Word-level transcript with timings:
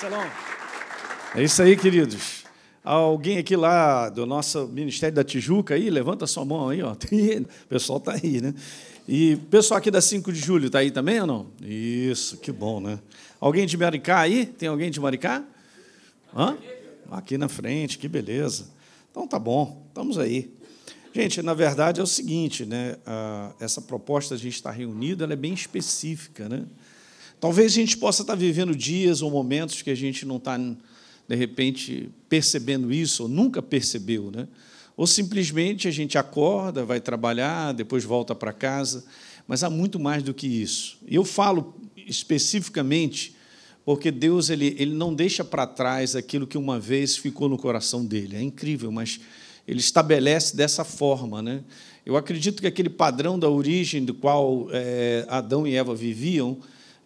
Marcelão. 0.00 0.30
É 1.34 1.42
isso 1.42 1.60
aí, 1.60 1.76
queridos. 1.76 2.44
Alguém 2.82 3.36
aqui 3.36 3.54
lá 3.54 4.08
do 4.08 4.24
nosso 4.24 4.66
Ministério 4.68 5.14
da 5.14 5.22
Tijuca 5.22 5.74
aí, 5.74 5.90
levanta 5.90 6.26
sua 6.26 6.42
mão 6.42 6.70
aí, 6.70 6.82
ó. 6.82 6.92
O 7.64 7.66
pessoal 7.68 7.98
está 7.98 8.12
aí, 8.12 8.40
né? 8.40 8.54
E 9.06 9.36
pessoal 9.50 9.76
aqui 9.76 9.90
da 9.90 10.00
5 10.00 10.32
de 10.32 10.40
julho 10.40 10.68
está 10.68 10.78
aí 10.78 10.90
também 10.90 11.20
ou 11.20 11.26
não? 11.26 11.46
Isso, 11.62 12.38
que 12.38 12.50
bom, 12.50 12.80
né? 12.80 12.98
Alguém 13.38 13.66
de 13.66 13.76
Maricá 13.76 14.20
aí? 14.20 14.46
Tem 14.46 14.70
alguém 14.70 14.90
de 14.90 14.98
Maricá? 14.98 15.44
Hã? 16.34 16.56
Aqui 17.10 17.36
na 17.36 17.48
frente, 17.48 17.98
que 17.98 18.08
beleza. 18.08 18.68
Então 19.10 19.28
tá 19.28 19.38
bom, 19.38 19.84
estamos 19.88 20.16
aí. 20.16 20.50
Gente, 21.12 21.42
na 21.42 21.52
verdade 21.52 22.00
é 22.00 22.02
o 22.02 22.06
seguinte, 22.06 22.64
né? 22.64 22.96
essa 23.60 23.82
proposta 23.82 24.34
de 24.34 24.48
estar 24.48 24.70
reunido, 24.70 25.24
ela 25.24 25.34
é 25.34 25.36
bem 25.36 25.52
específica, 25.52 26.48
né? 26.48 26.64
Talvez 27.40 27.72
a 27.72 27.74
gente 27.76 27.96
possa 27.96 28.22
estar 28.22 28.34
vivendo 28.34 28.76
dias 28.76 29.22
ou 29.22 29.30
momentos 29.30 29.80
que 29.80 29.90
a 29.90 29.94
gente 29.94 30.26
não 30.26 30.36
está, 30.36 30.58
de 30.58 31.34
repente, 31.34 32.10
percebendo 32.28 32.92
isso, 32.92 33.22
ou 33.22 33.28
nunca 33.28 33.62
percebeu, 33.62 34.30
né? 34.30 34.46
Ou 34.96 35.06
simplesmente 35.06 35.88
a 35.88 35.90
gente 35.90 36.18
acorda, 36.18 36.84
vai 36.84 37.00
trabalhar, 37.00 37.72
depois 37.72 38.04
volta 38.04 38.34
para 38.34 38.52
casa, 38.52 39.02
mas 39.48 39.64
há 39.64 39.70
muito 39.70 39.98
mais 39.98 40.22
do 40.22 40.34
que 40.34 40.46
isso. 40.46 40.98
E 41.08 41.14
eu 41.14 41.24
falo 41.24 41.74
especificamente 41.96 43.34
porque 43.84 44.10
Deus 44.10 44.50
ele, 44.50 44.76
ele 44.78 44.94
não 44.94 45.14
deixa 45.14 45.42
para 45.42 45.66
trás 45.66 46.14
aquilo 46.14 46.46
que 46.46 46.58
uma 46.58 46.78
vez 46.78 47.16
ficou 47.16 47.48
no 47.48 47.56
coração 47.56 48.04
dele. 48.04 48.36
É 48.36 48.42
incrível, 48.42 48.92
mas 48.92 49.18
ele 49.66 49.80
estabelece 49.80 50.54
dessa 50.54 50.84
forma. 50.84 51.40
Né? 51.40 51.62
Eu 52.04 52.16
acredito 52.16 52.60
que 52.60 52.66
aquele 52.66 52.90
padrão 52.90 53.38
da 53.38 53.48
origem 53.48 54.04
do 54.04 54.14
qual 54.14 54.68
é, 54.70 55.24
Adão 55.28 55.66
e 55.66 55.74
Eva 55.74 55.94
viviam, 55.94 56.58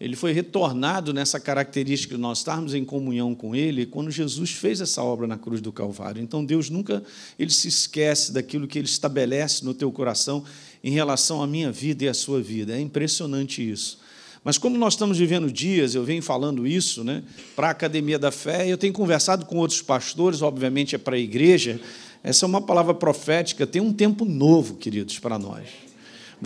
ele 0.04 0.16
foi 0.16 0.32
retornado 0.32 1.14
nessa 1.14 1.40
característica 1.40 2.14
de 2.14 2.20
nós 2.20 2.36
estarmos 2.36 2.74
em 2.74 2.84
comunhão 2.84 3.34
com 3.34 3.56
Ele 3.56 3.86
quando 3.86 4.10
Jesus 4.10 4.50
fez 4.50 4.82
essa 4.82 5.02
obra 5.02 5.26
na 5.26 5.38
cruz 5.38 5.62
do 5.62 5.72
Calvário. 5.72 6.20
Então 6.20 6.44
Deus 6.44 6.68
nunca 6.68 7.02
ele 7.38 7.50
se 7.50 7.68
esquece 7.68 8.30
daquilo 8.30 8.68
que 8.68 8.78
Ele 8.78 8.86
estabelece 8.86 9.64
no 9.64 9.72
teu 9.72 9.90
coração 9.90 10.44
em 10.82 10.90
relação 10.90 11.42
à 11.42 11.46
minha 11.46 11.72
vida 11.72 12.04
e 12.04 12.08
à 12.08 12.12
sua 12.12 12.42
vida. 12.42 12.76
É 12.76 12.80
impressionante 12.80 13.66
isso. 13.66 13.98
Mas 14.44 14.58
como 14.58 14.76
nós 14.76 14.92
estamos 14.92 15.16
vivendo 15.16 15.50
dias, 15.50 15.94
eu 15.94 16.04
venho 16.04 16.22
falando 16.22 16.66
isso 16.66 17.02
né, 17.02 17.24
para 17.56 17.68
a 17.68 17.70
Academia 17.70 18.18
da 18.18 18.30
Fé, 18.30 18.68
eu 18.68 18.76
tenho 18.76 18.92
conversado 18.92 19.46
com 19.46 19.56
outros 19.56 19.80
pastores, 19.80 20.42
obviamente 20.42 20.94
é 20.94 20.98
para 20.98 21.16
a 21.16 21.18
igreja. 21.18 21.80
Essa 22.22 22.44
é 22.44 22.46
uma 22.46 22.60
palavra 22.60 22.92
profética, 22.92 23.66
tem 23.66 23.80
um 23.80 23.90
tempo 23.90 24.26
novo, 24.26 24.74
queridos, 24.74 25.18
para 25.18 25.38
nós. 25.38 25.83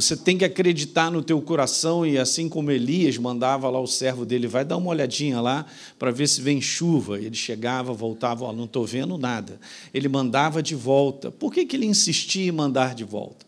Você 0.01 0.17
tem 0.17 0.39
que 0.39 0.45
acreditar 0.45 1.11
no 1.11 1.25
teu 1.25 1.43
coração 1.43 2.07
e 2.07 2.19
assim 2.19 2.49
como 2.49 2.71
Elias 2.71 3.19
mandava 3.19 3.69
lá 3.69 3.81
o 3.81 3.87
servo 3.89 4.25
dele, 4.25 4.47
vai 4.47 4.65
dar 4.65 4.77
uma 4.77 4.91
olhadinha 4.91 5.41
lá 5.41 5.67
para 5.99 6.13
ver 6.13 6.29
se 6.29 6.41
vem 6.41 6.61
chuva. 6.61 7.19
Ele 7.19 7.35
chegava, 7.35 7.93
voltava, 7.93 8.45
oh, 8.45 8.53
não 8.53 8.65
estou 8.65 8.87
vendo 8.87 9.19
nada. 9.19 9.59
Ele 9.93 10.09
mandava 10.09 10.63
de 10.63 10.77
volta. 10.77 11.33
Por 11.33 11.53
que, 11.53 11.67
que 11.67 11.75
ele 11.75 11.87
insistia 11.87 12.47
em 12.47 12.53
mandar 12.53 12.95
de 12.95 13.03
volta? 13.03 13.45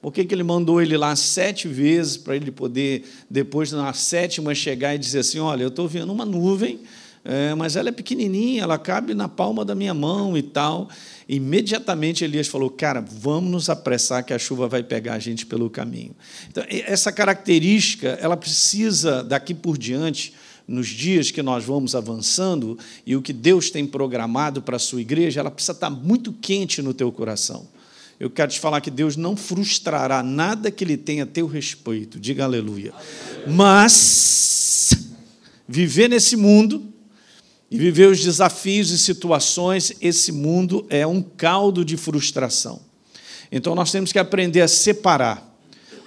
Por 0.00 0.10
que, 0.10 0.24
que 0.24 0.34
ele 0.34 0.42
mandou 0.42 0.80
ele 0.80 0.96
lá 0.96 1.14
sete 1.14 1.68
vezes 1.68 2.16
para 2.16 2.34
ele 2.34 2.50
poder, 2.50 3.04
depois, 3.28 3.70
na 3.70 3.92
sétima, 3.92 4.54
chegar 4.54 4.94
e 4.94 4.98
dizer 4.98 5.18
assim: 5.18 5.38
Olha, 5.38 5.64
eu 5.64 5.68
estou 5.68 5.86
vendo 5.86 6.10
uma 6.10 6.24
nuvem, 6.24 6.80
é, 7.22 7.54
mas 7.54 7.76
ela 7.76 7.90
é 7.90 7.92
pequenininha, 7.92 8.62
ela 8.62 8.78
cabe 8.78 9.12
na 9.12 9.28
palma 9.28 9.66
da 9.66 9.74
minha 9.74 9.92
mão 9.92 10.38
e 10.38 10.42
tal. 10.42 10.88
Imediatamente 11.32 12.24
Elias 12.24 12.48
falou: 12.48 12.68
Cara, 12.68 13.00
vamos 13.00 13.50
nos 13.50 13.70
apressar 13.70 14.24
que 14.24 14.32
a 14.32 14.38
chuva 14.38 14.66
vai 14.66 14.82
pegar 14.82 15.14
a 15.14 15.18
gente 15.18 15.46
pelo 15.46 15.70
caminho. 15.70 16.14
Então, 16.48 16.64
essa 16.68 17.12
característica, 17.12 18.18
ela 18.20 18.36
precisa, 18.36 19.22
daqui 19.22 19.54
por 19.54 19.78
diante, 19.78 20.34
nos 20.66 20.88
dias 20.88 21.30
que 21.30 21.42
nós 21.42 21.64
vamos 21.64 21.94
avançando 21.94 22.76
e 23.06 23.14
o 23.14 23.22
que 23.22 23.32
Deus 23.32 23.70
tem 23.70 23.86
programado 23.86 24.60
para 24.60 24.76
a 24.76 24.80
sua 24.80 25.00
igreja, 25.00 25.38
ela 25.38 25.50
precisa 25.50 25.72
estar 25.72 25.90
muito 25.90 26.32
quente 26.32 26.82
no 26.82 26.92
teu 26.92 27.12
coração 27.12 27.68
eu 28.20 28.28
quero 28.28 28.52
te 28.52 28.60
falar 28.60 28.82
que 28.82 28.90
Deus 28.90 29.16
não 29.16 29.34
frustrará 29.34 30.22
nada 30.22 30.70
que 30.70 30.84
Ele 30.84 30.98
tenha 30.98 31.24
a 31.24 31.26
teu 31.26 31.46
respeito. 31.46 32.20
Diga 32.20 32.44
aleluia. 32.44 32.92
Mas 33.46 34.90
viver 35.66 36.06
nesse 36.06 36.36
mundo 36.36 36.92
e 37.70 37.78
viver 37.78 38.08
os 38.08 38.20
desafios 38.20 38.90
e 38.90 38.98
situações, 38.98 39.92
esse 40.00 40.32
mundo 40.32 40.84
é 40.90 41.06
um 41.06 41.22
caldo 41.22 41.84
de 41.84 41.96
frustração. 41.96 42.80
Então 43.52 43.74
nós 43.74 43.92
temos 43.92 44.12
que 44.12 44.18
aprender 44.18 44.60
a 44.60 44.68
separar 44.68 45.48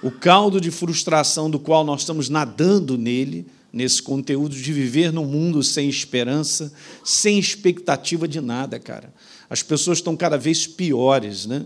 o 0.02 0.10
caldo 0.10 0.60
de 0.60 0.70
frustração 0.70 1.50
do 1.50 1.58
qual 1.58 1.82
nós 1.82 2.02
estamos 2.02 2.28
nadando 2.28 2.98
nele, 2.98 3.46
nesse 3.72 4.02
conteúdo 4.02 4.54
de 4.54 4.72
viver 4.72 5.10
num 5.10 5.24
mundo 5.24 5.62
sem 5.62 5.88
esperança, 5.88 6.72
sem 7.02 7.38
expectativa 7.38 8.28
de 8.28 8.40
nada, 8.40 8.78
cara. 8.78 9.12
As 9.48 9.62
pessoas 9.62 9.98
estão 9.98 10.14
cada 10.16 10.36
vez 10.36 10.66
piores, 10.66 11.46
né? 11.46 11.64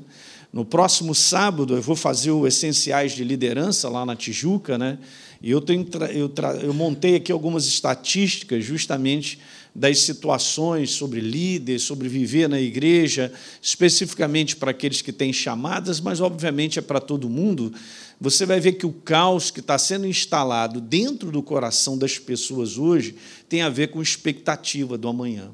No 0.53 0.64
próximo 0.64 1.14
sábado 1.14 1.75
eu 1.75 1.82
vou 1.82 1.97
fazer 1.97 2.31
o 2.31 2.47
Essenciais 2.47 3.12
de 3.12 3.25
Liderança 3.25 3.88
lá 3.88 4.06
na 4.06 4.16
Tijuca, 4.16 4.78
né? 4.78 4.98
E 5.42 5.50
eu, 5.50 5.60
tenho, 5.60 5.87
eu, 6.12 6.32
eu 6.62 6.72
montei 6.72 7.16
aqui 7.16 7.31
algumas 7.31 7.66
estatísticas 7.66 8.64
justamente 8.64 9.38
das 9.78 10.00
situações 10.00 10.91
sobre 10.91 11.21
líderes, 11.21 11.83
sobre 11.83 12.09
viver 12.09 12.49
na 12.49 12.61
igreja, 12.61 13.33
especificamente 13.62 14.56
para 14.56 14.72
aqueles 14.72 15.00
que 15.00 15.12
têm 15.12 15.33
chamadas, 15.33 16.00
mas 16.00 16.21
obviamente 16.21 16.81
é 16.81 16.83
para 16.83 17.00
todo 17.00 17.31
mundo. 17.31 17.72
Você 18.21 18.44
vai 18.44 18.59
ver 18.59 18.72
que 18.72 18.84
o 18.84 18.93
caos 18.93 19.53
que 19.53 19.61
está 19.61 19.78
sendo 19.78 20.05
instalado 20.05 20.81
dentro 20.81 21.31
do 21.31 21.41
coração 21.43 21.97
das 21.97 22.19
pessoas 22.19 22.77
hoje 22.77 23.15
tem 23.49 23.62
a 23.62 23.69
ver 23.69 23.88
com 23.88 24.03
expectativa 24.03 24.99
do 24.99 25.06
amanhã. 25.06 25.53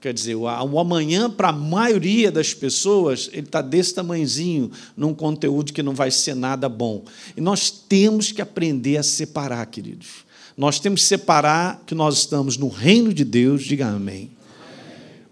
Quer 0.00 0.14
dizer, 0.14 0.34
o 0.34 0.48
amanhã, 0.48 1.28
para 1.28 1.50
a 1.50 1.52
maioria 1.52 2.32
das 2.32 2.54
pessoas, 2.54 3.28
ele 3.34 3.40
está 3.42 3.60
desse 3.60 3.92
tamanhozinho, 3.92 4.70
num 4.96 5.12
conteúdo 5.12 5.74
que 5.74 5.82
não 5.82 5.94
vai 5.94 6.10
ser 6.10 6.34
nada 6.34 6.70
bom. 6.70 7.04
E 7.36 7.40
nós 7.42 7.68
temos 7.70 8.32
que 8.32 8.40
aprender 8.40 8.96
a 8.96 9.02
separar, 9.02 9.66
queridos. 9.66 10.29
Nós 10.60 10.78
temos 10.78 11.00
que 11.00 11.06
separar 11.06 11.82
que 11.86 11.94
nós 11.94 12.18
estamos 12.18 12.58
no 12.58 12.68
reino 12.68 13.14
de 13.14 13.24
Deus, 13.24 13.64
diga 13.64 13.86
amém. 13.86 14.30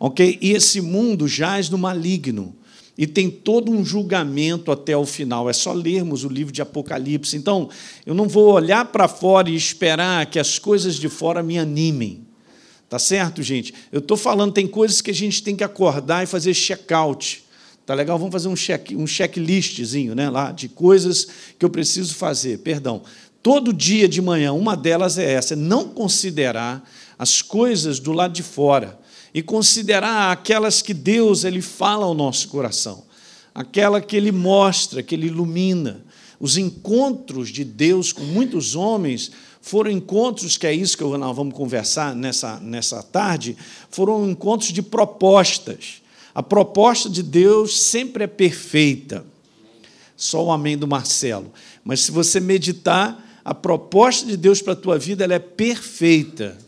Ok? 0.01 0.39
E 0.41 0.53
esse 0.53 0.81
mundo 0.81 1.29
jaz 1.29 1.69
no 1.69 1.77
maligno. 1.77 2.57
E 2.97 3.07
tem 3.07 3.29
todo 3.29 3.71
um 3.71 3.85
julgamento 3.85 4.73
até 4.73 4.97
o 4.97 5.05
final. 5.05 5.51
É 5.51 5.53
só 5.53 5.75
lermos 5.75 6.25
o 6.25 6.31
livro 6.31 6.51
de 6.51 6.63
Apocalipse. 6.63 7.37
Então, 7.37 7.69
eu 8.07 8.15
não 8.15 8.27
vou 8.27 8.55
olhar 8.55 8.87
para 8.87 9.07
fora 9.07 9.51
e 9.51 9.55
esperar 9.55 10.25
que 10.25 10.39
as 10.39 10.59
coisas 10.59 10.95
de 10.95 11.11
fora 11.11 11.43
me 11.43 11.59
animem. 11.59 12.23
Tá 12.89 12.99
certo, 12.99 13.43
gente? 13.43 13.75
Eu 13.93 13.99
estou 13.99 14.17
falando, 14.17 14.55
tem 14.55 14.67
coisas 14.67 15.03
que 15.03 15.11
a 15.11 15.15
gente 15.15 15.43
tem 15.43 15.55
que 15.55 15.63
acordar 15.63 16.25
e 16.25 16.27
fazer 16.27 16.55
check-out. 16.55 17.45
Tá 17.89 17.95
legal? 17.95 18.19
Vamos 18.19 18.33
fazer 18.33 18.49
um, 18.49 18.55
check, 18.55 18.93
um 18.93 19.07
checklistzinho 19.07 20.15
né, 20.15 20.29
lá 20.29 20.53
de 20.53 20.69
coisas 20.69 21.27
que 21.59 21.65
eu 21.65 21.71
preciso 21.71 22.15
fazer. 22.15 22.59
Perdão. 22.59 23.03
Todo 23.43 23.73
dia 23.73 24.09
de 24.09 24.21
manhã, 24.21 24.53
uma 24.53 24.77
delas 24.77 25.19
é 25.19 25.33
essa: 25.33 25.55
é 25.55 25.57
não 25.57 25.89
considerar 25.89 26.83
as 27.19 27.43
coisas 27.43 27.99
do 27.99 28.13
lado 28.13 28.33
de 28.33 28.43
fora 28.43 28.99
e 29.33 29.43
considerar 29.43 30.33
aquelas 30.33 30.83
que 30.83 30.95
Deus 30.95 31.45
ele 31.45 31.61
fala 31.61 32.07
ao 32.07 32.15
nosso 32.15 32.49
coração, 32.49 33.05
aquela 33.55 34.01
que 34.01 34.17
ele 34.17 34.33
mostra, 34.33 35.03
que 35.03 35.15
ele 35.15 35.27
ilumina. 35.27 36.05
Os 36.41 36.57
encontros 36.57 37.49
de 37.49 37.65
Deus 37.65 38.13
com 38.13 38.23
muitos 38.23 38.77
homens 38.77 39.33
foram 39.61 39.91
encontros, 39.91 40.57
que 40.57 40.67
é 40.67 40.73
isso 40.73 40.97
que 40.97 41.05
nós 41.05 41.37
vamos 41.37 41.55
conversar 41.55 42.15
nessa, 42.15 42.61
nessa 42.61 43.03
tarde, 43.03 43.57
foram 43.91 44.31
encontros 44.31 44.73
de 44.73 44.81
propostas. 44.81 46.01
A 46.35 46.43
proposta 46.43 47.11
de 47.11 47.23
Deus 47.23 47.81
sempre 47.81 48.25
é 48.25 48.29
perfeita. 48.29 49.27
Só 50.17 50.45
o 50.45 50.53
amém 50.53 50.79
do 50.79 50.87
Marcelo. 50.87 51.53
Mas 51.85 52.01
se 52.01 52.13
você 52.13 52.39
meditar, 52.41 53.28
a 53.49 53.55
proposta 53.55 54.27
de 54.27 54.37
Deus 54.37 54.61
para 54.61 54.75
a 54.75 54.77
tua 54.77 54.99
vida 54.99 55.25
ela 55.25 55.33
é 55.33 55.39
perfeita. 55.39 56.59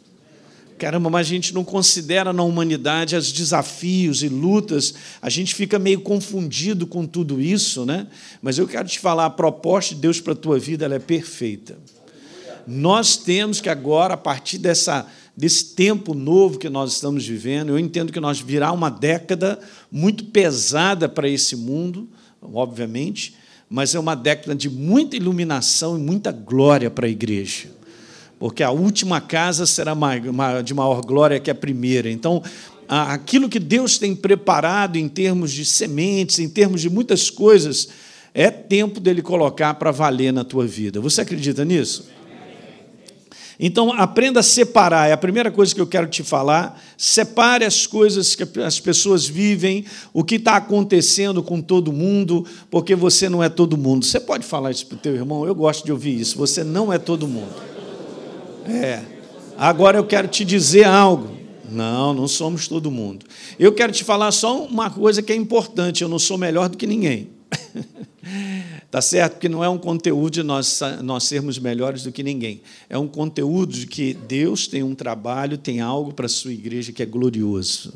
Caramba, 0.79 1.11
mas 1.11 1.27
a 1.27 1.29
gente 1.29 1.53
não 1.53 1.63
considera 1.63 2.33
na 2.33 2.43
humanidade 2.43 3.15
os 3.15 3.31
desafios 3.31 4.23
e 4.23 4.31
lutas, 4.31 4.95
a 5.21 5.29
gente 5.29 5.55
fica 5.55 5.79
meio 5.79 6.01
confundido 6.01 6.87
com 6.87 7.05
tudo 7.07 7.39
isso, 7.39 7.85
né? 7.85 8.07
Mas 8.41 8.57
eu 8.57 8.67
quero 8.67 8.89
te 8.89 8.99
falar, 8.99 9.27
a 9.27 9.31
proposta 9.31 9.95
de 9.95 10.01
Deus 10.01 10.23
para 10.23 10.33
a 10.33 10.37
tua 10.37 10.59
vida 10.59 10.87
ela 10.87 10.95
é 10.95 10.99
perfeita. 10.99 11.77
Nós 12.67 13.15
temos 13.15 13.61
que 13.61 13.69
agora, 13.69 14.15
a 14.15 14.17
partir 14.17 14.57
dessa, 14.57 15.07
desse 15.37 15.75
tempo 15.75 16.15
novo 16.15 16.59
que 16.59 16.71
nós 16.71 16.95
estamos 16.95 17.27
vivendo, 17.27 17.69
eu 17.69 17.79
entendo 17.79 18.11
que 18.11 18.21
nós 18.21 18.41
virá 18.41 18.73
uma 18.73 18.89
década 18.91 19.61
muito 19.93 20.25
pesada 20.25 21.11
para 21.11 21.29
esse 21.29 21.57
mundo, 21.57 22.09
obviamente, 22.41 23.35
mas 23.71 23.95
é 23.95 24.01
uma 24.01 24.17
década 24.17 24.53
de 24.53 24.69
muita 24.69 25.15
iluminação 25.15 25.97
e 25.97 26.01
muita 26.01 26.33
glória 26.33 26.91
para 26.91 27.07
a 27.07 27.09
igreja. 27.09 27.69
Porque 28.37 28.65
a 28.65 28.71
última 28.73 29.21
casa 29.21 29.65
será 29.65 29.95
de 30.65 30.75
maior 30.75 31.01
glória 31.03 31.39
que 31.39 31.51
a 31.51 31.55
primeira. 31.55 32.11
Então, 32.11 32.43
aquilo 32.89 33.49
que 33.49 33.61
Deus 33.61 33.97
tem 33.97 34.17
preparado 34.17 34.97
em 34.97 35.09
termos 35.09 35.53
de 35.53 35.65
sementes, 35.65 36.41
em 36.41 36.49
termos 36.49 36.81
de 36.81 36.91
muitas 36.91 37.31
coisas, 37.31 37.89
é 38.35 38.51
tempo 38.51 38.99
dele 38.99 39.23
colocar 39.23 39.75
para 39.75 39.93
valer 39.93 40.33
na 40.33 40.43
tua 40.43 40.67
vida. 40.67 41.01
Você 41.01 41.21
acredita 41.21 41.65
nisso? 41.65 42.09
Então, 43.63 43.93
aprenda 43.93 44.41
a 44.41 44.43
separar. 44.43 45.11
É 45.11 45.13
a 45.13 45.19
primeira 45.19 45.51
coisa 45.51 45.75
que 45.75 45.81
eu 45.81 45.87
quero 45.87 46.07
te 46.07 46.23
falar. 46.23 46.81
Separe 46.97 47.67
as 47.67 47.87
coisas 47.87 48.35
que 48.35 48.43
as 48.61 48.81
pessoas 48.81 49.27
vivem, 49.27 49.85
o 50.15 50.25
que 50.25 50.37
está 50.37 50.57
acontecendo 50.57 51.43
com 51.43 51.61
todo 51.61 51.93
mundo, 51.93 52.47
porque 52.71 52.95
você 52.95 53.29
não 53.29 53.43
é 53.43 53.51
todo 53.51 53.77
mundo. 53.77 54.07
Você 54.07 54.19
pode 54.19 54.47
falar 54.47 54.71
isso 54.71 54.87
para 54.87 54.97
o 54.97 54.99
teu 54.99 55.15
irmão? 55.15 55.47
Eu 55.47 55.55
gosto 55.55 55.85
de 55.85 55.93
ouvir 55.93 56.19
isso. 56.19 56.39
Você 56.39 56.65
não 56.65 56.91
é 56.91 56.97
todo 56.97 57.29
mundo. 57.29 57.53
É. 58.67 59.03
Agora 59.59 59.99
eu 59.99 60.07
quero 60.07 60.27
te 60.27 60.43
dizer 60.43 60.85
algo. 60.85 61.37
Não, 61.71 62.15
não 62.15 62.27
somos 62.27 62.67
todo 62.67 62.91
mundo. 62.91 63.27
Eu 63.59 63.73
quero 63.73 63.93
te 63.93 64.03
falar 64.03 64.33
só 64.33 64.65
uma 64.65 64.89
coisa 64.89 65.21
que 65.21 65.33
é 65.33 65.37
importante. 65.37 66.03
Eu 66.03 66.09
não 66.09 66.19
sou 66.19 66.39
melhor 66.39 66.71
do 66.71 66.79
que 66.79 66.87
ninguém. 66.87 67.29
Tá 68.91 69.01
certo? 69.01 69.35
Porque 69.35 69.49
não 69.49 69.63
é 69.63 69.69
um 69.69 69.79
conteúdo 69.79 70.33
de 70.33 70.43
nós, 70.43 70.81
nós 71.03 71.25
sermos 71.25 71.59
melhores 71.59 72.03
do 72.03 72.11
que 72.11 72.25
ninguém. 72.25 72.61
É 72.89 72.99
um 72.99 73.07
conteúdo 73.07 73.73
de 73.73 73.87
que 73.87 74.15
Deus 74.15 74.67
tem 74.67 74.83
um 74.83 74.97
trabalho, 74.97 75.57
tem 75.57 75.81
algo 75.81 76.13
para 76.13 76.27
a 76.27 76.29
sua 76.29 76.53
igreja 76.53 76.91
que 76.91 77.03
é 77.03 77.07
glorioso. 77.07 77.95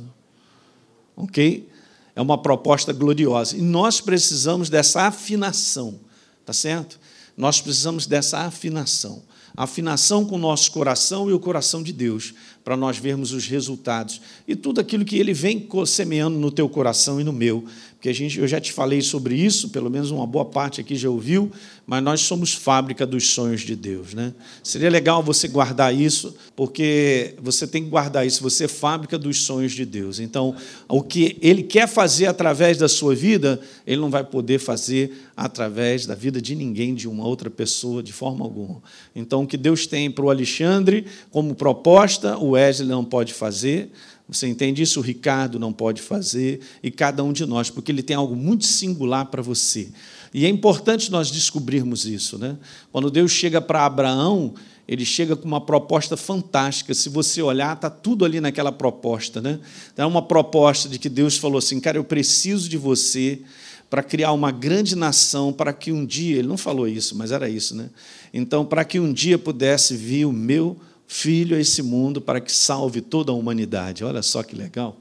Ok? 1.16 1.68
É 2.14 2.22
uma 2.22 2.38
proposta 2.38 2.92
gloriosa. 2.92 3.56
E 3.56 3.60
nós 3.60 4.00
precisamos 4.00 4.70
dessa 4.70 5.02
afinação. 5.02 5.98
Tá 6.46 6.52
certo? 6.52 7.00
Nós 7.36 7.60
precisamos 7.60 8.06
dessa 8.06 8.38
afinação. 8.40 9.22
Afinação 9.56 10.24
com 10.24 10.34
o 10.34 10.38
nosso 10.38 10.70
coração 10.72 11.30
e 11.30 11.32
o 11.32 11.38
coração 11.38 11.80
de 11.80 11.92
Deus, 11.92 12.34
para 12.64 12.76
nós 12.76 12.98
vermos 12.98 13.32
os 13.32 13.46
resultados. 13.46 14.20
E 14.48 14.56
tudo 14.56 14.80
aquilo 14.80 15.04
que 15.04 15.16
Ele 15.16 15.32
vem 15.32 15.68
semeando 15.86 16.36
no 16.38 16.50
teu 16.50 16.68
coração 16.68 17.20
e 17.20 17.24
no 17.24 17.32
meu, 17.32 17.64
porque 18.04 18.10
a 18.10 18.14
gente, 18.14 18.38
eu 18.38 18.46
já 18.46 18.60
te 18.60 18.70
falei 18.70 19.00
sobre 19.00 19.34
isso, 19.34 19.70
pelo 19.70 19.88
menos 19.88 20.10
uma 20.10 20.26
boa 20.26 20.44
parte 20.44 20.78
aqui 20.78 20.94
já 20.94 21.08
ouviu, 21.08 21.50
mas 21.86 22.02
nós 22.02 22.20
somos 22.20 22.54
fábrica 22.54 23.06
dos 23.06 23.28
sonhos 23.28 23.60
de 23.60 23.76
Deus. 23.76 24.14
Né? 24.14 24.32
Seria 24.62 24.88
legal 24.88 25.22
você 25.22 25.46
guardar 25.46 25.94
isso, 25.94 26.34
porque 26.56 27.34
você 27.40 27.66
tem 27.66 27.84
que 27.84 27.90
guardar 27.90 28.26
isso, 28.26 28.42
você 28.42 28.64
é 28.64 28.68
fábrica 28.68 29.18
dos 29.18 29.42
sonhos 29.42 29.72
de 29.72 29.84
Deus. 29.84 30.18
Então, 30.18 30.54
o 30.88 31.02
que 31.02 31.36
Ele 31.42 31.62
quer 31.62 31.86
fazer 31.86 32.26
através 32.26 32.78
da 32.78 32.88
sua 32.88 33.14
vida, 33.14 33.60
Ele 33.86 34.00
não 34.00 34.10
vai 34.10 34.24
poder 34.24 34.58
fazer 34.58 35.12
através 35.36 36.06
da 36.06 36.14
vida 36.14 36.40
de 36.40 36.54
ninguém, 36.54 36.94
de 36.94 37.08
uma 37.08 37.26
outra 37.26 37.50
pessoa, 37.50 38.02
de 38.02 38.12
forma 38.12 38.44
alguma. 38.44 38.82
Então, 39.14 39.42
o 39.42 39.46
que 39.46 39.56
Deus 39.56 39.86
tem 39.86 40.10
para 40.10 40.24
o 40.24 40.30
Alexandre 40.30 41.06
como 41.30 41.54
proposta, 41.54 42.38
o 42.38 42.50
Wesley 42.50 42.88
não 42.88 43.04
pode 43.04 43.34
fazer, 43.34 43.90
você 44.26 44.46
entende 44.46 44.82
isso? 44.82 45.00
O 45.00 45.02
Ricardo 45.02 45.58
não 45.58 45.72
pode 45.72 46.00
fazer, 46.00 46.60
e 46.82 46.90
cada 46.90 47.22
um 47.22 47.32
de 47.32 47.44
nós, 47.44 47.68
porque 47.68 47.92
ele 47.92 48.02
tem 48.02 48.16
algo 48.16 48.34
muito 48.34 48.64
singular 48.64 49.26
para 49.26 49.42
você. 49.42 49.88
E 50.34 50.44
é 50.44 50.48
importante 50.48 51.12
nós 51.12 51.30
descobrirmos 51.30 52.04
isso. 52.04 52.36
Né? 52.36 52.58
Quando 52.90 53.08
Deus 53.08 53.30
chega 53.30 53.60
para 53.60 53.86
Abraão, 53.86 54.52
ele 54.86 55.04
chega 55.04 55.36
com 55.36 55.46
uma 55.46 55.60
proposta 55.60 56.16
fantástica. 56.16 56.92
Se 56.92 57.08
você 57.08 57.40
olhar, 57.40 57.76
está 57.76 57.88
tudo 57.88 58.24
ali 58.24 58.40
naquela 58.40 58.72
proposta. 58.72 59.40
Né? 59.40 59.60
É 59.96 60.04
uma 60.04 60.20
proposta 60.20 60.88
de 60.88 60.98
que 60.98 61.08
Deus 61.08 61.38
falou 61.38 61.58
assim: 61.58 61.78
cara, 61.78 61.96
eu 61.96 62.04
preciso 62.04 62.68
de 62.68 62.76
você 62.76 63.42
para 63.88 64.02
criar 64.02 64.32
uma 64.32 64.50
grande 64.50 64.96
nação, 64.96 65.52
para 65.52 65.72
que 65.72 65.92
um 65.92 66.04
dia, 66.04 66.38
ele 66.38 66.48
não 66.48 66.56
falou 66.56 66.88
isso, 66.88 67.14
mas 67.14 67.30
era 67.30 67.48
isso, 67.48 67.76
né? 67.76 67.90
Então, 68.32 68.64
para 68.64 68.84
que 68.84 68.98
um 68.98 69.12
dia 69.12 69.38
pudesse 69.38 69.94
vir 69.96 70.24
o 70.24 70.32
meu 70.32 70.76
filho 71.06 71.56
a 71.56 71.60
esse 71.60 71.80
mundo 71.80 72.20
para 72.20 72.40
que 72.40 72.50
salve 72.50 73.00
toda 73.00 73.30
a 73.30 73.34
humanidade. 73.34 74.02
Olha 74.02 74.20
só 74.20 74.42
que 74.42 74.56
legal, 74.56 74.96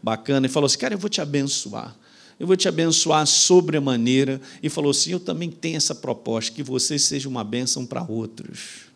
bacana. 0.00 0.46
E 0.46 0.48
falou 0.48 0.66
assim: 0.66 0.78
Cara, 0.78 0.94
eu 0.94 0.98
vou 0.98 1.10
te 1.10 1.20
abençoar. 1.20 1.96
Eu 2.38 2.46
vou 2.46 2.56
te 2.56 2.68
abençoar 2.68 3.26
sobremaneira. 3.26 4.40
E 4.62 4.68
falou 4.68 4.90
assim: 4.90 5.12
Eu 5.12 5.20
também 5.20 5.50
tenho 5.50 5.76
essa 5.76 5.94
proposta, 5.94 6.52
que 6.52 6.62
você 6.62 6.98
seja 6.98 7.28
uma 7.28 7.42
bênção 7.44 7.84
para 7.84 8.02
outros. 8.02 8.88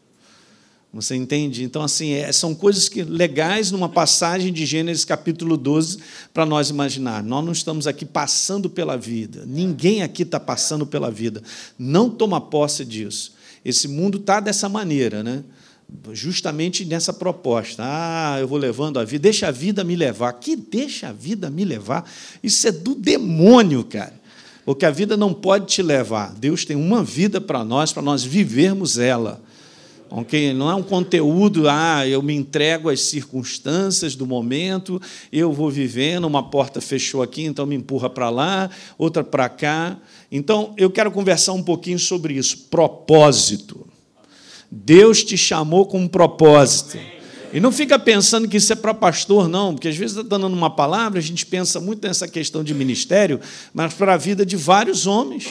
Você 0.93 1.17
entende? 1.17 1.65
Então, 1.65 1.81
assim, 1.81 2.11
é, 2.11 2.31
são 2.33 2.55
coisas 2.55 2.87
que 2.87 3.03
legais 3.03 3.71
numa 3.71 3.89
passagem 3.89 4.53
de 4.53 4.67
Gênesis 4.67 5.07
capítulo 5.07 5.57
12 5.57 5.99
para 6.35 6.45
nós 6.45 6.69
imaginar. 6.69 7.23
Nós 7.23 7.43
não 7.43 7.53
estamos 7.53 7.87
aqui 7.87 8.05
passando 8.05 8.69
pela 8.69 8.95
vida. 8.95 9.45
Ninguém 9.47 10.03
aqui 10.03 10.23
está 10.23 10.39
passando 10.39 10.87
pela 10.87 11.11
vida. 11.11 11.43
Não 11.79 12.11
toma 12.11 12.43
posse 12.43 12.85
disso. 12.85 13.33
Esse 13.65 13.89
mundo 13.89 14.19
está 14.19 14.39
dessa 14.39 14.69
maneira, 14.69 15.23
né? 15.23 15.43
Justamente 16.13 16.85
nessa 16.85 17.13
proposta. 17.13 17.83
Ah, 17.85 18.37
eu 18.41 18.49
vou 18.49 18.59
levando 18.59 18.99
a 18.99 19.05
vida, 19.05 19.23
deixa 19.23 19.49
a 19.49 19.51
vida 19.51 19.85
me 19.85 19.97
levar. 19.97 20.33
Que 20.35 20.57
deixa 20.57 21.09
a 21.09 21.13
vida 21.13 21.51
me 21.51 21.65
levar? 21.65 22.11
Isso 22.43 22.67
é 22.69 22.73
do 22.73 22.95
demônio, 22.95 23.85
cara. 23.85 24.21
Porque 24.65 24.87
a 24.87 24.91
vida 24.91 25.17
não 25.17 25.35
pode 25.35 25.67
te 25.67 25.83
levar. 25.83 26.33
Deus 26.35 26.65
tem 26.65 26.77
uma 26.77 27.03
vida 27.03 27.41
para 27.41 27.65
nós, 27.65 27.93
para 27.93 28.03
nós 28.03 28.23
vivermos 28.23 28.99
ela. 28.99 29.43
Okay? 30.09 30.53
Não 30.53 30.71
é 30.71 30.75
um 30.75 30.83
conteúdo, 30.83 31.69
ah, 31.69 32.07
eu 32.07 32.23
me 32.23 32.35
entrego 32.35 32.91
às 32.91 33.01
circunstâncias 33.01 34.15
do 34.15 34.27
momento, 34.27 35.01
eu 35.33 35.53
vou 35.53 35.71
vivendo, 35.71 36.27
uma 36.27 36.51
porta 36.51 36.83
fechou 36.83 37.23
aqui, 37.23 37.45
então 37.45 37.65
me 37.65 37.75
empurra 37.75 38.11
para 38.11 38.29
lá, 38.29 38.69
outra 38.99 39.25
para 39.25 39.49
cá. 39.49 39.97
Então, 40.31 40.75
eu 40.77 40.91
quero 40.91 41.11
conversar 41.11 41.55
um 41.55 41.63
pouquinho 41.63 41.99
sobre 41.99 42.35
isso. 42.35 42.67
Propósito. 42.71 43.92
Deus 44.75 45.23
te 45.23 45.37
chamou 45.37 45.85
com 45.85 46.01
um 46.01 46.09
propósito. 46.09 46.99
E 47.53 47.61
não 47.61 47.71
fica 47.71 47.99
pensando 47.99 48.49
que 48.49 48.57
isso 48.57 48.73
é 48.73 48.77
para 48.77 48.95
pastor, 48.95 49.47
não, 49.47 49.75
porque 49.75 49.89
às 49.89 49.97
vezes 49.97 50.17
está 50.17 50.39
dando 50.39 50.55
uma 50.55 50.71
palavra, 50.71 51.19
a 51.19 51.23
gente 51.23 51.45
pensa 51.45 51.79
muito 51.79 52.07
nessa 52.09 52.27
questão 52.27 52.65
de 52.65 52.73
ministério, 52.73 53.39
mas 53.75 53.93
para 53.93 54.15
a 54.15 54.17
vida 54.17 54.47
de 54.47 54.57
vários 54.57 55.07
homens. 55.07 55.51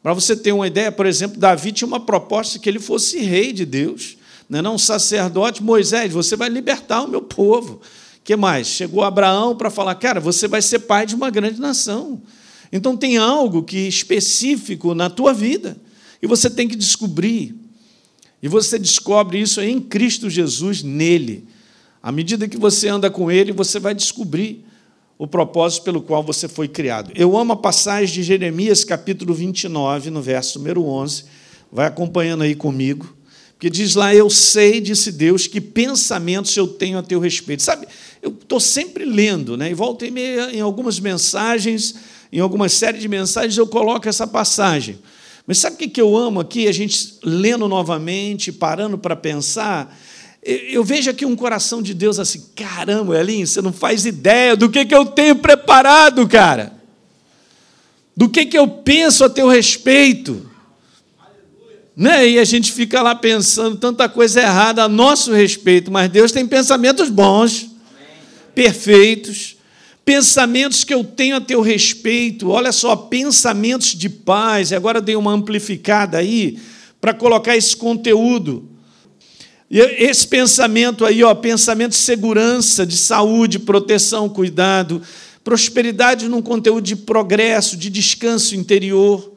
Para 0.00 0.14
você 0.14 0.36
ter 0.36 0.52
uma 0.52 0.68
ideia, 0.68 0.92
por 0.92 1.06
exemplo, 1.06 1.40
Davi 1.40 1.72
tinha 1.72 1.88
uma 1.88 1.98
proposta 1.98 2.60
que 2.60 2.68
ele 2.68 2.78
fosse 2.78 3.18
rei 3.18 3.52
de 3.52 3.66
Deus, 3.66 4.16
não 4.48 4.60
é 4.60 4.62
não? 4.62 4.78
Sacerdote, 4.78 5.60
Moisés, 5.60 6.12
você 6.12 6.36
vai 6.36 6.48
libertar 6.48 7.02
o 7.02 7.08
meu 7.08 7.22
povo. 7.22 7.80
que 8.22 8.36
mais? 8.36 8.68
Chegou 8.68 9.02
Abraão 9.02 9.56
para 9.56 9.70
falar, 9.70 9.96
cara, 9.96 10.20
você 10.20 10.46
vai 10.46 10.62
ser 10.62 10.80
pai 10.80 11.04
de 11.04 11.16
uma 11.16 11.30
grande 11.30 11.60
nação. 11.60 12.22
Então 12.70 12.96
tem 12.96 13.16
algo 13.16 13.64
que 13.64 13.88
específico 13.88 14.94
na 14.94 15.10
tua 15.10 15.32
vida 15.32 15.76
e 16.22 16.28
você 16.28 16.48
tem 16.48 16.68
que 16.68 16.76
descobrir. 16.76 17.61
E 18.42 18.48
você 18.48 18.78
descobre 18.78 19.40
isso 19.40 19.60
em 19.60 19.80
Cristo 19.80 20.28
Jesus, 20.28 20.82
nele. 20.82 21.46
À 22.02 22.10
medida 22.10 22.48
que 22.48 22.56
você 22.56 22.88
anda 22.88 23.08
com 23.08 23.30
ele, 23.30 23.52
você 23.52 23.78
vai 23.78 23.94
descobrir 23.94 24.64
o 25.16 25.26
propósito 25.28 25.84
pelo 25.84 26.02
qual 26.02 26.24
você 26.24 26.48
foi 26.48 26.66
criado. 26.66 27.12
Eu 27.14 27.38
amo 27.38 27.52
a 27.52 27.56
passagem 27.56 28.12
de 28.12 28.24
Jeremias, 28.24 28.82
capítulo 28.82 29.32
29, 29.32 30.10
no 30.10 30.20
verso 30.20 30.58
número 30.58 30.84
11. 30.84 31.24
Vai 31.70 31.86
acompanhando 31.86 32.42
aí 32.42 32.56
comigo. 32.56 33.16
Porque 33.52 33.70
diz 33.70 33.94
lá: 33.94 34.12
Eu 34.12 34.28
sei, 34.28 34.80
disse 34.80 35.12
Deus, 35.12 35.46
que 35.46 35.60
pensamentos 35.60 36.56
eu 36.56 36.66
tenho 36.66 36.98
a 36.98 37.02
teu 37.04 37.20
respeito. 37.20 37.62
Sabe, 37.62 37.86
eu 38.20 38.30
estou 38.30 38.58
sempre 38.58 39.04
lendo, 39.04 39.56
né? 39.56 39.70
e 39.70 39.74
volta 39.74 40.04
e 40.04 40.10
meia, 40.10 40.50
em 40.52 40.60
algumas 40.60 40.98
mensagens, 40.98 41.94
em 42.32 42.40
alguma 42.40 42.68
série 42.68 42.98
de 42.98 43.06
mensagens, 43.06 43.56
eu 43.56 43.68
coloco 43.68 44.08
essa 44.08 44.26
passagem. 44.26 44.98
Mas 45.46 45.58
sabe 45.58 45.74
o 45.84 45.90
que 45.90 46.00
eu 46.00 46.16
amo 46.16 46.40
aqui? 46.40 46.68
A 46.68 46.72
gente 46.72 47.18
lendo 47.22 47.68
novamente, 47.68 48.52
parando 48.52 48.96
para 48.96 49.16
pensar. 49.16 49.96
Eu 50.42 50.82
vejo 50.84 51.10
aqui 51.10 51.24
um 51.24 51.36
coração 51.36 51.82
de 51.82 51.94
Deus 51.94 52.18
assim: 52.18 52.46
caramba, 52.54 53.18
Elinho, 53.18 53.46
você 53.46 53.60
não 53.60 53.72
faz 53.72 54.06
ideia 54.06 54.56
do 54.56 54.68
que, 54.68 54.84
que 54.84 54.94
eu 54.94 55.06
tenho 55.06 55.36
preparado, 55.36 56.26
cara. 56.28 56.72
Do 58.16 58.28
que, 58.28 58.46
que 58.46 58.58
eu 58.58 58.68
penso 58.68 59.24
a 59.24 59.30
teu 59.30 59.48
respeito. 59.48 60.50
Né? 61.96 62.30
E 62.30 62.38
a 62.38 62.44
gente 62.44 62.72
fica 62.72 63.02
lá 63.02 63.14
pensando 63.14 63.76
tanta 63.76 64.08
coisa 64.08 64.40
errada 64.40 64.82
a 64.82 64.88
nosso 64.88 65.32
respeito, 65.32 65.90
mas 65.90 66.10
Deus 66.10 66.32
tem 66.32 66.46
pensamentos 66.46 67.10
bons, 67.10 67.70
perfeitos, 68.54 69.56
pensamentos 70.04 70.84
que 70.84 70.92
eu 70.92 71.04
tenho 71.04 71.36
a 71.36 71.40
teu 71.40 71.60
respeito, 71.60 72.50
olha 72.50 72.72
só, 72.72 72.96
pensamentos 72.96 73.88
de 73.94 74.08
paz, 74.08 74.72
agora 74.72 75.00
dei 75.00 75.16
uma 75.16 75.32
amplificada 75.32 76.18
aí 76.18 76.58
para 77.00 77.14
colocar 77.14 77.56
esse 77.56 77.76
conteúdo. 77.76 78.68
Esse 79.70 80.26
pensamento 80.26 81.04
aí, 81.04 81.24
ó, 81.24 81.34
pensamento 81.34 81.92
de 81.92 81.96
segurança, 81.96 82.84
de 82.84 82.96
saúde, 82.96 83.58
proteção, 83.58 84.28
cuidado, 84.28 85.00
prosperidade 85.42 86.28
num 86.28 86.42
conteúdo 86.42 86.82
de 86.82 86.94
progresso, 86.94 87.76
de 87.76 87.88
descanso 87.88 88.54
interior. 88.54 89.32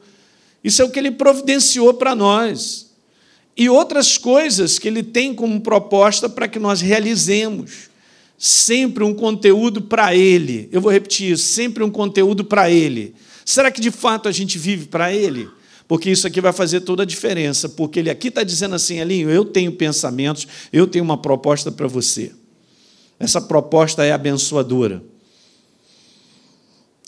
Isso 0.62 0.82
é 0.82 0.84
o 0.84 0.90
que 0.90 0.98
ele 0.98 1.10
providenciou 1.10 1.94
para 1.94 2.14
nós. 2.14 2.90
E 3.56 3.70
outras 3.70 4.18
coisas 4.18 4.78
que 4.78 4.86
ele 4.86 5.02
tem 5.02 5.34
como 5.34 5.60
proposta 5.60 6.28
para 6.28 6.46
que 6.46 6.58
nós 6.58 6.82
realizemos 6.82 7.85
sempre 8.38 9.02
um 9.04 9.14
conteúdo 9.14 9.82
para 9.82 10.14
Ele. 10.14 10.68
Eu 10.72 10.80
vou 10.80 10.92
repetir 10.92 11.32
isso: 11.32 11.44
sempre 11.44 11.82
um 11.82 11.90
conteúdo 11.90 12.44
para 12.44 12.70
Ele. 12.70 13.14
Será 13.44 13.70
que 13.70 13.80
de 13.80 13.90
fato 13.90 14.28
a 14.28 14.32
gente 14.32 14.58
vive 14.58 14.86
para 14.86 15.12
Ele? 15.12 15.48
Porque 15.88 16.10
isso 16.10 16.26
aqui 16.26 16.40
vai 16.40 16.52
fazer 16.52 16.80
toda 16.80 17.04
a 17.04 17.06
diferença. 17.06 17.68
Porque 17.68 18.00
Ele 18.00 18.10
aqui 18.10 18.28
está 18.28 18.42
dizendo 18.42 18.74
assim, 18.74 18.98
Elinho, 18.98 19.30
eu 19.30 19.44
tenho 19.44 19.72
pensamentos, 19.72 20.46
eu 20.72 20.86
tenho 20.86 21.04
uma 21.04 21.16
proposta 21.16 21.70
para 21.70 21.86
você. 21.86 22.32
Essa 23.18 23.40
proposta 23.40 24.04
é 24.04 24.12
abençoadora. 24.12 25.02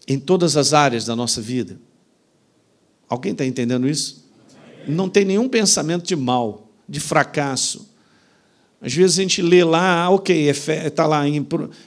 Em 0.07 0.19
todas 0.19 0.57
as 0.57 0.73
áreas 0.73 1.05
da 1.05 1.15
nossa 1.15 1.41
vida. 1.41 1.79
Alguém 3.09 3.33
está 3.33 3.45
entendendo 3.45 3.89
isso? 3.89 4.27
Não 4.87 5.09
tem 5.09 5.25
nenhum 5.25 5.49
pensamento 5.49 6.07
de 6.07 6.17
mal, 6.17 6.71
de 6.89 7.01
fracasso, 7.01 7.91
Às 8.81 8.95
vezes 8.95 9.19
a 9.19 9.23
gente 9.23 9.43
lê 9.43 9.65
lá, 9.65 10.05
ah, 10.05 10.11
ok, 10.11 10.49
está 10.49 11.05
lá 11.05 11.29
em, 11.29 11.45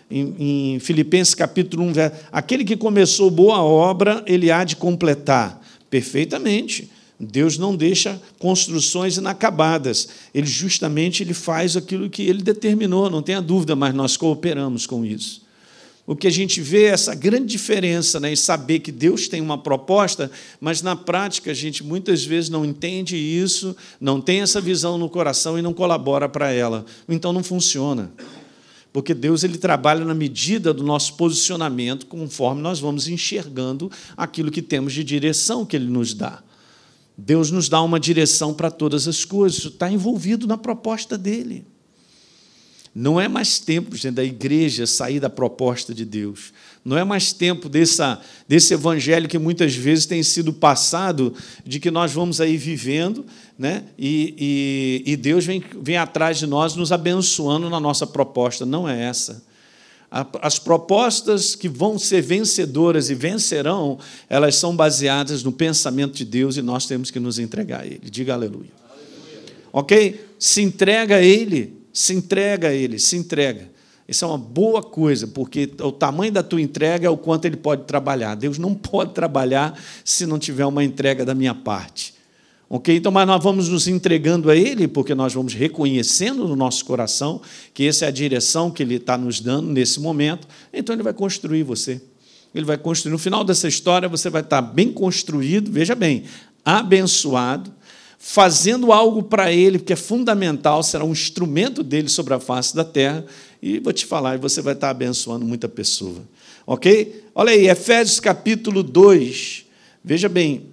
em, 0.10 0.74
em, 0.76 0.80
Filipenses 0.80 1.34
capítulo 1.34 1.84
1, 1.86 1.94
aquele 2.32 2.66
que 2.66 2.76
começou 2.76 3.32
boa 3.32 3.64
obra, 3.64 4.22
ele 4.28 4.52
há 4.52 4.64
de 4.66 4.76
completar. 4.76 5.62
Perfeitamente. 5.90 6.90
Deus 7.18 7.58
não 7.58 7.76
deixa 7.76 8.20
construções 8.40 9.18
inacabadas. 9.18 10.10
Ele 10.34 10.48
justamente 10.48 11.22
ele 11.22 11.34
faz 11.34 11.78
aquilo 11.78 12.10
que 12.10 12.24
ele 12.24 12.42
determinou, 12.42 13.10
não 13.10 13.22
tenha 13.22 13.42
dúvida, 13.42 13.76
mas 13.76 13.94
nós 13.94 14.18
cooperamos 14.18 14.88
com 14.88 15.06
isso. 15.06 15.41
O 16.12 16.16
que 16.18 16.28
a 16.28 16.30
gente 16.30 16.60
vê 16.60 16.88
é 16.88 16.90
essa 16.90 17.16
grande 17.16 17.46
diferença 17.46 18.20
né, 18.20 18.34
em 18.34 18.36
saber 18.36 18.80
que 18.80 18.92
Deus 18.92 19.30
tem 19.30 19.40
uma 19.40 19.58
proposta, 19.58 20.30
mas 20.60 20.82
na 20.82 20.94
prática 20.94 21.52
a 21.52 21.54
gente 21.54 21.86
muitas 21.86 22.26
vezes 22.26 22.50
não 22.50 22.66
entende 22.66 23.16
isso, 23.16 23.74
não 23.98 24.20
tem 24.20 24.42
essa 24.42 24.60
visão 24.60 24.98
no 24.98 25.10
coração 25.10 25.58
e 25.58 25.62
não 25.62 25.74
colabora 25.74 26.28
para 26.28 26.52
ela. 26.52 26.86
Então 27.08 27.32
não 27.32 27.42
funciona. 27.42 28.12
Porque 28.92 29.14
Deus 29.14 29.46
ele 29.46 29.58
trabalha 29.58 30.04
na 30.04 30.14
medida 30.14 30.74
do 30.74 30.84
nosso 30.84 31.14
posicionamento, 31.14 32.06
conforme 32.08 32.62
nós 32.62 32.78
vamos 32.78 33.08
enxergando 33.08 33.90
aquilo 34.18 34.52
que 34.52 34.62
temos 34.62 34.92
de 34.92 35.06
direção 35.06 35.66
que 35.66 35.78
Ele 35.78 35.88
nos 35.88 36.14
dá. 36.14 36.44
Deus 37.18 37.52
nos 37.52 37.70
dá 37.70 37.82
uma 37.82 37.98
direção 37.98 38.54
para 38.54 38.70
todas 38.70 39.08
as 39.08 39.24
coisas, 39.24 39.60
isso 39.60 39.70
está 39.70 39.90
envolvido 39.90 40.46
na 40.46 40.58
proposta 40.58 41.18
dele. 41.18 41.66
Não 42.94 43.20
é 43.20 43.28
mais 43.28 43.58
tempo, 43.58 43.96
gente, 43.96 44.16
da 44.16 44.24
igreja 44.24 44.86
sair 44.86 45.20
da 45.20 45.30
proposta 45.30 45.94
de 45.94 46.04
Deus. 46.04 46.52
Não 46.84 46.98
é 46.98 47.04
mais 47.06 47.32
tempo 47.32 47.70
dessa, 47.70 48.20
desse 48.48 48.74
evangelho 48.74 49.30
que 49.30 49.38
muitas 49.38 49.74
vezes 49.74 50.06
tem 50.06 50.22
sido 50.24 50.52
passado, 50.52 51.34
de 51.66 51.80
que 51.80 51.90
nós 51.90 52.12
vamos 52.12 52.42
aí 52.42 52.58
vivendo, 52.58 53.26
né? 53.58 53.84
e, 53.98 55.04
e, 55.06 55.12
e 55.14 55.16
Deus 55.16 55.46
vem, 55.46 55.64
vem 55.82 55.96
atrás 55.96 56.38
de 56.38 56.48
nós, 56.48 56.76
nos 56.76 56.92
abençoando 56.92 57.70
na 57.70 57.80
nossa 57.80 58.06
proposta. 58.06 58.66
Não 58.66 58.90
é 58.90 59.04
essa. 59.04 59.42
As 60.42 60.60
propostas 60.60 61.56
que 61.56 61.70
vão 61.70 61.98
ser 61.98 62.22
vencedoras 62.22 63.10
e 63.10 63.16
vencerão, 63.16 63.98
elas 64.28 64.56
são 64.56 64.76
baseadas 64.76 65.42
no 65.42 65.54
pensamento 65.54 66.16
de 66.16 66.26
Deus 66.26 66.58
e 66.58 66.62
nós 66.62 66.86
temos 66.86 67.10
que 67.10 67.22
nos 67.22 67.40
entregar 67.40 67.82
a 67.82 67.86
Ele. 67.86 68.10
Diga 68.12 68.34
aleluia. 68.34 68.72
aleluia. 68.90 69.56
Ok? 69.72 70.26
Se 70.38 70.62
entrega 70.62 71.16
a 71.16 71.22
Ele 71.22 71.81
se 71.94 72.14
entrega 72.14 72.70
a 72.70 72.74
Ele, 72.74 73.00
se 73.00 73.16
entrega. 73.16 73.70
Isso 74.08 74.26
é 74.26 74.28
uma 74.28 74.38
boa 74.38 74.84
coisa, 74.84 75.26
porque 75.28 75.72
o 75.82 75.92
tamanho 75.92 76.32
da 76.32 76.44
tua 76.44 76.62
entrega 76.62 77.08
é 77.08 77.10
o 77.10 77.16
quanto 77.16 77.46
Ele 77.46 77.56
pode 77.56 77.84
trabalhar. 77.84 78.36
Deus 78.36 78.58
não 78.58 78.74
pode 78.76 79.14
trabalhar 79.14 79.80
se 80.04 80.26
não 80.26 80.38
tiver 80.38 80.66
uma 80.66 80.84
entrega 80.84 81.24
da 81.24 81.34
minha 81.34 81.56
parte. 81.56 82.14
Ok? 82.70 82.96
Então, 82.96 83.12
mas 83.12 83.28
nós 83.28 83.44
vamos 83.44 83.68
nos 83.68 83.88
entregando 83.88 84.50
a 84.50 84.56
Ele, 84.56 84.88
porque 84.88 85.14
nós 85.14 85.34
vamos 85.34 85.54
reconhecendo 85.54 86.48
no 86.48 86.56
nosso 86.56 86.86
coração 86.86 87.42
que 87.74 87.86
essa 87.86 88.06
é 88.06 88.08
a 88.08 88.12
direção 88.12 88.72
que 88.72 88.82
Ele 88.82 88.96
está 88.96 89.18
nos 89.18 89.40
dando 89.40 89.70
nesse 89.70 90.00
momento. 90.00 90.48
Então, 90.74 90.96
Ele 90.96 91.04
vai 91.04 91.14
construir 91.14 91.64
você. 91.64 92.02
Ele 92.56 92.66
vai 92.66 92.78
construir. 92.78 93.12
No 93.12 93.18
final 93.18 93.44
dessa 93.44 93.68
história, 93.68 94.10
você 94.10 94.30
vai 94.30 94.42
estar 94.42 94.62
bem 94.62 94.92
construído, 94.92 95.72
veja 95.72 95.96
bem, 95.96 96.24
abençoado, 96.64 97.74
fazendo 98.24 98.94
algo 98.94 99.24
para 99.24 99.52
ele, 99.52 99.80
que 99.80 99.92
é 99.92 99.96
fundamental, 99.96 100.84
será 100.84 101.04
um 101.04 101.12
instrumento 101.12 101.82
dele 101.82 102.08
sobre 102.08 102.36
a 102.36 102.40
face 102.40 102.76
da 102.76 102.86
terra, 102.86 103.26
e 103.60 103.80
vou 103.80 103.92
te 103.92 104.06
falar, 104.06 104.36
e 104.36 104.38
você 104.38 104.62
vai 104.62 104.76
estar 104.76 104.92
abençoando 104.92 105.44
muita 105.44 105.68
pessoa. 105.68 106.22
Ok? 106.68 107.26
Olha 107.34 107.52
aí, 107.52 107.68
Efésios 107.68 108.20
capítulo 108.20 108.84
2, 108.84 109.66
veja 110.04 110.30
bem, 110.30 110.68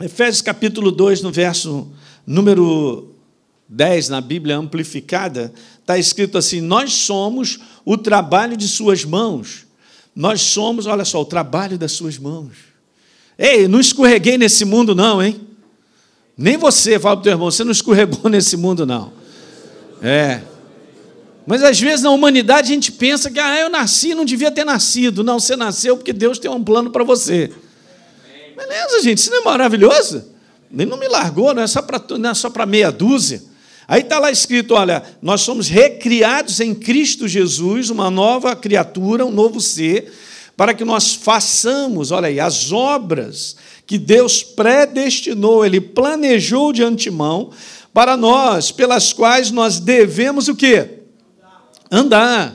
Efésios 0.00 0.40
capítulo 0.40 0.90
2, 0.90 1.20
no 1.20 1.30
verso 1.30 1.88
número 2.26 3.14
10, 3.68 4.08
na 4.08 4.22
Bíblia 4.22 4.56
amplificada, 4.56 5.52
está 5.78 5.98
escrito 5.98 6.38
assim: 6.38 6.62
Nós 6.62 6.92
somos 6.92 7.60
o 7.84 7.98
trabalho 7.98 8.56
de 8.56 8.66
Suas 8.66 9.04
mãos. 9.04 9.66
Nós 10.14 10.40
somos, 10.40 10.86
olha 10.86 11.04
só, 11.04 11.20
o 11.20 11.26
trabalho 11.26 11.76
das 11.76 11.92
Suas 11.92 12.18
mãos. 12.18 12.52
Ei, 13.38 13.68
não 13.68 13.78
escorreguei 13.78 14.38
nesse 14.38 14.64
mundo, 14.64 14.94
não, 14.94 15.22
hein? 15.22 15.38
Nem 16.36 16.56
você, 16.56 16.98
fala 16.98 17.16
para 17.16 17.20
o 17.20 17.22
teu 17.22 17.32
irmão, 17.32 17.50
você 17.50 17.64
não 17.64 17.72
escorregou 17.72 18.28
nesse 18.30 18.56
mundo, 18.56 18.84
não. 18.84 19.12
É. 20.02 20.42
Mas 21.46 21.62
às 21.62 21.80
vezes 21.80 22.02
na 22.02 22.10
humanidade 22.10 22.72
a 22.72 22.74
gente 22.74 22.92
pensa 22.92 23.30
que 23.30 23.38
ah, 23.38 23.60
eu 23.60 23.70
nasci 23.70 24.14
não 24.14 24.24
devia 24.24 24.50
ter 24.50 24.64
nascido. 24.64 25.22
Não, 25.24 25.38
você 25.38 25.56
nasceu 25.56 25.96
porque 25.96 26.12
Deus 26.12 26.38
tem 26.38 26.50
um 26.50 26.62
plano 26.62 26.90
para 26.90 27.04
você. 27.04 27.52
Beleza, 28.56 29.02
gente, 29.02 29.18
isso 29.18 29.30
não 29.30 29.40
é 29.40 29.44
maravilhoso? 29.44 30.24
Ele 30.72 30.86
não 30.86 30.98
me 30.98 31.08
largou, 31.08 31.54
não 31.54 31.62
é 31.62 31.66
só 31.66 32.50
para 32.50 32.66
meia 32.66 32.90
dúzia. 32.90 33.42
Aí 33.86 34.02
está 34.02 34.18
lá 34.18 34.30
escrito: 34.30 34.74
olha, 34.74 35.02
nós 35.22 35.42
somos 35.42 35.68
recriados 35.68 36.60
em 36.60 36.74
Cristo 36.74 37.28
Jesus, 37.28 37.90
uma 37.90 38.10
nova 38.10 38.56
criatura, 38.56 39.24
um 39.24 39.30
novo 39.30 39.60
ser, 39.60 40.12
para 40.56 40.74
que 40.74 40.84
nós 40.84 41.14
façamos, 41.14 42.10
olha 42.10 42.28
aí, 42.28 42.40
as 42.40 42.72
obras 42.72 43.56
que 43.86 43.98
Deus 43.98 44.42
predestinou, 44.42 45.64
Ele 45.64 45.80
planejou 45.80 46.72
de 46.72 46.82
antemão 46.82 47.50
para 47.94 48.16
nós, 48.16 48.72
pelas 48.72 49.12
quais 49.12 49.50
nós 49.50 49.78
devemos 49.78 50.48
o 50.48 50.56
quê? 50.56 51.02
Andar. 51.90 52.54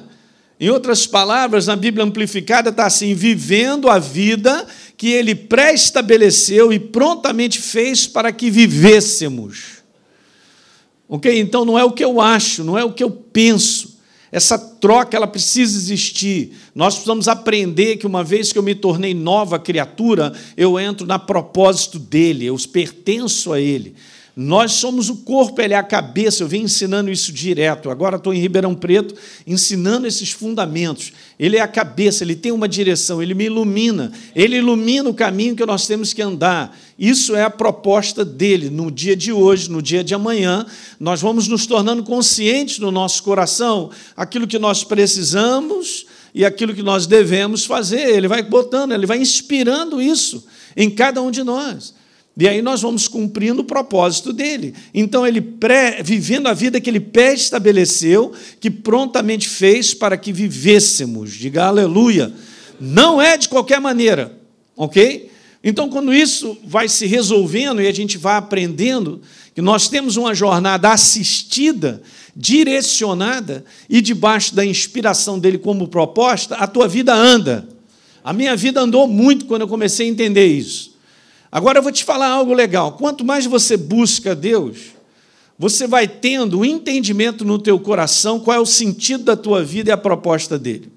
Em 0.59 0.69
outras 0.69 1.07
palavras, 1.07 1.65
na 1.65 1.75
Bíblia 1.75 2.05
amplificada 2.05 2.69
está 2.69 2.85
assim: 2.85 3.15
vivendo 3.15 3.89
a 3.89 3.97
vida 3.97 4.67
que 4.95 5.09
Ele 5.09 5.33
pré-estabeleceu 5.33 6.71
e 6.71 6.79
prontamente 6.79 7.59
fez 7.59 8.05
para 8.05 8.31
que 8.31 8.51
vivêssemos. 8.51 9.81
Ok? 11.09 11.39
Então 11.39 11.65
não 11.65 11.79
é 11.79 11.83
o 11.83 11.91
que 11.91 12.03
eu 12.03 12.21
acho, 12.21 12.63
não 12.63 12.77
é 12.77 12.83
o 12.83 12.93
que 12.93 13.03
eu 13.03 13.09
penso, 13.09 13.90
essa 14.31 14.57
troca 14.57 15.17
ela 15.17 15.27
precisa 15.27 15.77
existir. 15.77 16.53
Nós 16.73 16.93
precisamos 16.93 17.27
aprender 17.27 17.97
que 17.97 18.07
uma 18.07 18.23
vez 18.23 18.53
que 18.53 18.57
eu 18.57 18.63
me 18.63 18.73
tornei 18.73 19.13
nova 19.13 19.59
criatura, 19.59 20.33
eu 20.55 20.79
entro 20.79 21.05
na 21.05 21.19
propósito 21.19 21.99
dele, 21.99 22.45
eu 22.45 22.55
pertenço 22.71 23.51
a 23.51 23.59
ele. 23.59 23.95
Nós 24.33 24.73
somos 24.73 25.09
o 25.09 25.17
corpo, 25.17 25.61
ele 25.61 25.73
é 25.73 25.77
a 25.77 25.83
cabeça. 25.83 26.41
Eu 26.41 26.47
venho 26.47 26.63
ensinando 26.63 27.11
isso 27.11 27.33
direto. 27.33 27.89
Agora 27.89 28.15
estou 28.15 28.33
em 28.33 28.39
Ribeirão 28.39 28.73
Preto 28.73 29.13
ensinando 29.45 30.07
esses 30.07 30.31
fundamentos. 30.31 31.11
Ele 31.37 31.57
é 31.57 31.61
a 31.61 31.67
cabeça, 31.67 32.23
ele 32.23 32.35
tem 32.35 32.51
uma 32.51 32.67
direção, 32.67 33.21
ele 33.21 33.33
me 33.33 33.45
ilumina. 33.45 34.11
Ele 34.33 34.57
ilumina 34.57 35.09
o 35.09 35.13
caminho 35.13 35.55
que 35.55 35.65
nós 35.65 35.85
temos 35.85 36.13
que 36.13 36.21
andar. 36.21 36.77
Isso 36.97 37.35
é 37.35 37.43
a 37.43 37.49
proposta 37.49 38.23
dele. 38.23 38.69
No 38.69 38.89
dia 38.89 39.17
de 39.17 39.33
hoje, 39.33 39.69
no 39.69 39.81
dia 39.81 40.03
de 40.03 40.13
amanhã, 40.13 40.65
nós 40.97 41.21
vamos 41.21 41.49
nos 41.49 41.65
tornando 41.65 42.01
conscientes 42.03 42.79
no 42.79 42.89
nosso 42.89 43.21
coração 43.23 43.91
aquilo 44.15 44.47
que 44.47 44.57
nós 44.57 44.83
precisamos 44.83 46.05
e 46.33 46.45
aquilo 46.45 46.73
que 46.73 46.83
nós 46.83 47.05
devemos 47.05 47.65
fazer. 47.65 48.15
Ele 48.15 48.29
vai 48.29 48.41
botando, 48.41 48.93
ele 48.93 49.05
vai 49.05 49.17
inspirando 49.17 50.01
isso 50.01 50.45
em 50.77 50.89
cada 50.89 51.21
um 51.21 51.31
de 51.31 51.43
nós. 51.43 51.99
E 52.37 52.47
aí 52.47 52.61
nós 52.61 52.81
vamos 52.81 53.07
cumprindo 53.07 53.61
o 53.61 53.65
propósito 53.65 54.31
dele. 54.31 54.73
Então, 54.93 55.27
ele 55.27 55.41
pré, 55.41 56.01
vivendo 56.01 56.47
a 56.47 56.53
vida 56.53 56.79
que 56.79 56.89
ele 56.89 56.99
pré-estabeleceu, 56.99 58.31
que 58.59 58.71
prontamente 58.71 59.49
fez 59.49 59.93
para 59.93 60.17
que 60.17 60.31
vivêssemos. 60.31 61.33
Diga 61.33 61.65
aleluia. 61.65 62.33
Não 62.79 63.21
é 63.21 63.37
de 63.37 63.49
qualquer 63.49 63.79
maneira, 63.81 64.35
ok? 64.75 65.29
Então, 65.63 65.89
quando 65.89 66.13
isso 66.13 66.57
vai 66.63 66.87
se 66.87 67.05
resolvendo 67.05 67.81
e 67.81 67.87
a 67.87 67.91
gente 67.91 68.17
vai 68.17 68.37
aprendendo 68.37 69.21
que 69.53 69.61
nós 69.61 69.87
temos 69.87 70.15
uma 70.15 70.33
jornada 70.33 70.89
assistida, 70.91 72.01
direcionada 72.35 73.63
e 73.89 74.01
debaixo 74.01 74.55
da 74.55 74.65
inspiração 74.65 75.37
dele 75.37 75.57
como 75.57 75.87
proposta, 75.87 76.55
a 76.55 76.65
tua 76.65 76.87
vida 76.87 77.13
anda. 77.13 77.67
A 78.23 78.33
minha 78.33 78.55
vida 78.55 78.79
andou 78.81 79.05
muito 79.05 79.45
quando 79.45 79.61
eu 79.61 79.67
comecei 79.67 80.07
a 80.07 80.09
entender 80.09 80.47
isso. 80.47 80.90
Agora 81.51 81.79
eu 81.79 81.83
vou 81.83 81.91
te 81.91 82.03
falar 82.05 82.29
algo 82.29 82.53
legal. 82.53 82.93
Quanto 82.93 83.25
mais 83.25 83.45
você 83.45 83.75
busca 83.75 84.33
Deus, 84.33 84.77
você 85.59 85.85
vai 85.85 86.07
tendo 86.07 86.57
o 86.57 86.61
um 86.61 86.65
entendimento 86.65 87.43
no 87.43 87.59
teu 87.59 87.77
coração 87.77 88.39
qual 88.39 88.57
é 88.57 88.59
o 88.59 88.65
sentido 88.65 89.25
da 89.25 89.35
tua 89.35 89.63
vida 89.63 89.89
e 89.89 89.93
a 89.93 89.97
proposta 89.97 90.57
dele. 90.57 90.89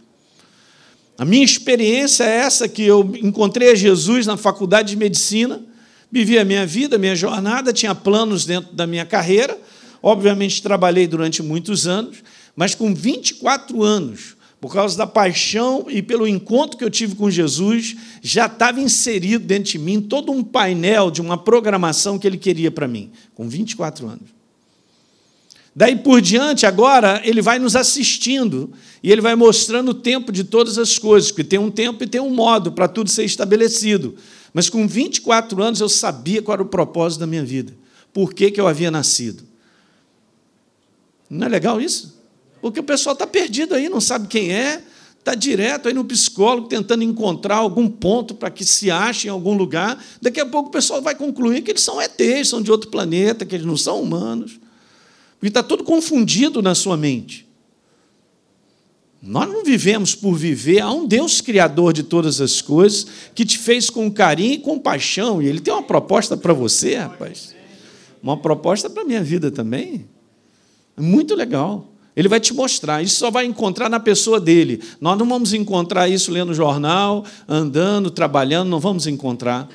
A 1.18 1.24
minha 1.24 1.44
experiência 1.44 2.24
é 2.24 2.36
essa 2.36 2.68
que 2.68 2.82
eu 2.82 3.12
encontrei 3.22 3.72
a 3.72 3.74
Jesus 3.74 4.26
na 4.26 4.36
faculdade 4.36 4.90
de 4.90 4.96
medicina, 4.96 5.62
vivi 6.10 6.38
a 6.38 6.44
minha 6.44 6.66
vida, 6.66 6.96
a 6.96 6.98
minha 6.98 7.14
jornada, 7.14 7.72
tinha 7.72 7.94
planos 7.94 8.44
dentro 8.44 8.72
da 8.72 8.86
minha 8.86 9.04
carreira. 9.04 9.58
Obviamente 10.02 10.62
trabalhei 10.62 11.06
durante 11.06 11.42
muitos 11.42 11.86
anos, 11.86 12.18
mas 12.54 12.74
com 12.74 12.94
24 12.94 13.82
anos, 13.82 14.36
por 14.64 14.72
causa 14.72 14.96
da 14.96 15.06
paixão 15.06 15.84
e 15.90 16.00
pelo 16.00 16.26
encontro 16.26 16.78
que 16.78 16.84
eu 16.84 16.88
tive 16.88 17.14
com 17.16 17.30
Jesus, 17.30 17.96
já 18.22 18.46
estava 18.46 18.80
inserido 18.80 19.44
dentro 19.44 19.72
de 19.72 19.78
mim 19.78 20.00
todo 20.00 20.32
um 20.32 20.42
painel 20.42 21.10
de 21.10 21.20
uma 21.20 21.36
programação 21.36 22.18
que 22.18 22.26
ele 22.26 22.38
queria 22.38 22.70
para 22.70 22.88
mim, 22.88 23.10
com 23.34 23.46
24 23.46 24.06
anos. 24.06 24.30
Daí 25.76 25.96
por 25.96 26.18
diante, 26.22 26.64
agora, 26.64 27.20
ele 27.26 27.42
vai 27.42 27.58
nos 27.58 27.76
assistindo 27.76 28.72
e 29.02 29.12
ele 29.12 29.20
vai 29.20 29.34
mostrando 29.34 29.90
o 29.90 29.94
tempo 29.94 30.32
de 30.32 30.42
todas 30.42 30.78
as 30.78 30.98
coisas, 30.98 31.30
porque 31.30 31.44
tem 31.44 31.58
um 31.58 31.70
tempo 31.70 32.02
e 32.02 32.06
tem 32.06 32.22
um 32.22 32.34
modo 32.34 32.72
para 32.72 32.88
tudo 32.88 33.10
ser 33.10 33.24
estabelecido. 33.24 34.16
Mas 34.54 34.70
com 34.70 34.88
24 34.88 35.62
anos 35.62 35.80
eu 35.80 35.90
sabia 35.90 36.40
qual 36.40 36.54
era 36.54 36.62
o 36.62 36.66
propósito 36.66 37.20
da 37.20 37.26
minha 37.26 37.44
vida, 37.44 37.74
por 38.14 38.32
que, 38.32 38.50
que 38.50 38.58
eu 38.58 38.66
havia 38.66 38.90
nascido. 38.90 39.44
Não 41.28 41.48
é 41.48 41.50
legal 41.50 41.82
isso? 41.82 42.13
Porque 42.64 42.80
o 42.80 42.82
pessoal 42.82 43.12
está 43.12 43.26
perdido 43.26 43.74
aí, 43.74 43.90
não 43.90 44.00
sabe 44.00 44.26
quem 44.26 44.50
é, 44.50 44.82
está 45.18 45.34
direto 45.34 45.86
aí 45.86 45.92
no 45.92 46.02
psicólogo 46.02 46.66
tentando 46.66 47.04
encontrar 47.04 47.56
algum 47.56 47.86
ponto 47.86 48.34
para 48.34 48.50
que 48.50 48.64
se 48.64 48.90
ache 48.90 49.28
em 49.28 49.30
algum 49.30 49.52
lugar. 49.52 50.02
Daqui 50.22 50.40
a 50.40 50.46
pouco 50.46 50.70
o 50.70 50.72
pessoal 50.72 51.02
vai 51.02 51.14
concluir 51.14 51.60
que 51.60 51.72
eles 51.72 51.82
são 51.82 52.00
ETs, 52.00 52.48
são 52.48 52.62
de 52.62 52.70
outro 52.70 52.88
planeta, 52.88 53.44
que 53.44 53.54
eles 53.54 53.66
não 53.66 53.76
são 53.76 54.00
humanos. 54.00 54.58
Porque 55.38 55.48
está 55.48 55.62
tudo 55.62 55.84
confundido 55.84 56.62
na 56.62 56.74
sua 56.74 56.96
mente. 56.96 57.46
Nós 59.20 59.46
não 59.46 59.62
vivemos 59.62 60.14
por 60.14 60.32
viver, 60.32 60.80
há 60.80 60.90
um 60.90 61.06
Deus 61.06 61.42
criador 61.42 61.92
de 61.92 62.02
todas 62.02 62.40
as 62.40 62.62
coisas 62.62 63.06
que 63.34 63.44
te 63.44 63.58
fez 63.58 63.90
com 63.90 64.10
carinho 64.10 64.54
e 64.54 64.58
compaixão, 64.58 65.42
e 65.42 65.46
Ele 65.46 65.60
tem 65.60 65.74
uma 65.74 65.82
proposta 65.82 66.34
para 66.34 66.54
você, 66.54 66.94
rapaz. 66.94 67.54
Uma 68.22 68.38
proposta 68.38 68.88
para 68.88 69.02
a 69.02 69.04
minha 69.04 69.22
vida 69.22 69.50
também. 69.50 70.08
Muito 70.96 71.34
legal. 71.34 71.90
Ele 72.16 72.28
vai 72.28 72.38
te 72.38 72.54
mostrar, 72.54 73.02
isso 73.02 73.16
só 73.16 73.30
vai 73.30 73.44
encontrar 73.44 73.88
na 73.88 73.98
pessoa 73.98 74.40
dele. 74.40 74.80
Nós 75.00 75.18
não 75.18 75.28
vamos 75.28 75.52
encontrar 75.52 76.08
isso 76.08 76.30
lendo 76.30 76.54
jornal, 76.54 77.24
andando, 77.48 78.10
trabalhando, 78.10 78.68
não 78.68 78.78
vamos 78.78 79.06
encontrar. 79.06 79.68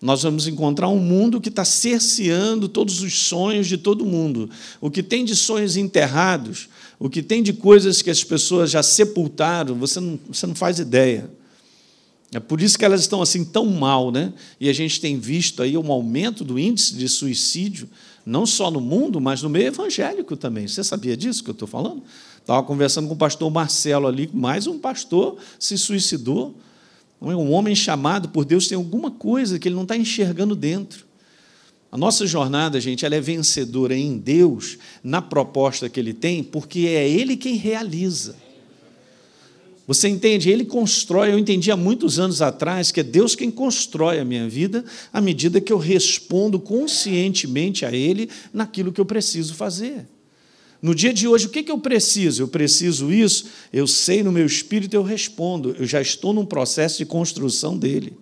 Nós 0.00 0.22
vamos 0.22 0.46
encontrar 0.46 0.88
um 0.88 0.98
mundo 0.98 1.40
que 1.40 1.48
está 1.48 1.64
cerceando 1.64 2.68
todos 2.68 3.02
os 3.02 3.18
sonhos 3.18 3.66
de 3.66 3.76
todo 3.76 4.04
mundo. 4.04 4.48
O 4.80 4.90
que 4.90 5.02
tem 5.02 5.24
de 5.24 5.34
sonhos 5.34 5.76
enterrados, 5.76 6.68
o 6.98 7.08
que 7.08 7.22
tem 7.22 7.42
de 7.42 7.52
coisas 7.52 8.02
que 8.02 8.10
as 8.10 8.22
pessoas 8.22 8.70
já 8.70 8.82
sepultaram, 8.82 9.74
você 9.74 9.98
não, 9.98 10.18
você 10.30 10.46
não 10.46 10.54
faz 10.54 10.78
ideia. 10.78 11.30
É 12.32 12.38
por 12.38 12.60
isso 12.60 12.78
que 12.78 12.84
elas 12.84 13.00
estão 13.00 13.22
assim 13.22 13.44
tão 13.44 13.64
mal, 13.66 14.10
né? 14.12 14.34
E 14.60 14.68
a 14.68 14.72
gente 14.72 15.00
tem 15.00 15.18
visto 15.18 15.62
aí 15.62 15.78
um 15.78 15.90
aumento 15.90 16.44
do 16.44 16.58
índice 16.58 16.94
de 16.94 17.08
suicídio, 17.08 17.88
não 18.28 18.44
só 18.44 18.70
no 18.70 18.80
mundo, 18.80 19.20
mas 19.20 19.42
no 19.42 19.48
meio 19.48 19.68
evangélico 19.68 20.36
também. 20.36 20.68
Você 20.68 20.84
sabia 20.84 21.16
disso 21.16 21.42
que 21.42 21.48
eu 21.48 21.54
estou 21.54 21.66
falando? 21.66 22.02
Estava 22.38 22.62
conversando 22.62 23.08
com 23.08 23.14
o 23.14 23.16
pastor 23.16 23.50
Marcelo 23.50 24.06
ali, 24.06 24.28
mais 24.32 24.66
um 24.66 24.78
pastor 24.78 25.38
se 25.58 25.78
suicidou. 25.78 26.54
Um 27.20 27.50
homem 27.52 27.74
chamado 27.74 28.28
por 28.28 28.44
Deus 28.44 28.68
tem 28.68 28.76
alguma 28.76 29.10
coisa 29.10 29.58
que 29.58 29.66
ele 29.66 29.74
não 29.74 29.82
está 29.82 29.96
enxergando 29.96 30.54
dentro. 30.54 31.06
A 31.90 31.96
nossa 31.96 32.26
jornada, 32.26 32.78
gente, 32.78 33.06
ela 33.06 33.14
é 33.14 33.20
vencedora 33.20 33.96
em 33.96 34.18
Deus, 34.18 34.76
na 35.02 35.22
proposta 35.22 35.88
que 35.88 35.98
Ele 35.98 36.12
tem, 36.12 36.44
porque 36.44 36.80
é 36.80 37.08
Ele 37.08 37.34
quem 37.34 37.54
realiza. 37.54 38.36
Você 39.88 40.06
entende? 40.06 40.50
Ele 40.50 40.66
constrói. 40.66 41.32
Eu 41.32 41.38
entendi 41.38 41.70
há 41.70 41.76
muitos 41.76 42.18
anos 42.18 42.42
atrás 42.42 42.92
que 42.92 43.00
é 43.00 43.02
Deus 43.02 43.34
quem 43.34 43.50
constrói 43.50 44.20
a 44.20 44.24
minha 44.24 44.46
vida 44.46 44.84
à 45.10 45.18
medida 45.18 45.62
que 45.62 45.72
eu 45.72 45.78
respondo 45.78 46.60
conscientemente 46.60 47.86
a 47.86 47.90
Ele 47.90 48.28
naquilo 48.52 48.92
que 48.92 49.00
eu 49.00 49.06
preciso 49.06 49.54
fazer. 49.54 50.06
No 50.82 50.94
dia 50.94 51.12
de 51.12 51.26
hoje, 51.26 51.46
o 51.46 51.48
que 51.48 51.68
eu 51.72 51.78
preciso? 51.78 52.42
Eu 52.42 52.48
preciso 52.48 53.10
isso, 53.10 53.46
eu 53.72 53.86
sei 53.86 54.22
no 54.22 54.30
meu 54.30 54.44
espírito, 54.44 54.94
eu 54.94 55.02
respondo. 55.02 55.74
Eu 55.78 55.86
já 55.86 56.02
estou 56.02 56.34
num 56.34 56.44
processo 56.44 56.98
de 56.98 57.06
construção 57.06 57.76
dele. 57.76 58.12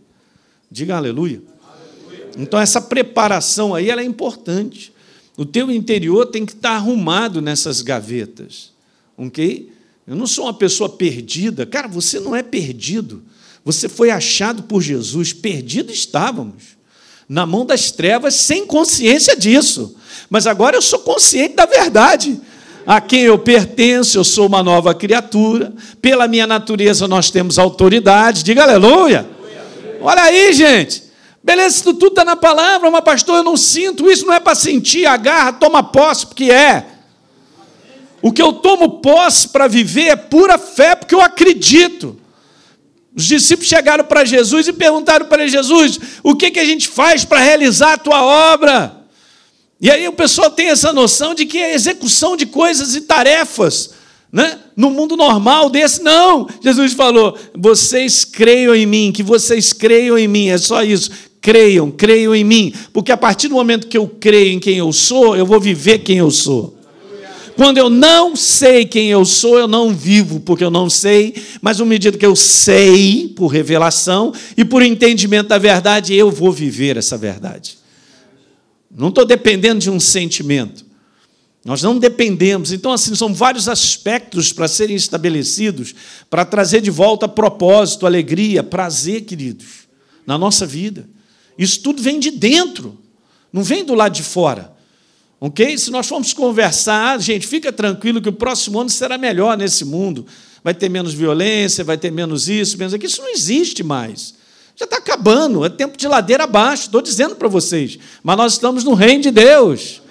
Diga 0.70 0.96
aleluia. 0.96 1.42
Então, 2.38 2.60
essa 2.60 2.80
preparação 2.80 3.74
aí 3.74 3.90
ela 3.90 4.00
é 4.00 4.04
importante. 4.04 4.92
O 5.36 5.44
teu 5.44 5.70
interior 5.70 6.26
tem 6.26 6.46
que 6.46 6.52
estar 6.52 6.76
arrumado 6.76 7.42
nessas 7.42 7.82
gavetas. 7.82 8.72
Ok? 9.18 9.75
Eu 10.06 10.14
não 10.14 10.26
sou 10.26 10.44
uma 10.44 10.54
pessoa 10.54 10.88
perdida. 10.88 11.66
Cara, 11.66 11.88
você 11.88 12.20
não 12.20 12.34
é 12.34 12.42
perdido. 12.42 13.22
Você 13.64 13.88
foi 13.88 14.10
achado 14.10 14.62
por 14.62 14.80
Jesus. 14.80 15.32
Perdido 15.32 15.92
estávamos. 15.92 16.76
Na 17.28 17.44
mão 17.44 17.66
das 17.66 17.90
trevas, 17.90 18.34
sem 18.34 18.64
consciência 18.64 19.36
disso. 19.36 19.96
Mas 20.30 20.46
agora 20.46 20.76
eu 20.76 20.82
sou 20.82 21.00
consciente 21.00 21.56
da 21.56 21.66
verdade. 21.66 22.40
A 22.86 23.00
quem 23.00 23.22
eu 23.22 23.36
pertenço, 23.36 24.16
eu 24.16 24.22
sou 24.22 24.46
uma 24.46 24.62
nova 24.62 24.94
criatura. 24.94 25.72
Pela 26.00 26.28
minha 26.28 26.46
natureza, 26.46 27.08
nós 27.08 27.30
temos 27.30 27.58
autoridade. 27.58 28.44
Diga 28.44 28.62
aleluia. 28.62 29.28
Olha 30.00 30.22
aí, 30.22 30.52
gente. 30.52 31.02
Beleza, 31.42 31.76
isso 31.76 31.94
tudo 31.94 32.08
está 32.08 32.24
na 32.24 32.34
palavra, 32.34 32.90
mas 32.90 33.04
pastor, 33.04 33.36
eu 33.36 33.44
não 33.44 33.56
sinto, 33.56 34.10
isso 34.10 34.26
não 34.26 34.34
é 34.34 34.40
para 34.40 34.56
sentir, 34.56 35.06
agarra, 35.06 35.52
toma 35.52 35.80
posse, 35.80 36.26
porque 36.26 36.50
é. 36.50 36.84
O 38.26 38.32
que 38.32 38.42
eu 38.42 38.54
tomo 38.54 38.98
posse 38.98 39.50
para 39.50 39.68
viver 39.68 40.06
é 40.06 40.16
pura 40.16 40.58
fé, 40.58 40.96
porque 40.96 41.14
eu 41.14 41.20
acredito. 41.20 42.16
Os 43.14 43.24
discípulos 43.24 43.68
chegaram 43.68 44.02
para 44.02 44.24
Jesus 44.24 44.66
e 44.66 44.72
perguntaram 44.72 45.26
para 45.26 45.46
Jesus: 45.46 46.00
o 46.24 46.34
que, 46.34 46.50
que 46.50 46.58
a 46.58 46.64
gente 46.64 46.88
faz 46.88 47.24
para 47.24 47.38
realizar 47.38 47.92
a 47.92 47.96
tua 47.96 48.20
obra? 48.52 48.96
E 49.80 49.88
aí 49.88 50.08
o 50.08 50.12
pessoal 50.12 50.50
tem 50.50 50.70
essa 50.70 50.92
noção 50.92 51.36
de 51.36 51.46
que 51.46 51.56
é 51.56 51.72
execução 51.72 52.36
de 52.36 52.46
coisas 52.46 52.96
e 52.96 53.02
tarefas. 53.02 53.90
Né? 54.32 54.58
No 54.74 54.90
mundo 54.90 55.16
normal 55.16 55.70
desse, 55.70 56.02
não. 56.02 56.48
Jesus 56.60 56.94
falou: 56.94 57.38
vocês 57.54 58.24
creiam 58.24 58.74
em 58.74 58.86
mim, 58.86 59.12
que 59.12 59.22
vocês 59.22 59.72
creiam 59.72 60.18
em 60.18 60.26
mim, 60.26 60.48
é 60.48 60.58
só 60.58 60.82
isso 60.82 61.12
creiam, 61.40 61.92
creiam 61.92 62.34
em 62.34 62.42
mim, 62.42 62.74
porque 62.92 63.12
a 63.12 63.16
partir 63.16 63.46
do 63.46 63.54
momento 63.54 63.86
que 63.86 63.96
eu 63.96 64.08
creio 64.08 64.52
em 64.52 64.58
quem 64.58 64.78
eu 64.78 64.92
sou, 64.92 65.36
eu 65.36 65.46
vou 65.46 65.60
viver 65.60 66.00
quem 66.00 66.18
eu 66.18 66.28
sou. 66.28 66.75
Quando 67.56 67.78
eu 67.78 67.88
não 67.88 68.36
sei 68.36 68.84
quem 68.84 69.08
eu 69.08 69.24
sou, 69.24 69.58
eu 69.58 69.66
não 69.66 69.94
vivo, 69.94 70.40
porque 70.40 70.62
eu 70.62 70.70
não 70.70 70.90
sei, 70.90 71.34
mas 71.62 71.78
no 71.78 71.86
medida 71.86 72.18
que 72.18 72.26
eu 72.26 72.36
sei, 72.36 73.32
por 73.34 73.46
revelação 73.46 74.32
e 74.54 74.62
por 74.62 74.82
entendimento 74.82 75.48
da 75.48 75.56
verdade, 75.56 76.14
eu 76.14 76.30
vou 76.30 76.52
viver 76.52 76.98
essa 76.98 77.16
verdade. 77.16 77.78
Não 78.94 79.08
estou 79.08 79.24
dependendo 79.24 79.80
de 79.80 79.90
um 79.90 79.98
sentimento. 79.98 80.84
Nós 81.64 81.82
não 81.82 81.98
dependemos. 81.98 82.72
Então, 82.72 82.92
assim, 82.92 83.14
são 83.14 83.32
vários 83.32 83.68
aspectos 83.68 84.52
para 84.52 84.68
serem 84.68 84.94
estabelecidos 84.94 85.94
para 86.28 86.44
trazer 86.44 86.82
de 86.82 86.90
volta 86.90 87.26
propósito, 87.26 88.04
alegria, 88.04 88.62
prazer, 88.62 89.22
queridos, 89.22 89.88
na 90.26 90.36
nossa 90.36 90.66
vida. 90.66 91.08
Isso 91.58 91.80
tudo 91.80 92.02
vem 92.02 92.20
de 92.20 92.30
dentro, 92.30 92.98
não 93.50 93.62
vem 93.62 93.82
do 93.82 93.94
lado 93.94 94.12
de 94.12 94.22
fora. 94.22 94.75
Ok? 95.40 95.76
Se 95.76 95.90
nós 95.90 96.06
formos 96.06 96.32
conversar, 96.32 97.20
gente, 97.20 97.46
fica 97.46 97.72
tranquilo 97.72 98.20
que 98.22 98.28
o 98.28 98.32
próximo 98.32 98.80
ano 98.80 98.88
será 98.90 99.18
melhor 99.18 99.56
nesse 99.56 99.84
mundo. 99.84 100.26
Vai 100.64 100.74
ter 100.74 100.88
menos 100.88 101.12
violência, 101.12 101.84
vai 101.84 101.96
ter 101.98 102.10
menos 102.10 102.48
isso, 102.48 102.78
menos 102.78 102.94
aquilo. 102.94 103.10
Isso 103.10 103.22
não 103.22 103.30
existe 103.30 103.82
mais. 103.82 104.34
Já 104.74 104.84
está 104.84 104.98
acabando, 104.98 105.64
é 105.64 105.68
tempo 105.68 105.96
de 105.96 106.06
ladeira 106.06 106.44
abaixo, 106.44 106.84
estou 106.84 107.00
dizendo 107.00 107.34
para 107.36 107.48
vocês. 107.48 107.98
Mas 108.22 108.36
nós 108.36 108.52
estamos 108.54 108.84
no 108.84 108.94
reino 108.94 109.22
de 109.22 109.30
Deus. 109.30 110.02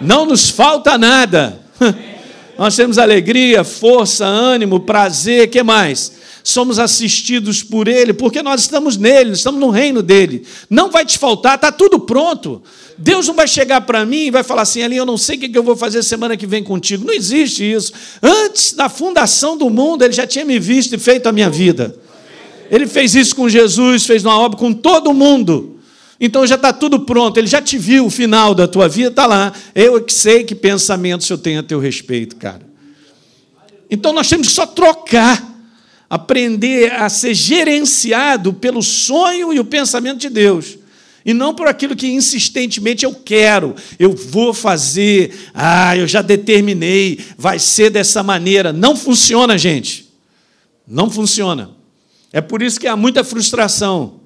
Não 0.00 0.24
nos 0.26 0.48
falta 0.48 0.96
nada. 0.96 1.60
Nós 2.58 2.74
temos 2.74 2.98
alegria, 2.98 3.62
força, 3.62 4.26
ânimo, 4.26 4.80
prazer, 4.80 5.48
que 5.48 5.62
mais? 5.62 6.17
Somos 6.42 6.78
assistidos 6.78 7.62
por 7.62 7.88
Ele, 7.88 8.12
porque 8.12 8.42
nós 8.42 8.62
estamos 8.62 8.96
nele, 8.96 9.32
estamos 9.32 9.60
no 9.60 9.70
reino 9.70 10.02
dele. 10.02 10.44
Não 10.68 10.90
vai 10.90 11.04
te 11.04 11.18
faltar, 11.18 11.56
está 11.56 11.70
tudo 11.70 12.00
pronto. 12.00 12.62
Deus 12.96 13.28
não 13.28 13.34
vai 13.34 13.46
chegar 13.46 13.82
para 13.82 14.04
mim 14.04 14.26
e 14.26 14.30
vai 14.30 14.42
falar 14.42 14.62
assim: 14.62 14.82
ali 14.82 14.96
eu 14.96 15.06
não 15.06 15.16
sei 15.16 15.36
o 15.36 15.40
que 15.40 15.56
eu 15.56 15.62
vou 15.62 15.76
fazer 15.76 16.02
semana 16.02 16.36
que 16.36 16.46
vem 16.46 16.62
contigo. 16.62 17.04
Não 17.04 17.14
existe 17.14 17.62
isso. 17.62 17.92
Antes 18.22 18.72
da 18.72 18.88
fundação 18.88 19.56
do 19.56 19.70
mundo, 19.70 20.04
Ele 20.04 20.12
já 20.12 20.26
tinha 20.26 20.44
me 20.44 20.58
visto 20.58 20.94
e 20.94 20.98
feito 20.98 21.28
a 21.28 21.32
minha 21.32 21.48
vida. 21.50 21.94
Ele 22.70 22.86
fez 22.86 23.14
isso 23.14 23.34
com 23.34 23.48
Jesus, 23.48 24.04
fez 24.04 24.24
uma 24.24 24.38
obra 24.38 24.58
com 24.58 24.72
todo 24.72 25.14
mundo. 25.14 25.78
Então 26.20 26.46
já 26.46 26.56
está 26.56 26.72
tudo 26.72 27.00
pronto, 27.00 27.38
ele 27.38 27.46
já 27.46 27.62
te 27.62 27.78
viu 27.78 28.06
o 28.06 28.10
final 28.10 28.54
da 28.54 28.66
tua 28.66 28.88
vida, 28.88 29.08
está 29.08 29.24
lá. 29.24 29.52
Eu 29.74 29.96
é 29.96 30.00
que 30.00 30.12
sei 30.12 30.42
que 30.42 30.54
pensamentos 30.54 31.28
eu 31.30 31.38
tenho 31.38 31.60
a 31.60 31.62
teu 31.62 31.78
respeito, 31.78 32.36
cara. 32.36 32.66
Então 33.90 34.12
nós 34.12 34.28
temos 34.28 34.48
que 34.48 34.52
só 34.52 34.66
trocar 34.66 35.57
aprender 36.08 36.92
a 36.92 37.08
ser 37.08 37.34
gerenciado 37.34 38.52
pelo 38.52 38.82
sonho 38.82 39.52
e 39.52 39.60
o 39.60 39.64
pensamento 39.64 40.20
de 40.20 40.30
Deus. 40.30 40.78
E 41.24 41.34
não 41.34 41.54
por 41.54 41.66
aquilo 41.66 41.94
que 41.94 42.06
insistentemente 42.06 43.04
eu 43.04 43.14
quero, 43.14 43.74
eu 43.98 44.14
vou 44.14 44.54
fazer, 44.54 45.50
ah, 45.52 45.94
eu 45.96 46.06
já 46.06 46.22
determinei, 46.22 47.20
vai 47.36 47.58
ser 47.58 47.90
dessa 47.90 48.22
maneira. 48.22 48.72
Não 48.72 48.96
funciona, 48.96 49.58
gente. 49.58 50.08
Não 50.86 51.10
funciona. 51.10 51.70
É 52.32 52.40
por 52.40 52.62
isso 52.62 52.80
que 52.80 52.86
há 52.86 52.96
muita 52.96 53.22
frustração, 53.24 54.20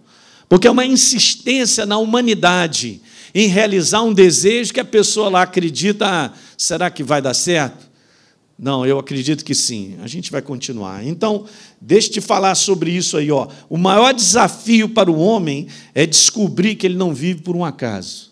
porque 0.49 0.69
é 0.69 0.71
uma 0.71 0.85
insistência 0.85 1.85
na 1.85 1.99
humanidade 1.99 3.01
em 3.35 3.49
realizar 3.49 4.03
um 4.03 4.13
desejo 4.13 4.73
que 4.73 4.81
a 4.81 4.85
pessoa 4.85 5.29
lá 5.29 5.43
acredita, 5.43 6.07
ah, 6.07 6.31
será 6.57 6.91
que 6.91 7.03
vai 7.03 7.23
dar 7.23 7.35
certo? 7.35 7.91
Não, 8.63 8.87
eu 8.87 8.97
acredito 8.97 9.45
que 9.45 9.57
sim. 9.57 9.97
A 10.05 10.07
gente 10.07 10.31
vai 10.31 10.41
continuar. 10.41 11.05
Então, 11.05 11.47
deixa 11.81 12.07
eu 12.07 12.13
te 12.13 12.21
falar 12.21 12.55
sobre 12.55 12.93
isso 12.93 13.17
aí. 13.17 13.29
Ó. 13.29 13.49
O 13.69 13.77
maior 13.77 14.15
desafio 14.15 14.89
para 14.89 15.11
o 15.11 15.19
homem 15.19 15.67
é 15.93 16.07
descobrir 16.07 16.77
que 16.77 16.87
ele 16.87 16.95
não 16.95 17.13
vive 17.13 17.43
por 17.43 17.57
um 17.57 17.65
acaso. 17.65 18.31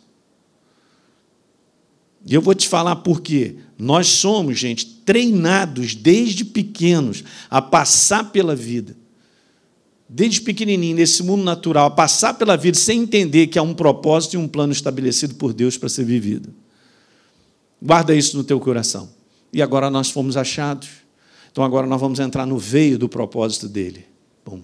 E 2.24 2.32
eu 2.32 2.40
vou 2.40 2.54
te 2.54 2.68
falar 2.68 2.94
por 2.96 3.20
quê. 3.20 3.56
Nós 3.76 4.06
somos, 4.06 4.56
gente, 4.56 4.86
treinados 5.04 5.96
desde 5.96 6.44
pequenos 6.44 7.24
a 7.50 7.60
passar 7.60 8.30
pela 8.30 8.54
vida. 8.54 8.96
Desde 10.08 10.42
pequenininho, 10.42 10.94
nesse 10.94 11.24
mundo 11.24 11.42
natural, 11.42 11.86
a 11.86 11.90
passar 11.90 12.34
pela 12.34 12.56
vida 12.56 12.78
sem 12.78 13.00
entender 13.00 13.48
que 13.48 13.58
há 13.58 13.62
um 13.62 13.74
propósito 13.74 14.34
e 14.34 14.36
um 14.36 14.46
plano 14.46 14.72
estabelecido 14.72 15.34
por 15.34 15.52
Deus 15.52 15.76
para 15.76 15.88
ser 15.88 16.04
vivido. 16.04 16.54
Guarda 17.82 18.14
isso 18.14 18.36
no 18.36 18.44
teu 18.44 18.60
coração. 18.60 19.18
E 19.52 19.62
agora 19.62 19.90
nós 19.90 20.10
fomos 20.10 20.36
achados. 20.36 20.88
Então 21.50 21.64
agora 21.64 21.86
nós 21.86 22.00
vamos 22.00 22.20
entrar 22.20 22.46
no 22.46 22.58
veio 22.58 22.98
do 22.98 23.08
propósito 23.08 23.68
dele. 23.68 24.06
Bom. 24.44 24.60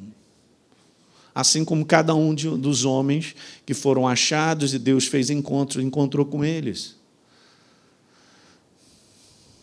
Assim 1.35 1.65
como 1.65 1.85
cada 1.85 2.15
um 2.15 2.35
de, 2.35 2.49
dos 2.49 2.85
homens 2.85 3.35
que 3.67 3.75
foram 3.75 4.09
achados 4.09 4.73
e 4.73 4.79
Deus 4.79 5.07
fez 5.07 5.29
encontro, 5.29 5.83
encontrou 5.83 6.25
com 6.25 6.45
eles. 6.45 6.97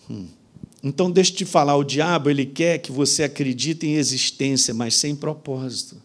Hum. 0.10 0.28
Então, 0.84 1.10
deixa 1.10 1.32
te 1.32 1.46
falar: 1.46 1.76
o 1.78 1.84
diabo 1.84 2.30
ele 2.30 2.46
quer 2.46 2.78
que 2.80 2.92
você 2.92 3.24
acredite 3.24 3.88
em 3.88 3.96
existência, 3.96 4.74
mas 4.74 4.96
sem 4.96 5.16
propósito. 5.16 6.02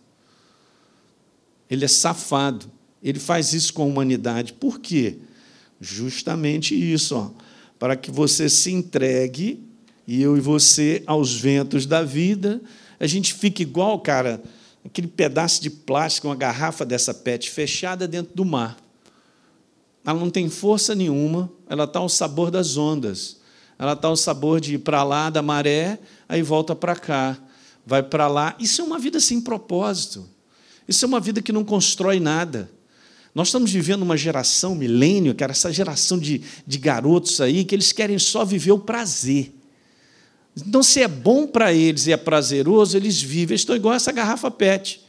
Ele 1.68 1.84
é 1.84 1.88
safado. 1.88 2.70
Ele 3.02 3.18
faz 3.18 3.52
isso 3.52 3.74
com 3.74 3.82
a 3.82 3.86
humanidade. 3.86 4.52
Por 4.52 4.80
quê? 4.80 5.18
Justamente 5.80 6.74
isso, 6.74 7.16
ó, 7.16 7.30
para 7.78 7.96
que 7.96 8.10
você 8.10 8.48
se 8.48 8.72
entregue, 8.72 9.64
e 10.06 10.22
eu 10.22 10.36
e 10.36 10.40
você, 10.40 11.02
aos 11.06 11.34
ventos 11.34 11.84
da 11.84 12.02
vida. 12.02 12.60
A 12.98 13.06
gente 13.06 13.34
fica 13.34 13.60
igual, 13.62 14.00
cara, 14.00 14.42
aquele 14.84 15.06
pedaço 15.06 15.62
de 15.62 15.68
plástico, 15.68 16.28
uma 16.28 16.34
garrafa 16.34 16.84
dessa 16.84 17.12
PET 17.12 17.50
fechada 17.50 18.08
dentro 18.08 18.34
do 18.34 18.44
mar. 18.44 18.76
Ela 20.04 20.18
não 20.18 20.30
tem 20.30 20.48
força 20.48 20.94
nenhuma, 20.94 21.52
ela 21.68 21.84
está 21.84 21.98
ao 21.98 22.08
sabor 22.08 22.50
das 22.50 22.76
ondas. 22.78 23.36
Ela 23.78 23.92
está 23.92 24.08
ao 24.08 24.16
sabor 24.16 24.60
de 24.60 24.74
ir 24.74 24.78
para 24.78 25.04
lá 25.04 25.30
da 25.30 25.42
maré, 25.42 26.00
aí 26.28 26.42
volta 26.42 26.74
para 26.74 26.96
cá, 26.96 27.38
vai 27.86 28.02
para 28.02 28.26
lá. 28.26 28.56
Isso 28.58 28.80
é 28.80 28.84
uma 28.84 28.98
vida 28.98 29.20
sem 29.20 29.40
propósito. 29.40 30.26
Isso 30.88 31.04
é 31.04 31.08
uma 31.08 31.20
vida 31.20 31.42
que 31.42 31.52
não 31.52 31.62
constrói 31.62 32.18
nada. 32.18 32.70
Nós 33.38 33.46
estamos 33.46 33.70
vivendo 33.70 34.02
uma 34.02 34.16
geração 34.16 34.74
milênio, 34.74 35.32
cara, 35.32 35.52
essa 35.52 35.72
geração 35.72 36.18
de, 36.18 36.42
de 36.66 36.76
garotos 36.76 37.40
aí, 37.40 37.64
que 37.64 37.72
eles 37.72 37.92
querem 37.92 38.18
só 38.18 38.44
viver 38.44 38.72
o 38.72 38.80
prazer. 38.80 39.54
Então, 40.56 40.82
se 40.82 41.00
é 41.00 41.06
bom 41.06 41.46
para 41.46 41.72
eles 41.72 42.08
e 42.08 42.12
é 42.12 42.16
prazeroso, 42.16 42.96
eles 42.96 43.22
vivem. 43.22 43.52
Eles 43.52 43.60
estão 43.60 43.76
igual 43.76 43.94
essa 43.94 44.10
garrafa 44.10 44.50
PET, 44.50 45.00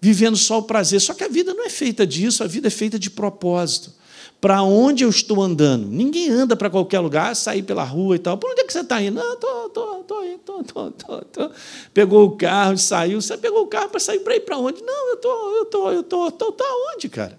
vivendo 0.00 0.36
só 0.36 0.60
o 0.60 0.62
prazer. 0.62 1.00
Só 1.00 1.12
que 1.12 1.24
a 1.24 1.28
vida 1.28 1.52
não 1.52 1.66
é 1.66 1.68
feita 1.68 2.06
disso, 2.06 2.44
a 2.44 2.46
vida 2.46 2.68
é 2.68 2.70
feita 2.70 2.96
de 2.96 3.10
propósito 3.10 3.94
para 4.40 4.62
onde 4.62 5.04
eu 5.04 5.10
estou 5.10 5.42
andando. 5.42 5.86
Ninguém 5.86 6.30
anda 6.30 6.56
para 6.56 6.70
qualquer 6.70 7.00
lugar, 7.00 7.36
sair 7.36 7.62
pela 7.62 7.84
rua 7.84 8.16
e 8.16 8.18
tal. 8.18 8.38
Por 8.38 8.50
onde 8.50 8.62
é 8.62 8.64
que 8.64 8.72
você 8.72 8.80
está 8.80 9.00
indo? 9.02 9.20
Não, 9.20 9.34
estou, 9.34 9.66
estou, 9.66 10.00
estou 10.00 10.24
indo, 10.24 10.36
estou, 10.36 10.60
estou, 10.60 10.88
estou, 10.88 11.18
estou. 11.18 11.50
Pegou 11.92 12.24
o 12.24 12.36
carro, 12.36 12.78
saiu. 12.78 13.20
Você 13.20 13.36
pegou 13.36 13.62
o 13.62 13.66
carro 13.66 13.90
para 13.90 14.00
sair 14.00 14.20
para 14.20 14.34
ir 14.36 14.40
para 14.40 14.56
onde? 14.56 14.82
Não, 14.82 15.08
eu 15.08 15.14
estou, 15.14 15.56
eu 15.56 15.62
estou, 15.64 15.92
eu 15.92 16.00
estou, 16.00 16.28
estou, 16.28 16.48
estou 16.48 16.66
aonde, 16.66 17.08
cara? 17.10 17.38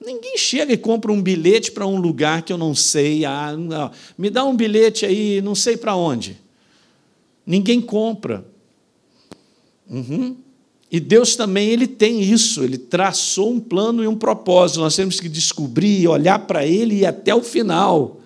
Ninguém 0.00 0.38
chega 0.38 0.72
e 0.72 0.78
compra 0.78 1.12
um 1.12 1.20
bilhete 1.20 1.72
para 1.72 1.86
um 1.86 2.00
lugar 2.00 2.42
que 2.42 2.52
eu 2.52 2.56
não 2.56 2.74
sei. 2.74 3.24
Ah, 3.24 3.54
não, 3.56 3.90
me 4.16 4.30
dá 4.30 4.44
um 4.44 4.56
bilhete 4.56 5.04
aí, 5.04 5.42
não 5.42 5.56
sei 5.56 5.76
para 5.76 5.96
onde. 5.96 6.40
Ninguém 7.44 7.80
compra. 7.80 8.44
Uhum. 9.88 10.36
E 10.90 10.98
Deus 10.98 11.36
também 11.36 11.68
ele 11.68 11.86
tem 11.86 12.20
isso, 12.20 12.64
ele 12.64 12.76
traçou 12.76 13.52
um 13.52 13.60
plano 13.60 14.02
e 14.02 14.08
um 14.08 14.16
propósito. 14.16 14.80
Nós 14.80 14.96
temos 14.96 15.20
que 15.20 15.28
descobrir, 15.28 16.08
olhar 16.08 16.40
para 16.40 16.66
ele 16.66 16.96
e 16.96 16.98
ir 17.00 17.06
até 17.06 17.34
o 17.34 17.42
final. 17.42 18.20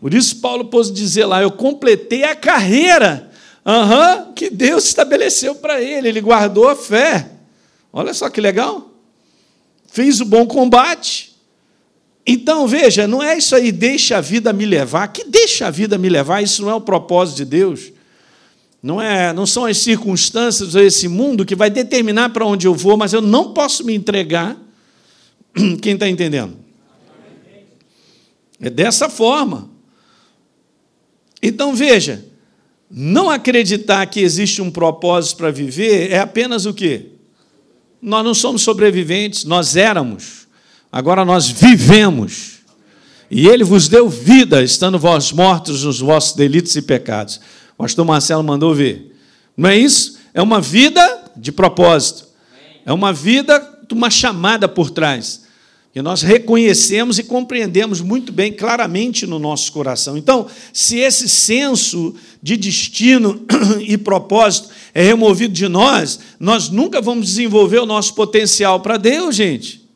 Por 0.00 0.12
isso, 0.12 0.36
Paulo 0.40 0.64
pôs 0.64 0.92
dizer 0.92 1.26
lá: 1.26 1.40
Eu 1.40 1.52
completei 1.52 2.24
a 2.24 2.34
carreira 2.34 3.30
uhum, 3.64 4.32
que 4.34 4.50
Deus 4.50 4.84
estabeleceu 4.84 5.54
para 5.54 5.80
ele, 5.80 6.08
ele 6.08 6.20
guardou 6.20 6.68
a 6.68 6.76
fé. 6.76 7.30
Olha 7.92 8.12
só 8.12 8.28
que 8.28 8.40
legal. 8.40 8.90
Fez 9.86 10.20
o 10.20 10.24
bom 10.24 10.46
combate. 10.46 11.34
Então, 12.26 12.66
veja, 12.66 13.06
não 13.06 13.22
é 13.22 13.38
isso 13.38 13.54
aí, 13.54 13.70
deixa 13.70 14.18
a 14.18 14.20
vida 14.20 14.52
me 14.52 14.66
levar. 14.66 15.08
Que 15.08 15.24
deixa 15.24 15.68
a 15.68 15.70
vida 15.70 15.96
me 15.96 16.08
levar, 16.08 16.42
isso 16.42 16.62
não 16.62 16.70
é 16.70 16.74
o 16.74 16.80
propósito 16.80 17.36
de 17.36 17.44
Deus. 17.44 17.92
Não, 18.84 19.00
é, 19.00 19.32
não 19.32 19.46
são 19.46 19.64
as 19.64 19.78
circunstâncias 19.78 20.74
ou 20.74 20.82
esse 20.82 21.08
mundo 21.08 21.46
que 21.46 21.56
vai 21.56 21.70
determinar 21.70 22.28
para 22.28 22.44
onde 22.44 22.66
eu 22.66 22.74
vou, 22.74 22.98
mas 22.98 23.14
eu 23.14 23.22
não 23.22 23.54
posso 23.54 23.82
me 23.82 23.94
entregar. 23.94 24.58
Quem 25.80 25.94
está 25.94 26.06
entendendo? 26.06 26.54
É 28.60 28.68
dessa 28.68 29.08
forma. 29.08 29.70
Então 31.42 31.74
veja, 31.74 32.26
não 32.90 33.30
acreditar 33.30 34.04
que 34.04 34.20
existe 34.20 34.60
um 34.60 34.70
propósito 34.70 35.38
para 35.38 35.50
viver 35.50 36.10
é 36.10 36.18
apenas 36.18 36.66
o 36.66 36.74
quê? 36.74 37.06
Nós 38.02 38.22
não 38.22 38.34
somos 38.34 38.60
sobreviventes, 38.60 39.44
nós 39.44 39.76
éramos. 39.76 40.46
Agora 40.92 41.24
nós 41.24 41.48
vivemos. 41.48 42.58
E 43.30 43.48
ele 43.48 43.64
vos 43.64 43.88
deu 43.88 44.10
vida, 44.10 44.62
estando 44.62 44.98
vós 44.98 45.32
mortos 45.32 45.84
nos 45.84 46.00
vossos 46.00 46.36
delitos 46.36 46.76
e 46.76 46.82
pecados. 46.82 47.40
Pastor 47.84 48.06
Marcelo 48.06 48.42
mandou 48.42 48.74
ver. 48.74 49.14
Não 49.54 49.68
é 49.68 49.76
isso? 49.76 50.16
É 50.32 50.40
uma 50.40 50.58
vida 50.58 51.30
de 51.36 51.52
propósito. 51.52 52.26
É 52.86 52.90
uma 52.90 53.12
vida 53.12 53.58
de 53.86 53.92
uma 53.92 54.08
chamada 54.08 54.66
por 54.66 54.90
trás. 54.90 55.42
Que 55.92 56.00
nós 56.00 56.22
reconhecemos 56.22 57.18
e 57.18 57.24
compreendemos 57.24 58.00
muito 58.00 58.32
bem, 58.32 58.54
claramente 58.54 59.26
no 59.26 59.38
nosso 59.38 59.70
coração. 59.70 60.16
Então, 60.16 60.46
se 60.72 60.96
esse 60.96 61.28
senso 61.28 62.14
de 62.42 62.56
destino 62.56 63.44
e 63.86 63.98
propósito 63.98 64.70
é 64.94 65.02
removido 65.02 65.52
de 65.52 65.68
nós, 65.68 66.18
nós 66.40 66.70
nunca 66.70 67.02
vamos 67.02 67.26
desenvolver 67.26 67.80
o 67.80 67.86
nosso 67.86 68.14
potencial 68.14 68.80
para 68.80 68.96
Deus, 68.96 69.36
gente. 69.36 69.86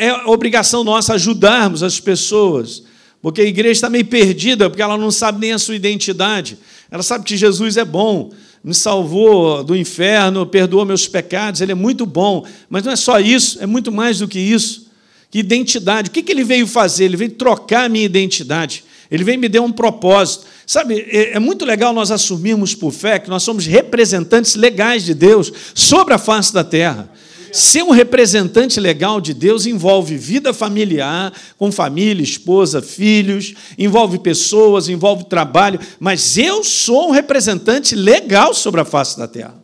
É 0.00 0.26
obrigação 0.26 0.82
nossa 0.82 1.14
ajudarmos 1.14 1.84
as 1.84 2.00
pessoas 2.00 2.82
porque 3.20 3.40
a 3.40 3.44
igreja 3.44 3.72
está 3.72 3.90
meio 3.90 4.04
perdida, 4.06 4.68
porque 4.68 4.82
ela 4.82 4.96
não 4.96 5.10
sabe 5.10 5.40
nem 5.40 5.52
a 5.52 5.58
sua 5.58 5.74
identidade. 5.74 6.58
Ela 6.90 7.02
sabe 7.02 7.24
que 7.24 7.36
Jesus 7.36 7.76
é 7.76 7.84
bom, 7.84 8.30
me 8.62 8.74
salvou 8.74 9.64
do 9.64 9.76
inferno, 9.76 10.46
perdoou 10.46 10.84
meus 10.84 11.08
pecados, 11.08 11.60
ele 11.60 11.72
é 11.72 11.74
muito 11.74 12.06
bom. 12.06 12.44
Mas 12.68 12.84
não 12.84 12.92
é 12.92 12.96
só 12.96 13.18
isso, 13.18 13.58
é 13.60 13.66
muito 13.66 13.90
mais 13.90 14.18
do 14.18 14.28
que 14.28 14.38
isso. 14.38 14.86
Que 15.30 15.40
identidade. 15.40 16.08
O 16.08 16.12
que 16.12 16.30
ele 16.30 16.44
veio 16.44 16.66
fazer? 16.66 17.04
Ele 17.04 17.16
veio 17.16 17.32
trocar 17.32 17.86
a 17.86 17.88
minha 17.88 18.04
identidade. 18.04 18.84
Ele 19.10 19.24
veio 19.24 19.38
me 19.38 19.48
dar 19.48 19.62
um 19.62 19.72
propósito. 19.72 20.46
Sabe, 20.66 21.06
é, 21.08 21.36
é 21.36 21.38
muito 21.38 21.64
legal 21.64 21.92
nós 21.92 22.10
assumirmos 22.10 22.74
por 22.74 22.92
fé 22.92 23.18
que 23.18 23.30
nós 23.30 23.42
somos 23.42 23.66
representantes 23.66 24.54
legais 24.56 25.04
de 25.04 25.14
Deus 25.14 25.52
sobre 25.74 26.14
a 26.14 26.18
face 26.18 26.52
da 26.52 26.64
terra. 26.64 27.08
Ser 27.56 27.82
um 27.82 27.90
representante 27.90 28.78
legal 28.78 29.18
de 29.18 29.32
Deus 29.32 29.64
envolve 29.64 30.14
vida 30.18 30.52
familiar, 30.52 31.32
com 31.56 31.72
família, 31.72 32.22
esposa, 32.22 32.82
filhos, 32.82 33.54
envolve 33.78 34.18
pessoas, 34.18 34.90
envolve 34.90 35.24
trabalho, 35.24 35.80
mas 35.98 36.36
eu 36.36 36.62
sou 36.62 37.08
um 37.08 37.12
representante 37.12 37.94
legal 37.94 38.52
sobre 38.52 38.82
a 38.82 38.84
face 38.84 39.16
da 39.16 39.26
terra. 39.26 39.54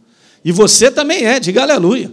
E 0.42 0.50
você 0.50 0.90
também 0.90 1.26
é, 1.26 1.38
diga 1.38 1.64
aleluia. 1.64 2.10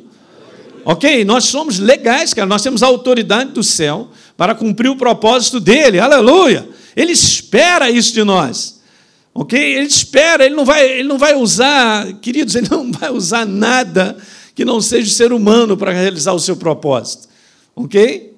Ok? 0.83 1.23
Nós 1.23 1.45
somos 1.45 1.79
legais, 1.79 2.33
cara, 2.33 2.45
nós 2.45 2.61
temos 2.61 2.83
a 2.83 2.87
autoridade 2.87 3.51
do 3.51 3.63
céu 3.63 4.09
para 4.35 4.53
cumprir 4.53 4.89
o 4.89 4.97
propósito 4.97 5.61
dele, 5.61 5.97
aleluia. 5.97 6.67
Ele 6.93 7.13
espera 7.13 7.89
isso 7.89 8.13
de 8.13 8.25
nós. 8.25 8.81
Ok? 9.33 9.57
Ele 9.57 9.87
espera, 9.87 10.45
ele 10.45 10.55
não 10.55 10.65
vai, 10.65 10.85
ele 10.85 11.07
não 11.07 11.17
vai 11.17 11.35
usar, 11.35 12.05
queridos, 12.15 12.53
ele 12.55 12.67
não 12.69 12.91
vai 12.91 13.09
usar 13.09 13.45
nada 13.45 14.17
que 14.59 14.65
não 14.65 14.81
seja 14.81 15.09
ser 15.09 15.31
humano 15.31 15.77
para 15.77 15.93
realizar 15.93 16.33
o 16.33 16.39
seu 16.39 16.57
propósito. 16.57 17.29
Ok? 17.73 18.33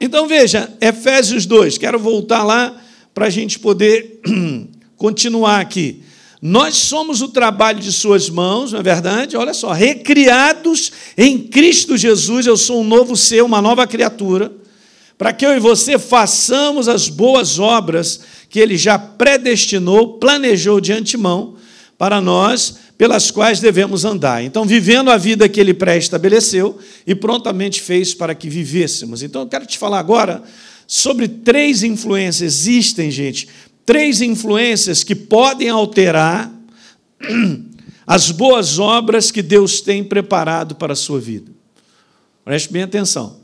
Então 0.00 0.26
veja, 0.26 0.72
Efésios 0.80 1.44
2, 1.44 1.76
quero 1.76 1.98
voltar 1.98 2.42
lá 2.42 2.80
para 3.12 3.26
a 3.26 3.30
gente 3.30 3.58
poder 3.58 4.22
continuar 4.96 5.60
aqui. 5.60 6.02
Nós 6.40 6.76
somos 6.76 7.20
o 7.20 7.28
trabalho 7.28 7.80
de 7.80 7.92
Suas 7.92 8.30
mãos, 8.30 8.72
não 8.72 8.80
é 8.80 8.82
verdade? 8.82 9.36
Olha 9.36 9.52
só, 9.52 9.72
recriados 9.72 10.90
em 11.18 11.38
Cristo 11.38 11.98
Jesus, 11.98 12.46
eu 12.46 12.56
sou 12.56 12.80
um 12.80 12.84
novo 12.84 13.14
ser, 13.14 13.42
uma 13.42 13.60
nova 13.60 13.86
criatura, 13.86 14.50
para 15.18 15.34
que 15.34 15.44
eu 15.44 15.54
e 15.54 15.60
você 15.60 15.98
façamos 15.98 16.88
as 16.88 17.10
boas 17.10 17.58
obras 17.58 18.20
que 18.48 18.58
Ele 18.58 18.78
já 18.78 18.98
predestinou, 18.98 20.14
planejou 20.14 20.80
de 20.80 20.94
antemão 20.94 21.56
para 21.98 22.22
nós 22.22 22.83
pelas 22.96 23.30
quais 23.30 23.60
devemos 23.60 24.04
andar. 24.04 24.42
Então, 24.42 24.64
vivendo 24.64 25.10
a 25.10 25.16
vida 25.16 25.48
que 25.48 25.60
ele 25.60 25.74
pré-estabeleceu 25.74 26.78
e 27.06 27.14
prontamente 27.14 27.82
fez 27.82 28.14
para 28.14 28.34
que 28.34 28.48
vivêssemos. 28.48 29.22
Então, 29.22 29.42
eu 29.42 29.48
quero 29.48 29.66
te 29.66 29.78
falar 29.78 29.98
agora 29.98 30.42
sobre 30.86 31.26
três 31.26 31.82
influências. 31.82 32.54
Existem, 32.54 33.10
gente, 33.10 33.48
três 33.84 34.20
influências 34.20 35.02
que 35.02 35.14
podem 35.14 35.68
alterar 35.68 36.52
as 38.06 38.30
boas 38.30 38.78
obras 38.78 39.30
que 39.30 39.42
Deus 39.42 39.80
tem 39.80 40.04
preparado 40.04 40.74
para 40.76 40.92
a 40.92 40.96
sua 40.96 41.20
vida. 41.20 41.50
Preste 42.44 42.72
bem 42.72 42.82
atenção. 42.82 43.40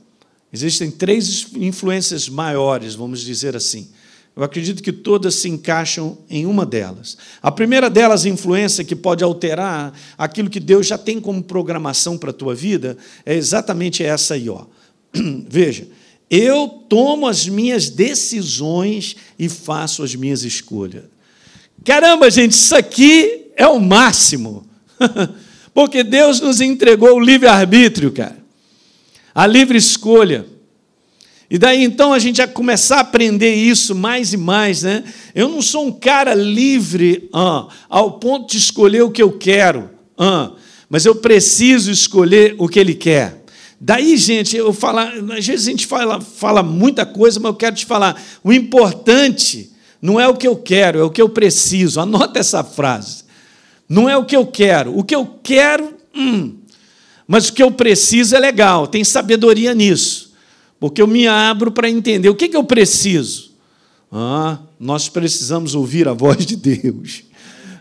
Existem 0.52 0.90
três 0.90 1.46
influências 1.54 2.28
maiores, 2.28 2.94
vamos 2.94 3.20
dizer 3.20 3.56
assim 3.56 3.88
eu 4.36 4.44
acredito 4.44 4.82
que 4.82 4.92
todas 4.92 5.34
se 5.34 5.48
encaixam 5.48 6.18
em 6.28 6.46
uma 6.46 6.64
delas. 6.64 7.16
A 7.42 7.50
primeira 7.50 7.90
delas, 7.90 8.24
influência 8.24 8.84
que 8.84 8.96
pode 8.96 9.24
alterar 9.24 9.92
aquilo 10.16 10.48
que 10.48 10.60
Deus 10.60 10.86
já 10.86 10.96
tem 10.96 11.20
como 11.20 11.42
programação 11.42 12.16
para 12.16 12.30
a 12.30 12.34
tua 12.34 12.54
vida, 12.54 12.96
é 13.26 13.34
exatamente 13.34 14.04
essa 14.04 14.34
aí. 14.34 14.48
Ó. 14.48 14.64
Veja, 15.48 15.86
Eu 16.30 16.68
tomo 16.88 17.26
as 17.26 17.48
minhas 17.48 17.90
decisões 17.90 19.16
e 19.36 19.48
faço 19.48 20.02
as 20.04 20.14
minhas 20.14 20.44
escolhas. 20.44 21.04
Caramba, 21.84 22.30
gente, 22.30 22.52
isso 22.52 22.76
aqui 22.76 23.46
é 23.56 23.66
o 23.66 23.80
máximo. 23.80 24.64
Porque 25.74 26.04
Deus 26.04 26.40
nos 26.40 26.60
entregou 26.60 27.14
o 27.16 27.20
livre-arbítrio, 27.20 28.12
cara. 28.12 28.38
A 29.34 29.46
livre 29.46 29.76
escolha. 29.76 30.46
E 31.50 31.58
daí 31.58 31.82
então 31.82 32.12
a 32.12 32.18
gente 32.20 32.36
vai 32.36 32.46
começar 32.46 32.98
a 32.98 33.00
aprender 33.00 33.52
isso 33.52 33.92
mais 33.92 34.32
e 34.32 34.36
mais, 34.36 34.82
né? 34.82 35.02
Eu 35.34 35.48
não 35.48 35.60
sou 35.60 35.86
um 35.86 35.92
cara 35.92 36.32
livre 36.32 37.28
ah, 37.34 37.66
ao 37.88 38.12
ponto 38.12 38.52
de 38.52 38.56
escolher 38.56 39.02
o 39.02 39.10
que 39.10 39.20
eu 39.20 39.32
quero, 39.32 39.90
ah, 40.16 40.52
mas 40.88 41.04
eu 41.04 41.16
preciso 41.16 41.90
escolher 41.90 42.54
o 42.56 42.68
que 42.68 42.78
ele 42.78 42.94
quer. 42.94 43.42
Daí, 43.80 44.16
gente, 44.16 44.56
eu 44.56 44.72
falar, 44.72 45.12
às 45.36 45.44
vezes 45.46 45.66
a 45.66 45.70
gente 45.70 45.86
fala, 45.86 46.20
fala 46.20 46.62
muita 46.62 47.04
coisa, 47.04 47.40
mas 47.40 47.50
eu 47.50 47.56
quero 47.56 47.74
te 47.74 47.86
falar, 47.86 48.22
o 48.44 48.52
importante 48.52 49.72
não 50.00 50.20
é 50.20 50.28
o 50.28 50.36
que 50.36 50.46
eu 50.46 50.54
quero, 50.54 51.00
é 51.00 51.02
o 51.02 51.10
que 51.10 51.20
eu 51.20 51.28
preciso. 51.28 51.98
Anota 51.98 52.38
essa 52.38 52.62
frase. 52.62 53.24
Não 53.88 54.08
é 54.08 54.16
o 54.16 54.24
que 54.24 54.36
eu 54.36 54.46
quero. 54.46 54.96
O 54.96 55.02
que 55.02 55.14
eu 55.14 55.26
quero, 55.42 55.94
hum, 56.14 56.58
mas 57.26 57.48
o 57.48 57.52
que 57.52 57.62
eu 57.62 57.70
preciso 57.70 58.36
é 58.36 58.38
legal, 58.38 58.86
tem 58.86 59.02
sabedoria 59.02 59.74
nisso. 59.74 60.29
Porque 60.80 61.02
eu 61.02 61.06
me 61.06 61.28
abro 61.28 61.70
para 61.70 61.90
entender 61.90 62.30
o 62.30 62.34
que, 62.34 62.48
que 62.48 62.56
eu 62.56 62.64
preciso. 62.64 63.50
Ah, 64.10 64.58
nós 64.78 65.08
precisamos 65.10 65.74
ouvir 65.74 66.08
a 66.08 66.14
voz 66.14 66.44
de 66.44 66.56
Deus. 66.56 67.22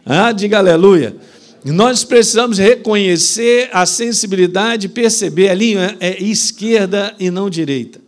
Ah, 0.06 0.34
diga 0.34 0.58
aleluia. 0.58 1.16
Nós 1.64 2.04
precisamos 2.04 2.58
reconhecer 2.58 3.70
a 3.74 3.86
sensibilidade, 3.86 4.90
perceber 4.90 5.50
ali 5.50 5.76
é, 5.76 5.98
é 6.00 6.24
esquerda 6.24 7.16
e 7.20 7.32
não 7.32 7.50
direita. 7.50 8.00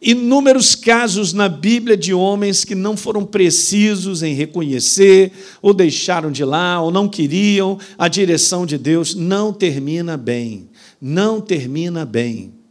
Inúmeros 0.00 0.74
casos 0.74 1.32
na 1.32 1.48
Bíblia 1.48 1.96
de 1.96 2.12
homens 2.12 2.64
que 2.64 2.74
não 2.74 2.96
foram 2.96 3.24
precisos 3.24 4.22
em 4.22 4.34
reconhecer, 4.34 5.30
ou 5.60 5.72
deixaram 5.72 6.32
de 6.32 6.44
lá, 6.44 6.80
ou 6.80 6.90
não 6.90 7.08
queriam 7.08 7.78
a 7.96 8.08
direção 8.08 8.66
de 8.66 8.76
Deus, 8.76 9.14
não 9.14 9.52
termina 9.52 10.16
bem. 10.16 10.68
Não 11.00 11.40
termina 11.40 12.04
bem. 12.04 12.61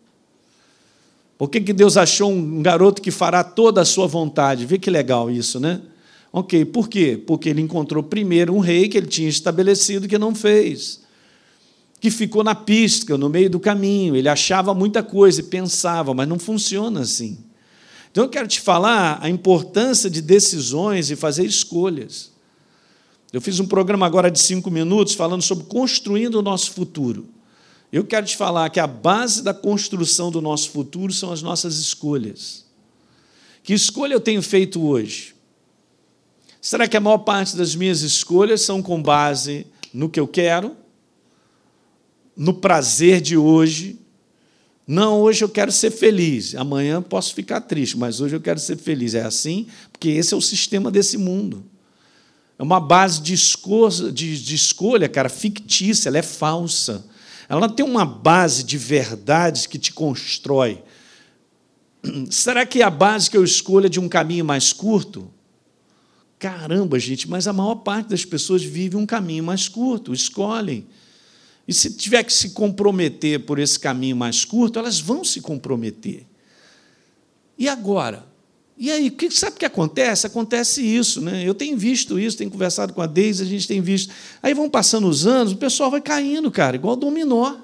Por 1.42 1.50
que, 1.50 1.60
que 1.60 1.74
Deus 1.74 1.98
achou 1.98 2.32
um 2.32 2.62
garoto 2.62 3.02
que 3.02 3.10
fará 3.10 3.44
toda 3.44 3.82
a 3.82 3.86
sua 3.86 4.06
vontade? 4.06 4.64
Vê 4.64 4.78
que 4.78 4.92
legal 4.92 5.28
isso, 5.28 5.60
né? 5.60 5.82
Ok, 6.32 6.66
por 6.66 6.88
quê? 6.88 7.20
Porque 7.26 7.50
ele 7.50 7.62
encontrou 7.62 8.04
primeiro 8.04 8.54
um 8.54 8.60
rei 8.60 8.88
que 8.88 8.96
ele 8.96 9.08
tinha 9.08 9.28
estabelecido 9.28 10.08
que 10.08 10.20
não 10.20 10.36
fez, 10.36 11.02
que 12.00 12.12
ficou 12.12 12.44
na 12.44 12.54
pista, 12.54 13.18
no 13.18 13.28
meio 13.28 13.50
do 13.50 13.60
caminho. 13.60 14.16
Ele 14.16 14.30
achava 14.30 14.72
muita 14.76 15.02
coisa 15.02 15.40
e 15.42 15.46
pensava, 15.46 16.14
mas 16.14 16.28
não 16.28 16.38
funciona 16.38 17.02
assim. 17.02 17.40
Então 18.12 18.26
eu 18.26 18.30
quero 18.30 18.48
te 18.48 18.62
falar 18.62 19.18
a 19.20 19.28
importância 19.28 20.12
de 20.12 20.22
decisões 20.22 21.10
e 21.10 21.16
fazer 21.16 21.44
escolhas. 21.44 22.30
Eu 23.34 23.42
fiz 23.42 23.60
um 23.60 23.66
programa 23.66 24.06
agora 24.06 24.30
de 24.30 24.40
cinco 24.40 24.70
minutos 24.70 25.16
falando 25.16 25.42
sobre 25.42 25.66
construindo 25.66 26.36
o 26.36 26.44
nosso 26.44 26.70
futuro. 26.70 27.26
Eu 27.92 28.06
quero 28.06 28.26
te 28.26 28.38
falar 28.38 28.70
que 28.70 28.80
a 28.80 28.88
base 28.88 29.44
da 29.44 29.54
construção 29.54 30.32
do 30.32 30.42
nosso 30.42 30.70
futuro 30.70 31.12
são 31.12 31.32
as 31.32 31.42
nossas 31.42 31.78
escolhas. 31.78 32.66
Que 33.64 33.74
escolha 33.74 34.14
eu 34.14 34.22
tenho 34.22 34.42
feito 34.42 34.82
hoje? 34.82 35.36
Será 36.62 36.88
que 36.88 36.96
a 36.96 37.02
maior 37.02 37.20
parte 37.20 37.58
das 37.58 37.76
minhas 37.76 38.02
escolhas 38.02 38.62
são 38.62 38.82
com 38.82 39.02
base 39.02 39.68
no 39.94 40.10
que 40.10 40.20
eu 40.20 40.28
quero, 40.28 40.76
no 42.36 42.54
prazer 42.54 43.20
de 43.20 43.36
hoje? 43.36 44.00
Não, 44.88 45.20
hoje 45.20 45.44
eu 45.44 45.50
quero 45.50 45.72
ser 45.72 45.92
feliz, 45.92 46.56
amanhã 46.56 47.02
posso 47.02 47.34
ficar 47.34 47.62
triste, 47.62 47.98
mas 47.98 48.22
hoje 48.22 48.36
eu 48.36 48.42
quero 48.42 48.60
ser 48.60 48.78
feliz. 48.78 49.16
É 49.16 49.24
assim, 49.24 49.68
porque 49.92 50.10
esse 50.10 50.34
é 50.34 50.38
o 50.38 50.42
sistema 50.42 50.90
desse 50.90 51.18
mundo. 51.18 51.66
É 52.58 52.64
uma 52.64 52.80
base 52.80 53.22
de 53.22 53.34
escolha, 53.34 54.12
de, 54.12 54.42
de 54.42 54.56
escolha, 54.56 55.10
cara, 55.10 55.30
fictícia, 55.30 56.10
ela 56.10 56.20
é 56.20 56.22
falsa. 56.22 57.06
Ela 57.52 57.68
tem 57.68 57.86
uma 57.86 58.06
base 58.06 58.64
de 58.64 58.78
verdades 58.78 59.66
que 59.68 59.78
te 59.78 59.92
constrói. 59.92 60.82
Será 62.32 62.66
que 62.66 62.82
a 62.82 62.90
base 62.90 63.30
que 63.30 63.36
eu 63.36 63.44
escolho 63.44 63.88
é 63.88 63.90
de 63.90 64.00
um 64.00 64.08
caminho 64.08 64.46
mais 64.46 64.72
curto? 64.72 65.30
Caramba, 66.40 66.98
gente, 66.98 67.30
mas 67.30 67.50
a 67.50 67.52
maior 67.52 67.76
parte 67.76 68.08
das 68.08 68.24
pessoas 68.24 68.64
vive 68.64 68.96
um 68.96 69.06
caminho 69.06 69.44
mais 69.44 69.68
curto, 69.68 70.14
escolhem. 70.14 70.88
E 71.68 71.74
se 71.74 71.94
tiver 71.94 72.24
que 72.24 72.32
se 72.32 72.52
comprometer 72.52 73.46
por 73.46 73.60
esse 73.60 73.78
caminho 73.78 74.16
mais 74.16 74.46
curto, 74.46 74.80
elas 74.80 75.02
vão 75.02 75.22
se 75.22 75.42
comprometer. 75.42 76.26
E 77.58 77.68
agora? 77.68 78.31
E 78.84 78.90
aí, 78.90 79.16
sabe 79.30 79.58
o 79.58 79.60
que 79.60 79.66
acontece? 79.66 80.26
Acontece 80.26 80.82
isso, 80.82 81.22
né? 81.22 81.44
Eu 81.46 81.54
tenho 81.54 81.78
visto 81.78 82.18
isso, 82.18 82.36
tenho 82.36 82.50
conversado 82.50 82.94
com 82.94 83.02
a 83.04 83.06
Deise, 83.06 83.44
a 83.44 83.46
gente 83.46 83.68
tem 83.68 83.80
visto. 83.80 84.12
Aí 84.42 84.56
vão 84.56 84.68
passando 84.68 85.08
os 85.08 85.28
anos, 85.28 85.54
o 85.54 85.58
pessoal 85.58 85.92
vai 85.92 86.02
caindo, 86.02 86.50
cara, 86.50 86.76
igual 86.76 86.96
dominó. 86.96 87.58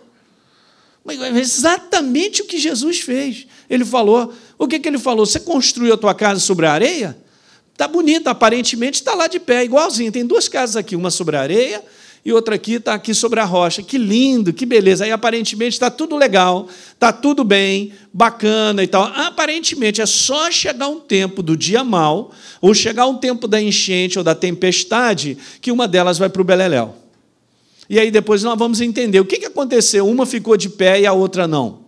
Mas 1.04 1.20
é 1.20 1.30
exatamente 1.40 2.44
o 2.44 2.46
que 2.46 2.60
Jesus 2.60 3.00
fez. 3.00 3.48
Ele 3.68 3.84
falou: 3.84 4.32
o 4.60 4.68
que, 4.68 4.78
que 4.78 4.88
ele 4.88 5.00
falou? 5.00 5.26
Você 5.26 5.40
construiu 5.40 5.96
a 5.96 5.98
tua 5.98 6.14
casa 6.14 6.40
sobre 6.40 6.68
a 6.68 6.72
areia? 6.72 7.18
Está 7.74 7.88
bonita, 7.88 8.30
aparentemente 8.30 9.00
está 9.00 9.16
lá 9.16 9.26
de 9.26 9.40
pé, 9.40 9.64
igualzinho. 9.64 10.12
Tem 10.12 10.24
duas 10.24 10.48
casas 10.48 10.76
aqui, 10.76 10.96
uma 10.96 11.10
sobre 11.10 11.36
a 11.36 11.42
areia 11.42 11.84
e 12.28 12.34
outra 12.34 12.56
aqui 12.56 12.74
está 12.74 12.94
aqui 12.94 13.14
sobre 13.14 13.40
a 13.40 13.46
rocha. 13.46 13.82
Que 13.82 13.98
lindo, 13.98 14.52
que 14.52 14.66
beleza. 14.66 15.06
Aí 15.06 15.12
aparentemente 15.14 15.76
está 15.76 15.90
tudo 15.90 16.18
legal, 16.18 16.68
está 16.94 17.14
tudo 17.14 17.42
bem, 17.42 17.94
bacana 18.14 18.84
e 18.84 18.88
tal. 18.88 19.04
Aparentemente 19.04 20.02
é 20.02 20.06
só 20.06 20.52
chegar 20.52 20.90
um 20.90 21.00
tempo 21.00 21.42
do 21.42 21.56
dia 21.56 21.86
mal, 21.86 22.34
ou 22.60 22.74
chegar 22.74 23.08
um 23.08 23.16
tempo 23.16 23.48
da 23.48 23.62
enchente 23.62 24.18
ou 24.18 24.26
da 24.26 24.36
tempestade, 24.36 25.38
que 25.62 25.72
uma 25.72 25.88
delas 25.88 26.18
vai 26.18 26.28
para 26.28 26.42
o 26.42 26.44
Beleléu. 26.44 26.96
E 27.90 27.98
aí 27.98 28.12
depois 28.12 28.44
nós 28.44 28.60
vamos 28.60 28.82
entender 28.82 29.22
o 29.22 29.26
que 29.26 29.46
aconteceu. 29.46 30.06
Uma 30.06 30.26
ficou 30.26 30.58
de 30.58 30.68
pé 30.68 31.00
e 31.00 31.06
a 31.06 31.14
outra 31.14 31.48
não. 31.48 31.86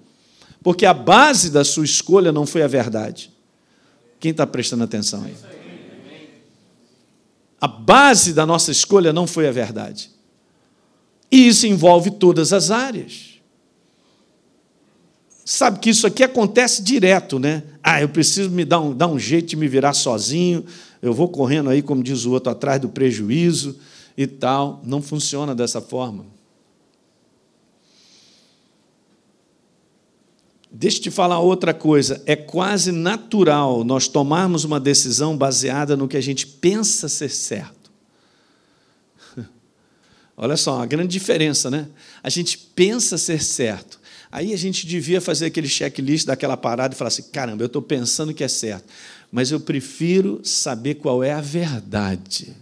Porque 0.63 0.86
a 0.86 0.93
base 0.93 1.49
da 1.49 1.65
sua 1.65 1.84
escolha 1.84 2.32
não 2.32 2.45
foi 2.45 2.63
a 2.63 2.67
verdade. 2.67 3.30
Quem 4.21 4.32
está 4.32 4.47
prestando 4.47 4.86
atenção 4.86 5.25
aí? 5.25 5.36
A 7.60 7.67
base 7.67 8.32
da 8.32 8.45
nossa 8.45 8.71
escolha 8.71 9.12
não 9.12 9.28
foi 9.28 9.45
a 9.45 9.52
verdade. 9.52 10.17
E 11.31 11.47
isso 11.47 11.67
envolve 11.67 12.11
todas 12.11 12.53
as 12.53 12.71
áreas. 12.71 13.29
Sabe 15.45 15.79
que 15.79 15.89
isso 15.89 16.05
aqui 16.05 16.23
acontece 16.23 16.83
direto, 16.83 17.39
né? 17.39 17.63
Ah, 17.81 18.01
eu 18.01 18.09
preciso 18.09 18.49
me 18.51 18.63
dar 18.63 18.79
um, 18.79 18.93
dar 18.93 19.07
um 19.07 19.17
jeito 19.17 19.47
de 19.49 19.55
me 19.55 19.67
virar 19.67 19.93
sozinho, 19.93 20.63
eu 21.01 21.13
vou 21.13 21.29
correndo 21.29 21.69
aí, 21.69 21.81
como 21.81 22.03
diz 22.03 22.25
o 22.25 22.31
outro, 22.31 22.51
atrás 22.51 22.79
do 22.79 22.89
prejuízo 22.89 23.77
e 24.17 24.27
tal. 24.27 24.81
Não 24.83 25.01
funciona 25.01 25.55
dessa 25.55 25.81
forma. 25.81 26.25
Deixa 30.71 30.97
eu 30.97 31.03
te 31.03 31.11
falar 31.11 31.39
outra 31.39 31.73
coisa. 31.73 32.21
É 32.25 32.35
quase 32.35 32.91
natural 32.91 33.83
nós 33.83 34.07
tomarmos 34.07 34.63
uma 34.63 34.79
decisão 34.79 35.35
baseada 35.35 35.97
no 35.97 36.07
que 36.07 36.17
a 36.17 36.21
gente 36.21 36.45
pensa 36.45 37.09
ser 37.09 37.29
certo. 37.29 37.78
Olha 40.41 40.56
só, 40.56 40.82
a 40.82 40.86
grande 40.86 41.12
diferença, 41.12 41.69
né? 41.69 41.86
A 42.23 42.30
gente 42.30 42.58
pensa 42.58 43.17
ser 43.17 43.43
certo. 43.43 43.99
Aí 44.32 44.54
a 44.54 44.58
gente 44.58 44.88
devia 44.88 45.19
fazer 45.19 45.47
aquele 45.47 45.67
checklist 45.67 46.25
daquela 46.25 46.56
parada 46.56 46.93
e 46.93 46.97
falar 46.97 47.10
assim: 47.10 47.23
caramba, 47.23 47.62
eu 47.62 47.67
estou 47.67 47.82
pensando 47.82 48.34
que 48.34 48.41
é 48.41 48.47
certo, 48.47 48.86
mas 49.30 49.52
eu 49.52 49.60
prefiro 49.60 50.39
saber 50.41 50.95
qual 50.95 51.21
é 51.21 51.34
a 51.34 51.41
verdade. 51.41 52.56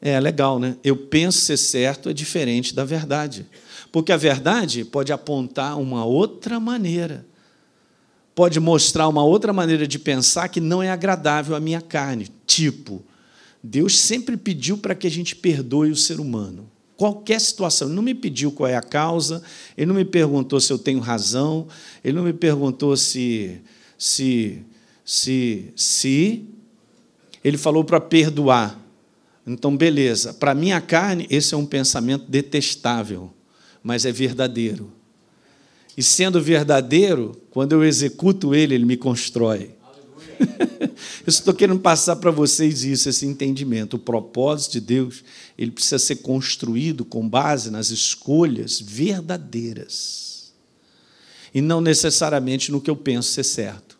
É 0.00 0.20
legal, 0.20 0.60
né? 0.60 0.76
Eu 0.84 0.96
penso 0.96 1.40
ser 1.40 1.56
certo 1.56 2.08
é 2.08 2.12
diferente 2.12 2.76
da 2.76 2.84
verdade. 2.84 3.44
Porque 3.90 4.12
a 4.12 4.16
verdade 4.16 4.84
pode 4.84 5.12
apontar 5.12 5.80
uma 5.80 6.04
outra 6.04 6.60
maneira, 6.60 7.26
pode 8.36 8.60
mostrar 8.60 9.08
uma 9.08 9.24
outra 9.24 9.52
maneira 9.52 9.84
de 9.84 9.98
pensar 9.98 10.48
que 10.48 10.60
não 10.60 10.80
é 10.80 10.90
agradável 10.90 11.56
à 11.56 11.60
minha 11.60 11.80
carne. 11.80 12.28
Tipo, 12.46 13.02
Deus 13.66 13.98
sempre 13.98 14.36
pediu 14.36 14.76
para 14.76 14.94
que 14.94 15.06
a 15.06 15.10
gente 15.10 15.34
perdoe 15.34 15.90
o 15.90 15.96
ser 15.96 16.20
humano. 16.20 16.70
Qualquer 16.96 17.40
situação. 17.40 17.88
Ele 17.88 17.96
não 17.96 18.02
me 18.02 18.14
pediu 18.14 18.52
qual 18.52 18.68
é 18.68 18.76
a 18.76 18.82
causa, 18.82 19.42
ele 19.76 19.86
não 19.86 19.94
me 19.94 20.04
perguntou 20.04 20.60
se 20.60 20.72
eu 20.72 20.78
tenho 20.78 21.00
razão, 21.00 21.66
ele 22.04 22.16
não 22.16 22.24
me 22.24 22.32
perguntou 22.32 22.96
se. 22.96 23.60
se. 23.98 24.62
se. 25.04 25.72
se. 25.74 26.44
Ele 27.42 27.56
falou 27.56 27.82
para 27.84 28.00
perdoar. 28.00 28.78
Então, 29.46 29.76
beleza. 29.76 30.34
Para 30.34 30.54
minha 30.54 30.80
carne, 30.80 31.26
esse 31.30 31.54
é 31.54 31.56
um 31.56 31.66
pensamento 31.66 32.24
detestável 32.28 33.32
mas 33.84 34.06
é 34.06 34.10
verdadeiro. 34.10 34.90
E 35.94 36.02
sendo 36.02 36.40
verdadeiro, 36.40 37.32
quando 37.50 37.72
eu 37.72 37.84
executo 37.84 38.54
ele, 38.54 38.74
ele 38.74 38.86
me 38.86 38.96
constrói. 38.96 39.72
Eu 41.26 41.28
estou 41.28 41.54
querendo 41.54 41.80
passar 41.80 42.16
para 42.16 42.30
vocês 42.30 42.84
isso, 42.84 43.08
esse 43.08 43.26
entendimento. 43.26 43.94
O 43.94 43.98
propósito 43.98 44.72
de 44.72 44.80
Deus, 44.80 45.24
ele 45.56 45.70
precisa 45.70 45.98
ser 45.98 46.16
construído 46.16 47.04
com 47.04 47.28
base 47.28 47.70
nas 47.70 47.90
escolhas 47.90 48.80
verdadeiras. 48.80 50.52
e 51.54 51.60
não 51.60 51.80
necessariamente 51.80 52.72
no 52.72 52.80
que 52.80 52.90
eu 52.90 52.96
penso 52.96 53.30
ser 53.30 53.44
certo. 53.44 53.96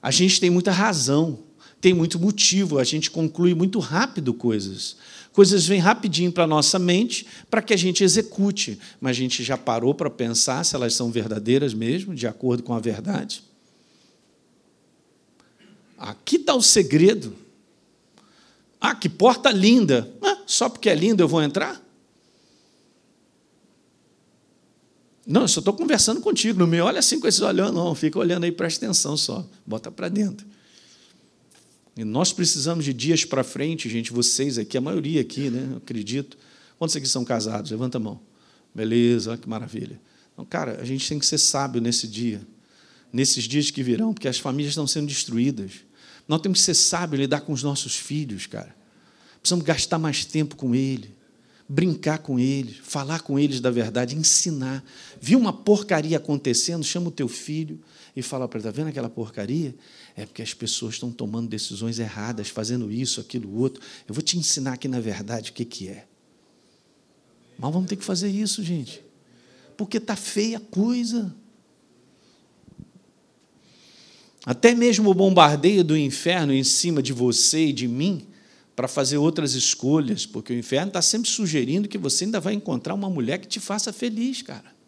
A 0.00 0.10
gente 0.12 0.40
tem 0.40 0.48
muita 0.48 0.70
razão, 0.70 1.40
tem 1.80 1.92
muito 1.92 2.18
motivo, 2.18 2.78
a 2.78 2.84
gente 2.84 3.10
conclui 3.10 3.52
muito 3.52 3.80
rápido 3.80 4.32
coisas. 4.32 4.96
Coisas 5.32 5.66
vêm 5.66 5.80
rapidinho 5.80 6.30
para 6.30 6.44
a 6.44 6.46
nossa 6.46 6.78
mente 6.78 7.26
para 7.50 7.60
que 7.60 7.74
a 7.74 7.76
gente 7.76 8.04
execute, 8.04 8.78
mas 9.00 9.10
a 9.10 9.20
gente 9.20 9.42
já 9.42 9.56
parou 9.56 9.94
para 9.94 10.08
pensar 10.08 10.64
se 10.64 10.76
elas 10.76 10.94
são 10.94 11.10
verdadeiras 11.10 11.74
mesmo, 11.74 12.14
de 12.14 12.26
acordo 12.26 12.62
com 12.62 12.72
a 12.72 12.80
verdade? 12.80 13.42
Aqui 16.00 16.36
está 16.36 16.54
o 16.54 16.62
segredo. 16.62 17.36
Ah, 18.80 18.94
que 18.94 19.06
porta 19.06 19.50
linda. 19.50 20.10
Ah, 20.22 20.38
só 20.46 20.70
porque 20.70 20.88
é 20.88 20.94
linda 20.94 21.22
eu 21.22 21.28
vou 21.28 21.42
entrar? 21.42 21.78
Não, 25.26 25.42
eu 25.42 25.48
só 25.48 25.60
estou 25.60 25.74
conversando 25.74 26.22
contigo. 26.22 26.58
Não 26.58 26.66
me 26.66 26.80
olha 26.80 27.00
assim 27.00 27.20
com 27.20 27.28
esses 27.28 27.42
olhando, 27.42 27.74
não. 27.74 27.94
Fica 27.94 28.18
olhando 28.18 28.44
aí, 28.44 28.50
presta 28.50 28.86
atenção 28.86 29.14
só. 29.14 29.46
Bota 29.66 29.90
para 29.90 30.08
dentro. 30.08 30.46
E 31.94 32.02
nós 32.02 32.32
precisamos 32.32 32.86
de 32.86 32.94
dias 32.94 33.26
para 33.26 33.44
frente, 33.44 33.86
gente, 33.90 34.10
vocês 34.10 34.56
aqui, 34.56 34.78
a 34.78 34.80
maioria 34.80 35.20
aqui, 35.20 35.50
né? 35.50 35.68
Eu 35.72 35.76
acredito. 35.76 36.38
Quantos 36.78 36.96
aqui 36.96 37.06
são 37.06 37.26
casados? 37.26 37.70
Levanta 37.70 37.98
a 37.98 38.00
mão. 38.00 38.18
Beleza, 38.74 39.36
que 39.36 39.46
maravilha. 39.46 40.00
Então, 40.32 40.46
cara, 40.46 40.80
a 40.80 40.84
gente 40.84 41.06
tem 41.06 41.18
que 41.18 41.26
ser 41.26 41.36
sábio 41.36 41.78
nesse 41.78 42.08
dia, 42.08 42.40
nesses 43.12 43.44
dias 43.44 43.70
que 43.70 43.82
virão, 43.82 44.14
porque 44.14 44.28
as 44.28 44.38
famílias 44.38 44.70
estão 44.72 44.86
sendo 44.86 45.06
destruídas. 45.06 45.89
Nós 46.30 46.40
temos 46.40 46.60
que 46.60 46.64
ser 46.64 46.74
sábios, 46.74 47.18
lidar 47.18 47.40
com 47.40 47.52
os 47.52 47.64
nossos 47.64 47.96
filhos, 47.96 48.46
cara. 48.46 48.72
Precisamos 49.40 49.64
gastar 49.64 49.98
mais 49.98 50.24
tempo 50.24 50.54
com 50.54 50.76
eles, 50.76 51.10
brincar 51.68 52.18
com 52.18 52.38
eles, 52.38 52.76
falar 52.76 53.18
com 53.22 53.36
eles 53.36 53.58
da 53.58 53.68
verdade, 53.68 54.14
ensinar. 54.14 54.84
Viu 55.20 55.40
uma 55.40 55.52
porcaria 55.52 56.18
acontecendo? 56.18 56.84
Chama 56.84 57.08
o 57.08 57.10
teu 57.10 57.26
filho 57.26 57.80
e 58.14 58.22
fala 58.22 58.46
para 58.46 58.60
ele: 58.60 58.68
está 58.68 58.80
vendo 58.80 58.90
aquela 58.90 59.10
porcaria? 59.10 59.74
É 60.14 60.24
porque 60.24 60.40
as 60.40 60.54
pessoas 60.54 60.94
estão 60.94 61.10
tomando 61.10 61.48
decisões 61.48 61.98
erradas, 61.98 62.48
fazendo 62.48 62.92
isso, 62.92 63.20
aquilo, 63.20 63.52
outro. 63.58 63.82
Eu 64.06 64.14
vou 64.14 64.22
te 64.22 64.38
ensinar 64.38 64.74
aqui 64.74 64.86
na 64.86 65.00
verdade 65.00 65.50
o 65.50 65.52
que, 65.52 65.64
que 65.64 65.88
é. 65.88 66.06
Mas 67.58 67.72
vamos 67.72 67.88
ter 67.88 67.96
que 67.96 68.04
fazer 68.04 68.28
isso, 68.28 68.62
gente. 68.62 69.02
Porque 69.76 69.96
está 69.96 70.14
feia 70.14 70.58
a 70.58 70.60
coisa. 70.60 71.34
Até 74.44 74.74
mesmo 74.74 75.10
o 75.10 75.14
bombardeio 75.14 75.84
do 75.84 75.96
inferno 75.96 76.52
em 76.52 76.64
cima 76.64 77.02
de 77.02 77.12
você 77.12 77.66
e 77.66 77.72
de 77.72 77.86
mim, 77.86 78.26
para 78.74 78.88
fazer 78.88 79.18
outras 79.18 79.52
escolhas, 79.54 80.24
porque 80.24 80.54
o 80.54 80.58
inferno 80.58 80.88
está 80.88 81.02
sempre 81.02 81.28
sugerindo 81.28 81.86
que 81.86 81.98
você 81.98 82.24
ainda 82.24 82.40
vai 82.40 82.54
encontrar 82.54 82.94
uma 82.94 83.10
mulher 83.10 83.38
que 83.38 83.46
te 83.46 83.60
faça 83.60 83.92
feliz, 83.92 84.40
cara. 84.40 84.80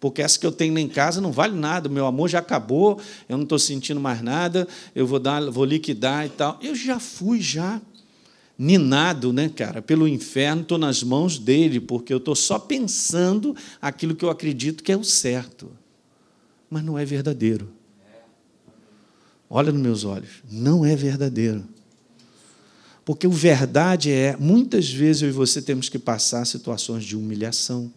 Porque 0.00 0.22
essa 0.22 0.38
que 0.38 0.46
eu 0.46 0.50
tenho 0.50 0.74
lá 0.74 0.80
em 0.80 0.88
casa 0.88 1.20
não 1.20 1.30
vale 1.30 1.54
nada, 1.54 1.88
meu 1.88 2.06
amor 2.06 2.28
já 2.28 2.38
acabou, 2.38 3.00
eu 3.28 3.36
não 3.36 3.44
estou 3.44 3.58
sentindo 3.58 4.00
mais 4.00 4.22
nada, 4.22 4.66
eu 4.96 5.06
vou 5.06 5.20
dar, 5.20 5.48
vou 5.50 5.64
liquidar 5.64 6.26
e 6.26 6.30
tal. 6.30 6.58
Eu 6.60 6.74
já 6.74 6.98
fui 6.98 7.40
já 7.40 7.80
ninado, 8.62 9.32
né, 9.32 9.48
cara, 9.48 9.80
pelo 9.80 10.06
inferno, 10.06 10.60
estou 10.60 10.76
nas 10.76 11.02
mãos 11.02 11.38
dele, 11.38 11.80
porque 11.80 12.12
eu 12.12 12.18
estou 12.18 12.34
só 12.34 12.58
pensando 12.58 13.56
aquilo 13.80 14.14
que 14.14 14.22
eu 14.22 14.28
acredito 14.28 14.84
que 14.84 14.92
é 14.92 14.96
o 14.98 15.02
certo. 15.02 15.72
Mas 16.68 16.84
não 16.84 16.98
é 16.98 17.04
verdadeiro. 17.06 17.72
Olha 19.48 19.72
nos 19.72 19.80
meus 19.80 20.04
olhos, 20.04 20.42
não 20.50 20.84
é 20.84 20.94
verdadeiro. 20.94 21.66
Porque 23.02 23.26
o 23.26 23.30
verdade 23.30 24.12
é, 24.12 24.36
muitas 24.36 24.90
vezes 24.90 25.22
eu 25.22 25.30
e 25.30 25.32
você 25.32 25.62
temos 25.62 25.88
que 25.88 25.98
passar 25.98 26.44
situações 26.44 27.02
de 27.02 27.16
humilhação, 27.16 27.90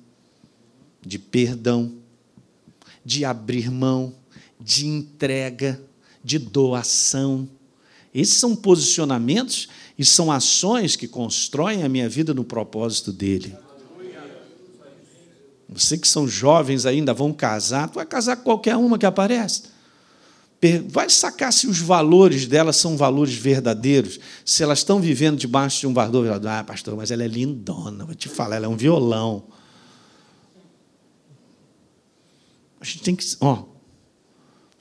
de 1.05 1.19
perdão, 1.19 1.91
de 3.03 3.25
abrir 3.25 3.69
mão, 3.69 4.15
de 4.57 4.87
entrega, 4.87 5.83
de 6.23 6.39
doação. 6.39 7.49
Esses 8.13 8.35
são 8.35 8.55
posicionamentos 8.55 9.67
e 10.03 10.05
são 10.05 10.29
ações 10.29 10.97
que 10.97 11.07
constroem 11.07 11.81
a 11.81 11.87
minha 11.87 12.09
vida 12.09 12.33
no 12.33 12.43
propósito 12.43 13.09
dele. 13.09 13.55
Você 15.69 15.97
que 15.97 16.05
são 16.05 16.27
jovens 16.27 16.85
ainda 16.85 17.13
vão 17.13 17.31
casar, 17.31 17.87
tu 17.87 17.95
vai 17.95 18.05
casar 18.05 18.35
com 18.35 18.43
qualquer 18.43 18.75
uma 18.75 18.99
que 18.99 19.05
aparece. 19.05 19.63
Vai 20.89 21.09
sacar 21.09 21.53
se 21.53 21.67
os 21.67 21.79
valores 21.79 22.45
delas 22.45 22.75
são 22.75 22.97
valores 22.97 23.33
verdadeiros, 23.33 24.19
se 24.43 24.61
elas 24.61 24.79
estão 24.79 24.99
vivendo 24.99 25.37
debaixo 25.37 25.79
de 25.79 25.87
um 25.87 25.93
valor 25.93 26.23
verdadeiro. 26.23 26.53
Ah, 26.53 26.63
pastor, 26.65 26.97
mas 26.97 27.09
ela 27.09 27.23
é 27.23 27.27
lindona, 27.27 28.03
vou 28.03 28.13
te 28.13 28.27
falar, 28.27 28.57
ela 28.57 28.65
é 28.65 28.69
um 28.69 28.75
violão. 28.75 29.45
A 32.81 32.83
gente 32.83 33.03
tem 33.03 33.15
que, 33.15 33.25
ó, 33.39 33.63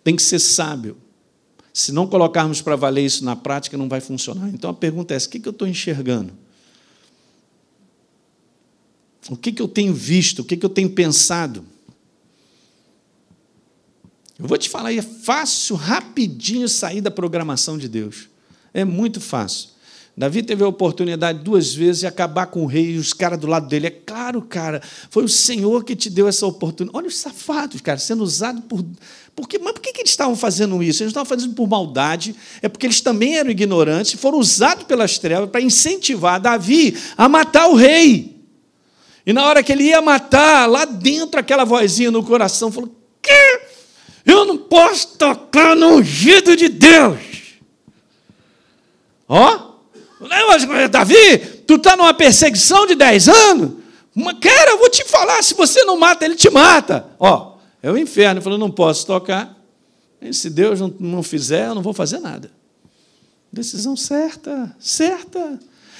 tem 0.02 0.16
que 0.16 0.22
ser 0.22 0.40
sábio. 0.40 0.96
Se 1.72 1.90
não 1.90 2.06
colocarmos 2.06 2.60
para 2.60 2.76
valer 2.76 3.04
isso 3.04 3.24
na 3.24 3.34
prática, 3.34 3.76
não 3.76 3.88
vai 3.88 4.00
funcionar. 4.00 4.48
Então 4.50 4.70
a 4.70 4.74
pergunta 4.74 5.14
é 5.14 5.16
essa: 5.16 5.26
o 5.26 5.30
que 5.30 5.46
eu 5.46 5.52
estou 5.52 5.66
enxergando? 5.66 6.32
O 9.30 9.36
que 9.36 9.60
eu 9.60 9.68
tenho 9.68 9.94
visto? 9.94 10.40
O 10.40 10.44
que 10.44 10.64
eu 10.64 10.68
tenho 10.68 10.90
pensado? 10.90 11.64
Eu 14.38 14.48
vou 14.48 14.58
te 14.58 14.68
falar 14.68 14.92
é 14.92 15.02
fácil, 15.02 15.76
rapidinho 15.76 16.68
sair 16.68 17.00
da 17.00 17.10
programação 17.10 17.78
de 17.78 17.88
Deus. 17.88 18.28
É 18.74 18.84
muito 18.84 19.20
fácil. 19.20 19.71
Davi 20.14 20.42
teve 20.42 20.62
a 20.62 20.68
oportunidade 20.68 21.38
duas 21.38 21.74
vezes 21.74 22.00
de 22.00 22.06
acabar 22.06 22.46
com 22.46 22.62
o 22.62 22.66
rei 22.66 22.92
e 22.92 22.98
os 22.98 23.14
caras 23.14 23.38
do 23.38 23.46
lado 23.46 23.66
dele. 23.66 23.86
É 23.86 23.90
claro, 23.90 24.42
cara, 24.42 24.82
foi 25.10 25.24
o 25.24 25.28
Senhor 25.28 25.84
que 25.84 25.96
te 25.96 26.10
deu 26.10 26.28
essa 26.28 26.46
oportunidade. 26.46 26.98
Olha 26.98 27.08
os 27.08 27.16
safados, 27.16 27.80
cara, 27.80 27.98
sendo 27.98 28.22
usados 28.22 28.62
por 28.68 28.84
por 29.34 29.48
que, 29.48 29.58
mas 29.58 29.72
por 29.72 29.80
que, 29.80 29.98
eles 29.98 30.10
estavam 30.10 30.36
fazendo 30.36 30.82
isso? 30.82 31.02
Eles 31.02 31.10
estavam 31.10 31.26
fazendo 31.26 31.54
por 31.54 31.66
maldade, 31.66 32.36
é 32.60 32.68
porque 32.68 32.86
eles 32.86 33.00
também 33.00 33.38
eram 33.38 33.50
ignorantes 33.50 34.12
foram 34.20 34.38
usados 34.38 34.84
pelas 34.84 35.18
trevas 35.18 35.48
para 35.48 35.62
incentivar 35.62 36.38
Davi 36.38 36.94
a 37.16 37.28
matar 37.28 37.68
o 37.68 37.74
rei. 37.74 38.36
E 39.24 39.32
na 39.32 39.46
hora 39.46 39.62
que 39.62 39.72
ele 39.72 39.84
ia 39.84 40.02
matar, 40.02 40.68
lá 40.68 40.84
dentro 40.84 41.40
aquela 41.40 41.64
vozinha 41.64 42.10
no 42.10 42.22
coração 42.22 42.70
falou: 42.70 42.94
que? 43.22 43.60
Eu 44.26 44.44
não 44.44 44.58
posso 44.58 45.16
tocar 45.16 45.74
no 45.74 45.96
ungido 45.96 46.54
de 46.54 46.68
Deus. 46.68 47.18
Ó, 49.26 49.71
Davi, 50.90 51.38
tu 51.66 51.74
está 51.76 51.96
numa 51.96 52.14
perseguição 52.14 52.86
de 52.86 52.94
10 52.94 53.28
anos? 53.28 53.72
Cara, 54.40 54.72
eu 54.72 54.78
vou 54.78 54.90
te 54.90 55.04
falar, 55.04 55.42
se 55.42 55.54
você 55.54 55.84
não 55.84 55.98
mata, 55.98 56.24
ele 56.24 56.34
te 56.34 56.50
mata. 56.50 57.06
Ó, 57.18 57.52
é 57.82 57.90
o 57.90 57.98
inferno. 57.98 58.38
Ele 58.38 58.44
falou: 58.44 58.58
não 58.58 58.70
posso 58.70 59.06
tocar. 59.06 59.56
E 60.20 60.32
se 60.32 60.48
Deus 60.48 60.80
não, 60.80 60.94
não 61.00 61.22
fizer, 61.22 61.68
eu 61.68 61.74
não 61.74 61.82
vou 61.82 61.92
fazer 61.92 62.20
nada. 62.20 62.50
Decisão 63.52 63.96
certa, 63.96 64.74
certa. 64.78 65.58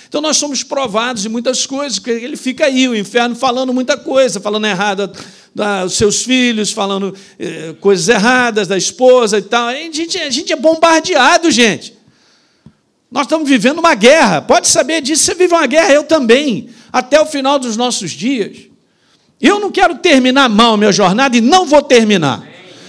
Então 0.09 0.21
nós 0.21 0.37
somos 0.37 0.63
provados 0.63 1.23
de 1.23 1.29
muitas 1.29 1.67
coisas, 1.67 1.99
porque 1.99 2.11
ele 2.11 2.37
fica 2.37 2.67
aí, 2.67 2.87
o 2.87 2.95
inferno, 2.95 3.35
falando 3.35 3.73
muita 3.73 3.97
coisa, 3.97 4.41
falando 4.41 4.67
errado 4.67 5.11
dos 5.55 5.95
seus 5.95 6.23
filhos, 6.23 6.71
falando 6.71 7.15
eh, 7.39 7.75
coisas 7.81 8.09
erradas 8.09 8.69
da 8.69 8.77
esposa 8.77 9.39
e 9.39 9.43
tal. 9.43 9.69
A 9.69 9.75
gente, 9.75 10.19
a 10.19 10.31
gente 10.31 10.53
é 10.53 10.57
bombardeado, 10.57 11.51
gente. 11.51 11.97
Nós 13.13 13.27
estamos 13.27 13.47
vivendo 13.47 13.79
uma 13.79 13.95
guerra. 13.95 14.41
Pode 14.41 14.67
saber 14.67 15.03
disso, 15.03 15.25
você 15.25 15.35
vive 15.35 15.53
uma 15.53 15.67
guerra, 15.67 15.93
eu 15.93 16.03
também, 16.03 16.71
até 16.91 17.21
o 17.21 17.27
final 17.27 17.59
dos 17.59 17.77
nossos 17.77 18.11
dias. 18.11 18.57
Eu 19.39 19.61
não 19.61 19.71
quero 19.71 19.97
terminar 19.97 20.49
mal 20.49 20.75
a 20.75 20.77
minha 20.79 20.91
jornada 20.91 21.37
e 21.37 21.41
não 21.41 21.67
vou 21.67 21.83
terminar. 21.83 22.43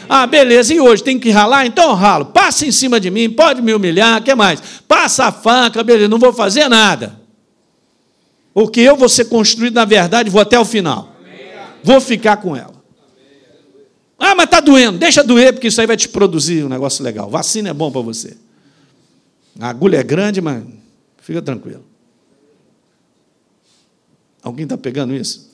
Ah, 0.07 0.25
beleza, 0.25 0.73
e 0.73 0.79
hoje 0.79 1.03
tem 1.03 1.19
que 1.19 1.29
ralar? 1.29 1.65
Então 1.65 1.89
eu 1.89 1.95
ralo. 1.95 2.25
Passa 2.25 2.65
em 2.65 2.71
cima 2.71 2.99
de 2.99 3.11
mim, 3.11 3.29
pode 3.29 3.61
me 3.61 3.73
humilhar, 3.73 4.21
o 4.21 4.23
que 4.23 4.33
mais? 4.33 4.61
Passa 4.87 5.25
a 5.25 5.31
faca, 5.31 5.83
beleza, 5.83 6.07
não 6.07 6.19
vou 6.19 6.31
fazer 6.31 6.69
nada. 6.69 7.19
Porque 8.53 8.79
eu 8.79 8.95
vou 8.95 9.09
ser 9.09 9.25
construído 9.25 9.73
na 9.73 9.83
verdade, 9.83 10.29
vou 10.29 10.41
até 10.41 10.57
o 10.57 10.63
final. 10.63 11.13
Vou 11.83 11.99
ficar 11.99 12.37
com 12.37 12.55
ela. 12.55 12.73
Ah, 14.17 14.35
mas 14.35 14.45
está 14.45 14.61
doendo. 14.61 14.97
Deixa 14.97 15.21
doer, 15.21 15.51
porque 15.51 15.67
isso 15.67 15.81
aí 15.81 15.87
vai 15.87 15.97
te 15.97 16.07
produzir 16.07 16.63
um 16.63 16.69
negócio 16.69 17.03
legal. 17.03 17.29
Vacina 17.29 17.69
é 17.69 17.73
bom 17.73 17.91
para 17.91 18.01
você. 18.01 18.37
A 19.59 19.69
agulha 19.69 19.97
é 19.97 20.03
grande, 20.03 20.41
mas 20.41 20.63
fica 21.17 21.41
tranquilo. 21.41 21.85
Alguém 24.41 24.63
está 24.63 24.77
pegando 24.77 25.13
isso? 25.13 25.51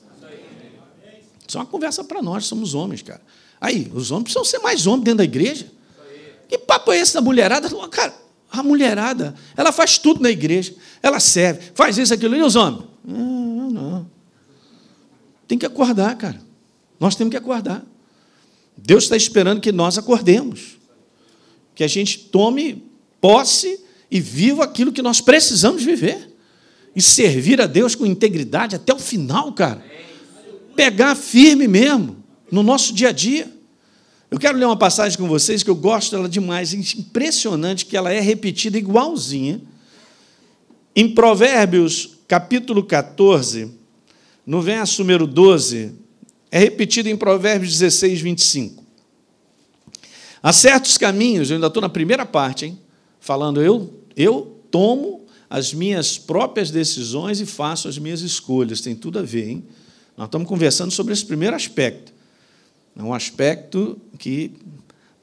Isso 1.46 1.58
é 1.58 1.60
uma 1.60 1.66
conversa 1.66 2.02
para 2.04 2.22
nós, 2.22 2.46
somos 2.46 2.74
homens, 2.74 3.02
cara. 3.02 3.20
Aí, 3.60 3.90
os 3.94 4.10
homens 4.10 4.24
precisam 4.24 4.44
ser 4.44 4.58
mais 4.60 4.86
homens 4.86 5.04
dentro 5.04 5.18
da 5.18 5.24
igreja. 5.24 5.70
Que 6.48 6.56
papo 6.58 6.92
é 6.92 6.98
esse 6.98 7.14
da 7.14 7.20
mulherada? 7.20 7.68
Cara, 7.88 8.14
a 8.50 8.62
mulherada, 8.62 9.34
ela 9.56 9.70
faz 9.70 9.98
tudo 9.98 10.20
na 10.20 10.30
igreja. 10.30 10.74
Ela 11.02 11.20
serve, 11.20 11.70
faz 11.74 11.98
isso, 11.98 12.12
aquilo. 12.12 12.34
E 12.34 12.42
os 12.42 12.56
homens? 12.56 12.84
Não, 13.04 13.70
não. 13.70 14.10
Tem 15.46 15.58
que 15.58 15.66
acordar, 15.66 16.16
cara. 16.16 16.40
Nós 16.98 17.14
temos 17.14 17.30
que 17.30 17.36
acordar. 17.36 17.84
Deus 18.76 19.04
está 19.04 19.16
esperando 19.16 19.60
que 19.60 19.70
nós 19.70 19.98
acordemos. 19.98 20.78
Que 21.74 21.84
a 21.84 21.88
gente 21.88 22.18
tome 22.18 22.84
posse 23.20 23.84
e 24.10 24.20
viva 24.20 24.64
aquilo 24.64 24.92
que 24.92 25.02
nós 25.02 25.20
precisamos 25.20 25.82
viver. 25.82 26.28
e 26.94 27.00
servir 27.00 27.60
a 27.60 27.66
Deus 27.66 27.94
com 27.94 28.04
integridade 28.04 28.74
até 28.74 28.92
o 28.92 28.98
final, 28.98 29.52
cara. 29.52 29.80
Pegar 30.74 31.14
firme 31.14 31.68
mesmo 31.68 32.16
no 32.50 32.64
nosso 32.64 32.92
dia 32.92 33.10
a 33.10 33.12
dia. 33.12 33.48
Eu 34.28 34.38
quero 34.38 34.58
ler 34.58 34.64
uma 34.64 34.76
passagem 34.76 35.16
com 35.16 35.28
vocês 35.28 35.62
que 35.62 35.70
eu 35.70 35.76
gosto 35.76 36.10
dela 36.10 36.28
demais, 36.28 36.72
impressionante 36.72 37.86
que 37.86 37.96
ela 37.96 38.12
é 38.12 38.18
repetida 38.18 38.76
igualzinha. 38.76 39.60
Em 40.94 41.14
Provérbios, 41.14 42.18
capítulo 42.26 42.82
14, 42.82 43.72
no 44.44 44.60
verso 44.60 45.02
número 45.02 45.28
12, 45.28 45.92
é 46.50 46.58
repetido 46.58 47.08
em 47.08 47.16
Provérbios 47.16 47.78
16, 47.78 48.20
25. 48.20 48.84
Há 50.42 50.52
certos 50.52 50.98
caminhos, 50.98 51.50
eu 51.50 51.54
ainda 51.54 51.68
estou 51.68 51.80
na 51.80 51.88
primeira 51.88 52.26
parte, 52.26 52.66
hein? 52.66 52.78
Falando, 53.20 53.60
eu, 53.60 53.99
eu 54.20 54.60
tomo 54.70 55.24
as 55.48 55.72
minhas 55.74 56.18
próprias 56.18 56.70
decisões 56.70 57.40
e 57.40 57.46
faço 57.46 57.88
as 57.88 57.98
minhas 57.98 58.20
escolhas. 58.20 58.80
Tem 58.80 58.94
tudo 58.94 59.18
a 59.18 59.22
ver, 59.22 59.48
hein? 59.48 59.64
Nós 60.16 60.28
estamos 60.28 60.46
conversando 60.46 60.90
sobre 60.90 61.12
esse 61.12 61.24
primeiro 61.24 61.56
aspecto. 61.56 62.12
É 62.96 63.02
um 63.02 63.14
aspecto 63.14 63.98
que 64.18 64.52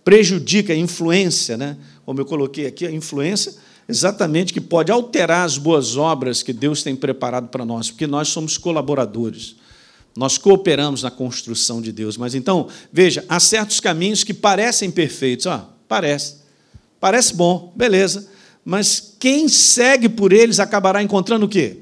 prejudica 0.04 0.74
a 0.74 0.76
influência, 0.76 1.56
né? 1.56 1.78
Como 2.06 2.20
eu 2.20 2.26
coloquei 2.26 2.66
aqui, 2.66 2.86
a 2.86 2.92
influência 2.92 3.54
exatamente 3.88 4.52
que 4.52 4.60
pode 4.60 4.92
alterar 4.92 5.46
as 5.46 5.58
boas 5.58 5.96
obras 5.96 6.44
que 6.44 6.52
Deus 6.52 6.84
tem 6.84 6.96
preparado 6.96 7.48
para 7.48 7.66
nós, 7.66 7.90
porque 7.90 8.08
nós 8.08 8.28
somos 8.28 8.58
colaboradores. 8.58 9.56
Nós 10.16 10.38
cooperamos 10.38 11.04
na 11.04 11.12
construção 11.12 11.82
de 11.82 11.92
Deus. 11.92 12.18
Mas 12.18 12.34
então, 12.34 12.68
veja, 12.92 13.24
há 13.30 13.40
certos 13.40 13.80
caminhos 13.80 14.24
que 14.24 14.34
parecem 14.34 14.90
perfeitos. 14.90 15.46
Ó, 15.46 15.70
parece. 15.88 16.38
Parece 17.00 17.36
bom, 17.36 17.72
beleza. 17.76 18.28
Mas 18.70 19.16
quem 19.18 19.48
segue 19.48 20.10
por 20.10 20.34
eles 20.34 20.60
acabará 20.60 21.02
encontrando 21.02 21.46
o 21.46 21.50
quê? 21.50 21.78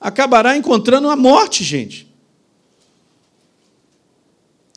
Acabará 0.00 0.56
encontrando 0.56 1.10
a 1.10 1.16
morte, 1.16 1.64
gente. 1.64 2.06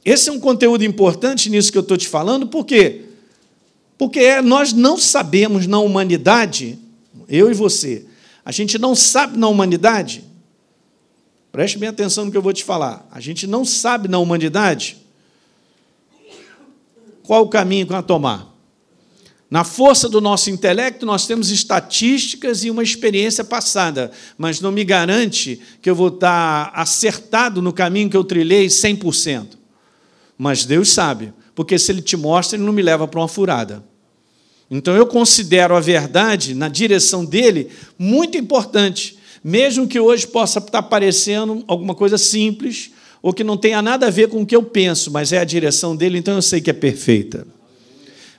Esse 0.03 0.27
é 0.27 0.31
um 0.31 0.39
conteúdo 0.39 0.83
importante 0.83 1.51
nisso 1.51 1.71
que 1.71 1.77
eu 1.77 1.83
estou 1.83 1.97
te 1.97 2.07
falando, 2.07 2.47
por 2.47 2.65
quê? 2.65 3.09
Porque 3.95 4.41
nós 4.41 4.73
não 4.73 4.97
sabemos 4.97 5.67
na 5.67 5.77
humanidade, 5.77 6.79
eu 7.27 7.51
e 7.51 7.53
você, 7.53 8.07
a 8.43 8.51
gente 8.51 8.79
não 8.79 8.95
sabe 8.95 9.37
na 9.37 9.47
humanidade, 9.47 10.23
preste 11.51 11.77
bem 11.77 11.89
atenção 11.89 12.25
no 12.25 12.31
que 12.31 12.37
eu 12.37 12.41
vou 12.41 12.53
te 12.53 12.63
falar, 12.63 13.07
a 13.11 13.19
gente 13.19 13.45
não 13.45 13.63
sabe 13.63 14.07
na 14.07 14.17
humanidade 14.17 14.97
qual 17.21 17.43
o 17.43 17.49
caminho 17.49 17.85
que 17.85 17.91
vai 17.91 18.01
tomar. 18.01 18.48
Na 19.49 19.63
força 19.63 20.07
do 20.07 20.21
nosso 20.21 20.51
intelecto, 20.51 21.07
nós 21.07 21.25
temos 21.25 21.49
estatísticas 21.49 22.63
e 22.63 22.69
uma 22.69 22.83
experiência 22.83 23.43
passada, 23.43 24.11
mas 24.37 24.61
não 24.61 24.71
me 24.71 24.83
garante 24.83 25.59
que 25.81 25.89
eu 25.89 25.95
vou 25.95 26.09
estar 26.09 26.71
acertado 26.75 27.59
no 27.59 27.73
caminho 27.73 28.09
que 28.09 28.17
eu 28.17 28.23
trilhei 28.23 28.67
100%. 28.67 29.57
Mas 30.37 30.65
Deus 30.65 30.91
sabe, 30.91 31.33
porque 31.55 31.79
se 31.79 31.91
Ele 31.91 32.01
te 32.01 32.15
mostra, 32.15 32.57
Ele 32.57 32.63
não 32.63 32.71
me 32.71 32.83
leva 32.83 33.07
para 33.07 33.19
uma 33.19 33.27
furada. 33.27 33.83
Então 34.69 34.95
eu 34.95 35.07
considero 35.07 35.75
a 35.75 35.79
verdade 35.79 36.53
na 36.53 36.67
direção 36.67 37.25
dele 37.25 37.69
muito 37.97 38.37
importante, 38.37 39.17
mesmo 39.43 39.87
que 39.87 39.99
hoje 39.99 40.27
possa 40.27 40.59
estar 40.59 40.83
parecendo 40.83 41.63
alguma 41.67 41.95
coisa 41.95 42.19
simples 42.19 42.91
ou 43.19 43.33
que 43.33 43.43
não 43.43 43.57
tenha 43.57 43.81
nada 43.81 44.07
a 44.07 44.11
ver 44.11 44.29
com 44.29 44.43
o 44.43 44.45
que 44.45 44.55
eu 44.55 44.61
penso, 44.61 45.09
mas 45.09 45.33
é 45.33 45.39
a 45.39 45.43
direção 45.43 45.95
dele, 45.95 46.19
então 46.19 46.35
eu 46.35 46.41
sei 46.41 46.61
que 46.61 46.69
é 46.69 46.73
perfeita. 46.73 47.47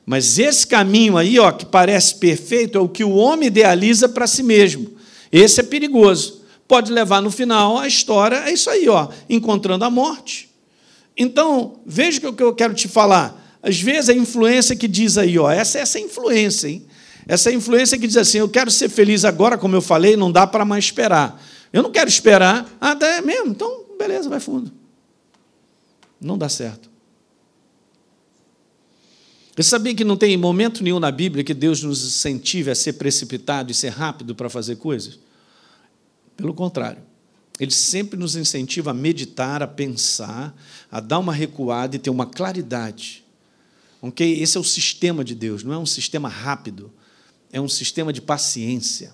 Mas 0.04 0.38
esse 0.38 0.66
caminho 0.66 1.16
aí, 1.16 1.38
ó, 1.38 1.52
que 1.52 1.64
parece 1.64 2.16
perfeito, 2.16 2.76
é 2.76 2.80
o 2.80 2.88
que 2.88 3.04
o 3.04 3.14
homem 3.14 3.46
idealiza 3.46 4.08
para 4.08 4.26
si 4.26 4.42
mesmo. 4.42 4.92
Esse 5.30 5.60
é 5.60 5.62
perigoso. 5.62 6.42
Pode 6.66 6.92
levar 6.92 7.20
no 7.20 7.30
final 7.30 7.78
a 7.78 7.86
história, 7.86 8.36
é 8.46 8.52
isso 8.52 8.70
aí, 8.70 8.88
ó, 8.88 9.08
encontrando 9.28 9.84
a 9.84 9.90
morte. 9.90 10.48
Então, 11.16 11.80
veja 11.84 12.28
o 12.28 12.32
que 12.32 12.42
eu 12.42 12.54
quero 12.54 12.74
te 12.74 12.88
falar. 12.88 13.58
Às 13.62 13.80
vezes 13.80 14.08
a 14.08 14.14
influência 14.14 14.74
que 14.74 14.88
diz 14.88 15.18
aí, 15.18 15.38
ó, 15.38 15.50
essa 15.50 15.78
é 15.78 15.82
essa 15.82 16.00
influência, 16.00 16.68
hein? 16.68 16.86
Essa 17.26 17.52
influência 17.52 17.96
que 17.96 18.06
diz 18.06 18.16
assim: 18.16 18.38
eu 18.38 18.48
quero 18.48 18.70
ser 18.70 18.88
feliz 18.88 19.24
agora, 19.24 19.56
como 19.56 19.76
eu 19.76 19.82
falei, 19.82 20.16
não 20.16 20.32
dá 20.32 20.46
para 20.46 20.64
mais 20.64 20.86
esperar. 20.86 21.40
Eu 21.72 21.82
não 21.82 21.92
quero 21.92 22.08
esperar. 22.08 22.68
Ah, 22.80 22.96
é 23.00 23.20
mesmo? 23.20 23.50
Então, 23.50 23.84
beleza, 23.96 24.28
vai 24.28 24.40
fundo. 24.40 24.72
Não 26.20 26.36
dá 26.36 26.48
certo. 26.48 26.89
Você 29.54 29.62
sabia 29.64 29.94
que 29.94 30.04
não 30.04 30.16
tem 30.16 30.36
momento 30.36 30.82
nenhum 30.82 31.00
na 31.00 31.10
Bíblia 31.10 31.44
que 31.44 31.52
Deus 31.54 31.82
nos 31.82 32.04
incentive 32.04 32.70
a 32.70 32.74
ser 32.74 32.94
precipitado 32.94 33.70
e 33.70 33.74
ser 33.74 33.90
rápido 33.90 34.34
para 34.34 34.48
fazer 34.48 34.76
coisas? 34.76 35.18
Pelo 36.36 36.54
contrário. 36.54 37.02
Ele 37.58 37.70
sempre 37.70 38.18
nos 38.18 38.36
incentiva 38.36 38.90
a 38.92 38.94
meditar, 38.94 39.62
a 39.62 39.66
pensar, 39.66 40.56
a 40.90 40.98
dar 41.00 41.18
uma 41.18 41.32
recuada 41.32 41.96
e 41.96 41.98
ter 41.98 42.08
uma 42.08 42.24
claridade 42.24 43.24
Ok? 44.00 44.40
Esse 44.40 44.56
é 44.56 44.60
o 44.60 44.64
sistema 44.64 45.22
de 45.22 45.34
Deus, 45.34 45.62
não 45.62 45.72
é 45.72 45.78
um 45.78 45.86
sistema 45.86 46.28
rápido, 46.28 46.90
é 47.52 47.60
um 47.60 47.68
sistema 47.68 48.12
de 48.12 48.22
paciência. 48.22 49.12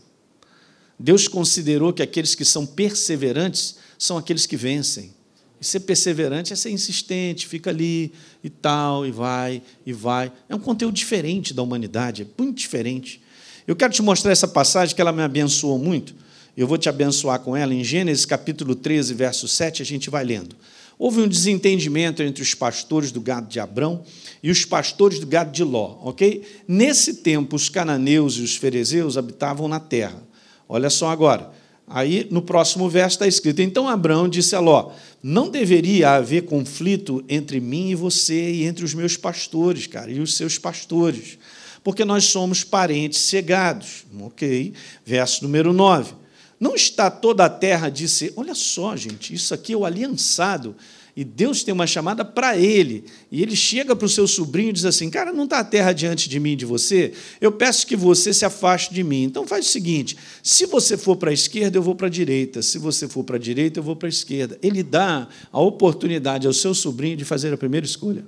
Deus 0.98 1.26
considerou 1.28 1.92
que 1.92 2.02
aqueles 2.02 2.34
que 2.34 2.44
são 2.44 2.64
perseverantes 2.64 3.76
são 3.98 4.16
aqueles 4.16 4.46
que 4.46 4.56
vencem. 4.56 5.12
E 5.60 5.64
ser 5.64 5.80
perseverante 5.80 6.52
é 6.52 6.56
ser 6.56 6.70
insistente, 6.70 7.46
fica 7.46 7.70
ali 7.70 8.12
e 8.44 8.50
tal, 8.50 9.06
e 9.06 9.10
vai, 9.10 9.62
e 9.84 9.92
vai. 9.92 10.30
É 10.48 10.54
um 10.54 10.58
conteúdo 10.58 10.94
diferente 10.94 11.54
da 11.54 11.62
humanidade, 11.62 12.22
é 12.22 12.26
muito 12.38 12.58
diferente. 12.58 13.22
Eu 13.66 13.74
quero 13.74 13.92
te 13.92 14.02
mostrar 14.02 14.32
essa 14.32 14.46
passagem 14.46 14.94
que 14.94 15.00
ela 15.00 15.12
me 15.12 15.22
abençoou 15.22 15.78
muito. 15.78 16.14
Eu 16.56 16.66
vou 16.66 16.78
te 16.78 16.88
abençoar 16.88 17.40
com 17.40 17.56
ela 17.56 17.74
em 17.74 17.82
Gênesis 17.82 18.24
capítulo 18.24 18.74
13, 18.74 19.12
verso 19.14 19.48
7, 19.48 19.82
a 19.82 19.84
gente 19.84 20.08
vai 20.08 20.24
lendo. 20.24 20.56
Houve 20.98 21.20
um 21.20 21.28
desentendimento 21.28 22.22
entre 22.22 22.42
os 22.42 22.54
pastores 22.54 23.12
do 23.12 23.20
gado 23.20 23.48
de 23.48 23.60
Abrão 23.60 24.02
e 24.42 24.50
os 24.50 24.64
pastores 24.64 25.18
do 25.18 25.26
gado 25.26 25.52
de 25.52 25.62
Ló, 25.62 25.98
ok? 26.02 26.42
Nesse 26.66 27.14
tempo, 27.14 27.56
os 27.56 27.68
cananeus 27.68 28.36
e 28.36 28.42
os 28.42 28.56
ferezeus 28.56 29.18
habitavam 29.18 29.68
na 29.68 29.78
terra. 29.78 30.22
Olha 30.68 30.88
só 30.88 31.10
agora. 31.10 31.50
Aí, 31.88 32.26
no 32.30 32.42
próximo 32.42 32.88
verso 32.88 33.14
está 33.14 33.26
escrito: 33.26 33.62
Então 33.62 33.88
Abraão 33.88 34.28
disse 34.28 34.56
a 34.56 34.60
Ló: 34.60 34.92
Não 35.22 35.48
deveria 35.48 36.10
haver 36.10 36.42
conflito 36.42 37.24
entre 37.28 37.60
mim 37.60 37.90
e 37.90 37.94
você 37.94 38.50
e 38.50 38.64
entre 38.64 38.84
os 38.84 38.92
meus 38.92 39.16
pastores, 39.16 39.86
cara, 39.86 40.10
e 40.10 40.20
os 40.20 40.34
seus 40.34 40.58
pastores, 40.58 41.38
porque 41.84 42.04
nós 42.04 42.24
somos 42.24 42.64
parentes 42.64 43.20
cegados. 43.20 44.04
Ok? 44.20 44.72
Verso 45.04 45.44
número 45.44 45.72
9. 45.72 46.14
Não 46.58 46.74
está 46.74 47.10
toda 47.10 47.44
a 47.44 47.50
terra, 47.50 47.90
disse, 47.90 48.32
olha 48.34 48.54
só, 48.54 48.96
gente, 48.96 49.34
isso 49.34 49.52
aqui 49.52 49.74
é 49.74 49.76
o 49.76 49.84
aliançado. 49.84 50.74
E 51.16 51.24
Deus 51.24 51.64
tem 51.64 51.72
uma 51.72 51.86
chamada 51.86 52.26
para 52.26 52.58
ele. 52.58 53.04
E 53.32 53.42
ele 53.42 53.56
chega 53.56 53.96
para 53.96 54.04
o 54.04 54.08
seu 54.08 54.28
sobrinho 54.28 54.68
e 54.68 54.72
diz 54.74 54.84
assim: 54.84 55.08
Cara, 55.08 55.32
não 55.32 55.44
está 55.44 55.60
a 55.60 55.64
terra 55.64 55.94
diante 55.94 56.28
de 56.28 56.38
mim 56.38 56.52
e 56.52 56.56
de 56.56 56.66
você? 56.66 57.14
Eu 57.40 57.50
peço 57.50 57.86
que 57.86 57.96
você 57.96 58.34
se 58.34 58.44
afaste 58.44 58.92
de 58.92 59.02
mim. 59.02 59.22
Então 59.22 59.46
faz 59.46 59.66
o 59.66 59.70
seguinte: 59.70 60.14
se 60.42 60.66
você 60.66 60.94
for 60.94 61.16
para 61.16 61.30
a 61.30 61.32
esquerda, 61.32 61.78
eu 61.78 61.82
vou 61.82 61.94
para 61.94 62.08
a 62.08 62.10
direita. 62.10 62.60
Se 62.60 62.78
você 62.78 63.08
for 63.08 63.24
para 63.24 63.36
a 63.36 63.38
direita, 63.38 63.80
eu 63.80 63.82
vou 63.82 63.96
para 63.96 64.08
a 64.08 64.10
esquerda. 64.10 64.58
Ele 64.62 64.82
dá 64.82 65.26
a 65.50 65.58
oportunidade 65.58 66.46
ao 66.46 66.52
seu 66.52 66.74
sobrinho 66.74 67.16
de 67.16 67.24
fazer 67.24 67.50
a 67.50 67.56
primeira 67.56 67.86
escolha. 67.86 68.26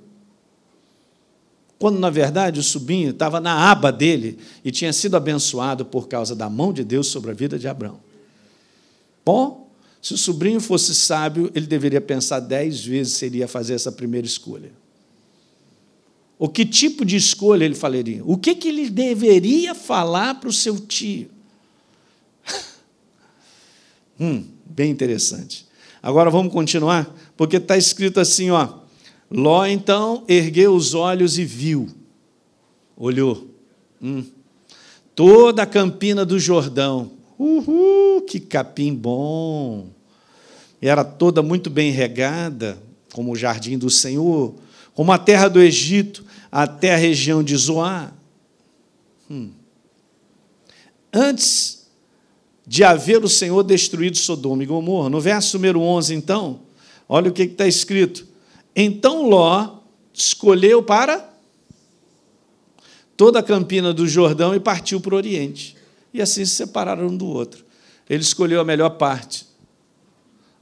Quando, 1.77 1.99
na 1.99 2.09
verdade, 2.09 2.59
o 2.59 2.63
sobrinho 2.63 3.11
estava 3.11 3.39
na 3.39 3.69
aba 3.69 3.91
dele 3.91 4.39
e 4.65 4.71
tinha 4.71 4.91
sido 4.91 5.15
abençoado 5.15 5.85
por 5.85 6.07
causa 6.07 6.35
da 6.35 6.49
mão 6.49 6.73
de 6.73 6.83
Deus 6.83 7.05
sobre 7.07 7.29
a 7.29 7.33
vida 7.35 7.57
de 7.59 7.67
Abraão. 7.67 7.99
Bom, 9.23 9.68
se 10.01 10.13
o 10.13 10.17
sobrinho 10.17 10.61
fosse 10.61 10.95
sábio, 10.95 11.51
ele 11.53 11.67
deveria 11.67 11.99
pensar 11.99 12.39
dez 12.39 12.83
vezes 12.83 13.13
se 13.13 13.25
ele 13.25 13.39
ia 13.39 13.47
fazer 13.47 13.73
essa 13.73 13.91
primeira 13.91 14.25
escolha. 14.25 14.71
O 16.37 16.47
que 16.47 16.65
tipo 16.65 17.03
de 17.03 17.17
escolha 17.17 17.65
ele 17.65 17.75
falaria? 17.75 18.23
O 18.23 18.37
que, 18.37 18.55
que 18.55 18.69
ele 18.69 18.89
deveria 18.89 19.75
falar 19.75 20.35
para 20.35 20.47
o 20.47 20.53
seu 20.53 20.79
tio? 20.79 21.29
hum, 24.17 24.45
bem 24.65 24.89
interessante. 24.89 25.67
Agora 26.01 26.29
vamos 26.29 26.53
continuar, 26.53 27.13
porque 27.35 27.57
está 27.57 27.75
escrito 27.75 28.21
assim, 28.21 28.49
ó. 28.51 28.79
Ló 29.29 29.65
então 29.65 30.23
ergueu 30.29 30.73
os 30.73 30.93
olhos 30.93 31.37
e 31.37 31.43
viu, 31.43 31.87
olhou, 32.97 33.47
hum, 34.01 34.25
toda 35.13 35.63
a 35.63 35.67
campina 35.67 36.25
do 36.25 36.39
Jordão, 36.39 37.18
Uhul, 37.39 38.21
que 38.23 38.37
capim 38.37 38.93
bom! 38.93 39.87
Era 40.81 41.05
toda 41.05 41.41
muito 41.41 41.69
bem 41.69 41.89
regada, 41.89 42.77
como 43.13 43.31
o 43.31 43.35
jardim 43.35 43.77
do 43.77 43.89
Senhor, 43.89 44.53
como 44.93 45.13
a 45.13 45.17
terra 45.17 45.47
do 45.47 45.61
Egito, 45.61 46.25
até 46.51 46.93
a 46.93 46.97
região 46.97 47.41
de 47.41 47.55
Zoar. 47.55 48.13
Hum. 49.31 49.51
Antes 51.13 51.87
de 52.67 52.83
haver 52.83 53.23
o 53.23 53.29
Senhor 53.29 53.63
destruído 53.63 54.17
Sodoma 54.17 54.61
e 54.61 54.65
Gomorra, 54.65 55.09
no 55.09 55.21
verso 55.21 55.57
número 55.57 55.81
11, 55.81 56.13
então, 56.13 56.59
olha 57.07 57.29
o 57.29 57.33
que 57.33 57.43
está 57.43 57.65
escrito. 57.65 58.27
Então 58.75 59.27
Ló 59.27 59.79
escolheu 60.13 60.83
para 60.83 61.29
toda 63.15 63.39
a 63.39 63.43
campina 63.43 63.93
do 63.93 64.07
Jordão 64.07 64.53
e 64.53 64.59
partiu 64.59 65.01
para 65.01 65.13
o 65.13 65.17
Oriente. 65.17 65.78
E 66.13 66.21
assim 66.21 66.45
se 66.45 66.55
separaram 66.55 67.07
um 67.07 67.17
do 67.17 67.25
outro. 67.25 67.65
Ele 68.09 68.21
escolheu 68.21 68.59
a 68.59 68.65
melhor 68.65 68.91
parte, 68.91 69.45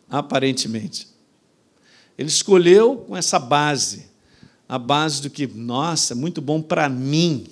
aparentemente. 0.10 1.08
Ele 2.18 2.30
escolheu 2.30 2.98
com 2.98 3.16
essa 3.16 3.40
base, 3.40 4.08
a 4.68 4.78
base 4.78 5.22
do 5.22 5.30
que, 5.30 5.48
nossa, 5.48 6.14
é 6.14 6.16
muito 6.16 6.42
bom 6.42 6.62
para 6.62 6.90
mim. 6.90 7.46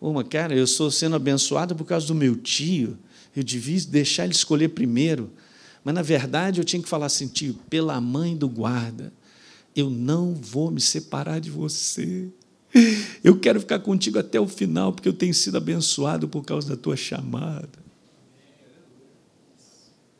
Uma, 0.00 0.22
cara, 0.22 0.54
eu 0.54 0.64
estou 0.64 0.90
sendo 0.90 1.16
abençoado 1.16 1.74
por 1.74 1.84
causa 1.84 2.06
do 2.06 2.14
meu 2.14 2.36
tio, 2.36 2.98
eu 3.34 3.42
devia 3.42 3.80
deixar 3.82 4.24
ele 4.24 4.32
escolher 4.32 4.68
primeiro. 4.68 5.30
Mas, 5.84 5.94
na 5.94 6.02
verdade, 6.02 6.60
eu 6.60 6.64
tinha 6.64 6.82
que 6.82 6.88
falar 6.88 7.06
assim, 7.06 7.28
tio, 7.28 7.54
pela 7.70 8.00
mãe 8.00 8.36
do 8.36 8.48
guarda, 8.48 9.12
eu 9.74 9.88
não 9.88 10.34
vou 10.34 10.70
me 10.70 10.80
separar 10.80 11.40
de 11.40 11.50
você. 11.50 12.28
Eu 13.24 13.38
quero 13.38 13.60
ficar 13.60 13.78
contigo 13.80 14.18
até 14.18 14.38
o 14.38 14.46
final, 14.46 14.92
porque 14.92 15.08
eu 15.08 15.12
tenho 15.12 15.34
sido 15.34 15.56
abençoado 15.56 16.28
por 16.28 16.44
causa 16.44 16.68
da 16.68 16.76
tua 16.76 16.96
chamada. 16.96 17.68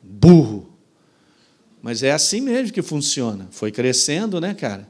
Burro. 0.01 0.67
Mas 1.81 2.03
é 2.03 2.11
assim 2.11 2.41
mesmo 2.41 2.73
que 2.73 2.81
funciona. 2.81 3.47
Foi 3.51 3.71
crescendo, 3.71 4.41
né, 4.41 4.53
cara? 4.53 4.89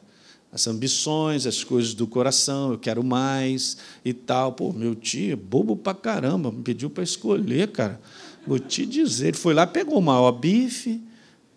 As 0.52 0.66
ambições, 0.66 1.46
as 1.46 1.64
coisas 1.64 1.94
do 1.94 2.08
coração, 2.08 2.72
eu 2.72 2.80
quero 2.80 3.04
mais 3.04 3.78
e 4.04 4.14
tal. 4.14 4.54
Pô, 4.54 4.74
meu 4.74 4.96
tio, 4.96 5.38
bobo 5.38 5.76
pra 5.76 5.94
caramba, 5.94 6.52
me 6.52 6.64
pediu 6.64 6.90
para 6.90 7.04
escolher, 7.04 7.68
cara. 7.72 8.02
Vou 8.48 8.58
te 8.58 8.86
dizer, 8.86 9.28
ele 9.28 9.38
foi 9.38 9.54
lá, 9.54 9.68
pegou 9.68 10.02
maior 10.02 10.32
bife, 10.32 11.00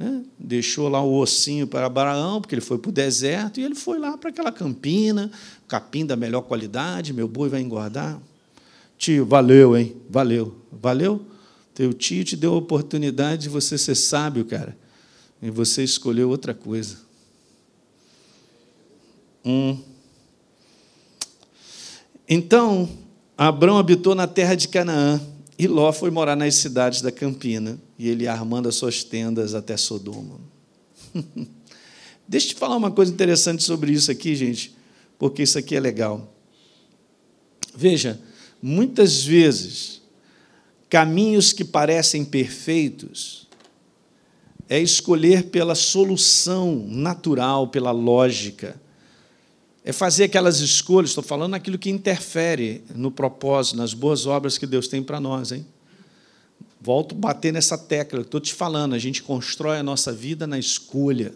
né? 0.03 0.25
deixou 0.39 0.89
lá 0.89 1.01
o 1.01 1.15
ossinho 1.15 1.67
para 1.67 1.87
Abraão, 1.87 2.41
porque 2.41 2.55
ele 2.55 2.61
foi 2.61 2.77
para 2.77 2.89
o 2.89 2.93
deserto, 2.93 3.61
e 3.61 3.65
ele 3.65 3.75
foi 3.75 3.99
lá 3.99 4.19
para 4.19 4.31
aquela 4.31 4.51
campina, 4.51 5.31
capim 5.69 6.05
da 6.05 6.17
melhor 6.17 6.43
qualidade, 6.43 7.13
meu 7.13 7.29
boi 7.29 7.49
vai 7.49 7.61
engordar. 7.61 8.21
Tio, 8.99 9.25
valeu, 9.25 9.77
hein? 9.77 9.97
Valeu. 10.11 10.57
Valeu? 10.73 11.25
Teu 11.75 11.93
tio 11.93 12.25
te 12.25 12.37
deu 12.37 12.55
a 12.55 12.57
oportunidade 12.57 13.43
de 13.43 13.49
você 13.49 13.79
ser 13.79 13.95
sábio, 13.95 14.45
cara. 14.45 14.77
E 15.41 15.51
você 15.51 15.83
escolheu 15.83 16.29
outra 16.29 16.53
coisa. 16.53 16.99
Hum. 19.45 19.79
Então, 22.29 22.89
Abraão 23.37 23.79
habitou 23.79 24.15
na 24.15 24.27
terra 24.27 24.55
de 24.55 24.69
Canaã, 24.69 25.21
e 25.59 25.67
Ló 25.67 25.93
foi 25.93 26.11
morar 26.11 26.35
nas 26.35 26.57
cidades 26.57 27.03
da 27.03 27.13
Campina, 27.13 27.79
e 28.03 28.09
ele 28.09 28.27
armando 28.27 28.69
as 28.69 28.75
suas 28.75 29.05
tendas 29.05 29.55
até 29.55 29.77
Sodoma. 29.77 30.41
Deixa 32.27 32.49
eu 32.49 32.51
te 32.51 32.55
falar 32.57 32.77
uma 32.77 32.91
coisa 32.91 33.13
interessante 33.13 33.63
sobre 33.63 33.93
isso 33.93 34.11
aqui, 34.11 34.35
gente, 34.35 34.75
porque 35.17 35.45
isso 35.45 35.57
aqui 35.57 35.77
é 35.77 35.81
legal. 35.81 36.35
Veja, 37.73 38.21
muitas 38.61 39.23
vezes, 39.23 40.03
caminhos 40.91 41.53
que 41.53 41.65
parecem 41.65 42.25
perfeitos 42.25 43.47
é 44.69 44.81
escolher 44.81 45.45
pela 45.45 45.77
solução 45.77 46.85
natural, 46.89 47.69
pela 47.69 47.93
lógica 47.93 48.83
é 49.85 49.93
fazer 49.93 50.25
aquelas 50.25 50.61
escolhas, 50.61 51.11
estou 51.11 51.25
falando 51.25 51.55
aquilo 51.55 51.79
que 51.79 51.91
interfere 51.91 52.85
no 52.95 53.11
propósito, 53.11 53.77
nas 53.77 53.95
boas 53.95 54.27
obras 54.27 54.57
que 54.57 54.67
Deus 54.67 54.87
tem 54.87 55.03
para 55.03 55.21
nós, 55.21 55.51
hein? 55.53 55.67
Volto 56.85 57.15
a 57.15 57.19
bater 57.19 57.53
nessa 57.53 57.79
tecla, 57.79 58.23
estou 58.23 58.41
te 58.41 58.53
falando, 58.53 58.95
a 58.95 58.99
gente 58.99 59.23
constrói 59.23 59.79
a 59.79 59.85
nossa 59.85 60.13
vida 60.13 60.49
na 60.49 60.59
escolha, 60.59 61.33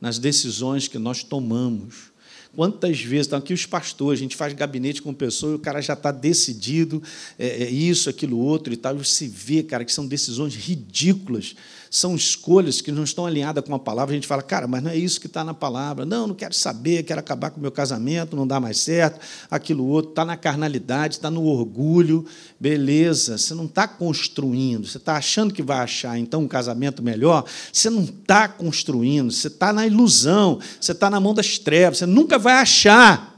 nas 0.00 0.18
decisões 0.18 0.88
que 0.88 0.98
nós 0.98 1.22
tomamos. 1.22 2.10
Quantas 2.56 2.98
vezes, 3.02 3.26
estão 3.26 3.38
aqui 3.38 3.52
os 3.52 3.66
pastores, 3.66 4.18
a 4.18 4.22
gente 4.22 4.36
faz 4.36 4.54
gabinete 4.54 5.02
com 5.02 5.12
pessoa 5.12 5.52
e 5.52 5.56
o 5.56 5.58
cara 5.58 5.82
já 5.82 5.92
está 5.92 6.10
decidido, 6.10 7.02
é, 7.38 7.64
é 7.64 7.70
isso, 7.70 8.08
aquilo, 8.08 8.38
outro 8.38 8.72
e 8.72 8.76
tal, 8.76 8.96
e 8.96 9.04
você 9.04 9.28
vê, 9.28 9.62
cara, 9.62 9.84
que 9.84 9.92
são 9.92 10.06
decisões 10.06 10.54
ridículas 10.54 11.54
são 11.92 12.14
escolhas 12.14 12.80
que 12.80 12.92
não 12.92 13.02
estão 13.02 13.26
alinhadas 13.26 13.64
com 13.64 13.74
a 13.74 13.78
palavra. 13.78 14.12
A 14.12 14.14
gente 14.14 14.26
fala, 14.28 14.42
cara, 14.42 14.68
mas 14.68 14.80
não 14.80 14.92
é 14.92 14.96
isso 14.96 15.20
que 15.20 15.26
está 15.26 15.42
na 15.42 15.52
palavra. 15.52 16.06
Não, 16.06 16.28
não 16.28 16.36
quero 16.36 16.54
saber, 16.54 17.02
quero 17.02 17.18
acabar 17.18 17.50
com 17.50 17.58
o 17.58 17.60
meu 17.60 17.72
casamento, 17.72 18.36
não 18.36 18.46
dá 18.46 18.60
mais 18.60 18.78
certo, 18.78 19.18
aquilo 19.50 19.84
outro. 19.84 20.12
Está 20.12 20.24
na 20.24 20.36
carnalidade, 20.36 21.16
está 21.16 21.28
no 21.28 21.44
orgulho. 21.44 22.24
Beleza, 22.60 23.36
você 23.36 23.54
não 23.54 23.64
está 23.64 23.88
construindo, 23.88 24.86
você 24.86 24.98
está 24.98 25.16
achando 25.16 25.52
que 25.52 25.64
vai 25.64 25.78
achar 25.78 26.16
então 26.16 26.42
um 26.42 26.48
casamento 26.48 27.02
melhor. 27.02 27.44
Você 27.72 27.90
não 27.90 28.04
está 28.04 28.46
construindo, 28.46 29.32
você 29.32 29.48
está 29.48 29.72
na 29.72 29.84
ilusão, 29.84 30.60
você 30.80 30.92
está 30.92 31.10
na 31.10 31.18
mão 31.18 31.34
das 31.34 31.58
trevas, 31.58 31.98
você 31.98 32.06
nunca 32.06 32.38
vai 32.38 32.54
achar. 32.54 33.36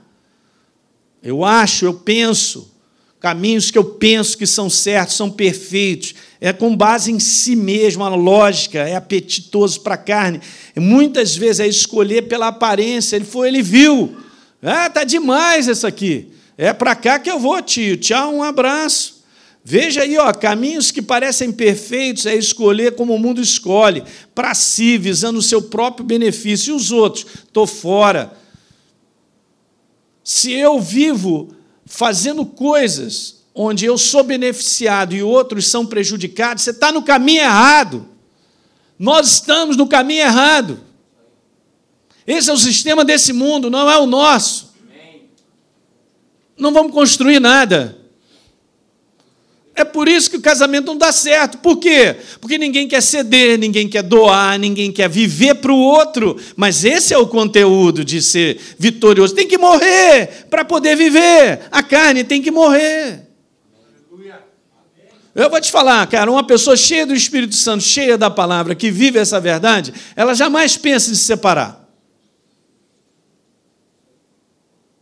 Eu 1.22 1.42
acho, 1.42 1.86
eu 1.86 1.94
penso, 1.94 2.70
caminhos 3.18 3.70
que 3.70 3.78
eu 3.78 3.84
penso 3.84 4.36
que 4.36 4.46
são 4.46 4.68
certos, 4.68 5.16
são 5.16 5.30
perfeitos 5.30 6.14
é 6.44 6.52
com 6.52 6.76
base 6.76 7.12
em 7.12 7.20
si 7.20 7.54
mesmo, 7.54 8.02
a 8.02 8.08
lógica, 8.08 8.80
é 8.80 8.96
apetitoso 8.96 9.80
para 9.80 9.94
a 9.94 9.96
carne. 9.96 10.40
Muitas 10.74 11.36
vezes 11.36 11.60
é 11.60 11.68
escolher 11.68 12.22
pela 12.22 12.48
aparência. 12.48 13.14
Ele 13.14 13.24
foi, 13.24 13.46
ele 13.46 13.62
viu. 13.62 14.16
Ah, 14.60 14.90
tá 14.90 15.04
demais 15.04 15.68
isso 15.68 15.86
aqui. 15.86 16.32
É 16.58 16.72
para 16.72 16.96
cá 16.96 17.20
que 17.20 17.30
eu 17.30 17.38
vou, 17.38 17.62
tio. 17.62 17.96
Tchau, 17.96 18.34
um 18.34 18.42
abraço. 18.42 19.22
Veja 19.62 20.02
aí, 20.02 20.18
ó, 20.18 20.32
caminhos 20.32 20.90
que 20.90 21.00
parecem 21.00 21.52
perfeitos 21.52 22.26
é 22.26 22.34
escolher 22.34 22.96
como 22.96 23.14
o 23.14 23.20
mundo 23.20 23.40
escolhe, 23.40 24.02
para 24.34 24.52
si, 24.52 24.98
visando 24.98 25.38
o 25.38 25.42
seu 25.42 25.62
próprio 25.62 26.04
benefício. 26.04 26.72
E 26.72 26.76
os 26.76 26.90
outros? 26.90 27.24
Estou 27.46 27.68
fora. 27.68 28.36
Se 30.24 30.50
eu 30.50 30.80
vivo 30.80 31.54
fazendo 31.86 32.44
coisas 32.44 33.41
onde 33.54 33.84
eu 33.84 33.98
sou 33.98 34.22
beneficiado 34.22 35.14
e 35.14 35.22
outros 35.22 35.66
são 35.66 35.84
prejudicados, 35.84 36.62
você 36.62 36.70
está 36.70 36.90
no 36.90 37.02
caminho 37.02 37.42
errado. 37.42 38.08
Nós 38.98 39.26
estamos 39.32 39.76
no 39.76 39.86
caminho 39.86 40.22
errado. 40.22 40.80
Esse 42.26 42.50
é 42.50 42.52
o 42.52 42.58
sistema 42.58 43.04
desse 43.04 43.32
mundo, 43.32 43.70
não 43.70 43.90
é 43.90 43.98
o 43.98 44.06
nosso. 44.06 44.72
Não 46.56 46.72
vamos 46.72 46.92
construir 46.92 47.40
nada. 47.40 47.98
É 49.74 49.84
por 49.84 50.06
isso 50.06 50.30
que 50.30 50.36
o 50.36 50.40
casamento 50.40 50.86
não 50.86 50.98
dá 50.98 51.10
certo. 51.10 51.58
Por 51.58 51.78
quê? 51.78 52.16
Porque 52.40 52.58
ninguém 52.58 52.86
quer 52.86 53.00
ceder, 53.00 53.58
ninguém 53.58 53.88
quer 53.88 54.02
doar, 54.02 54.58
ninguém 54.58 54.92
quer 54.92 55.08
viver 55.08 55.56
para 55.56 55.72
o 55.72 55.78
outro. 55.78 56.36
Mas 56.54 56.84
esse 56.84 57.14
é 57.14 57.18
o 57.18 57.26
conteúdo 57.26 58.04
de 58.04 58.20
ser 58.20 58.60
vitorioso. 58.78 59.34
Tem 59.34 59.48
que 59.48 59.56
morrer 59.56 60.46
para 60.50 60.64
poder 60.64 60.94
viver. 60.94 61.62
A 61.70 61.82
carne 61.82 62.22
tem 62.22 62.42
que 62.42 62.50
morrer. 62.50 63.21
Eu 65.34 65.48
vou 65.48 65.60
te 65.60 65.70
falar, 65.70 66.06
cara, 66.06 66.30
uma 66.30 66.44
pessoa 66.44 66.76
cheia 66.76 67.06
do 67.06 67.14
Espírito 67.14 67.54
Santo, 67.54 67.82
cheia 67.82 68.18
da 68.18 68.28
palavra, 68.28 68.74
que 68.74 68.90
vive 68.90 69.18
essa 69.18 69.40
verdade, 69.40 69.94
ela 70.14 70.34
jamais 70.34 70.76
pensa 70.76 71.10
em 71.10 71.14
se 71.14 71.24
separar. 71.24 71.82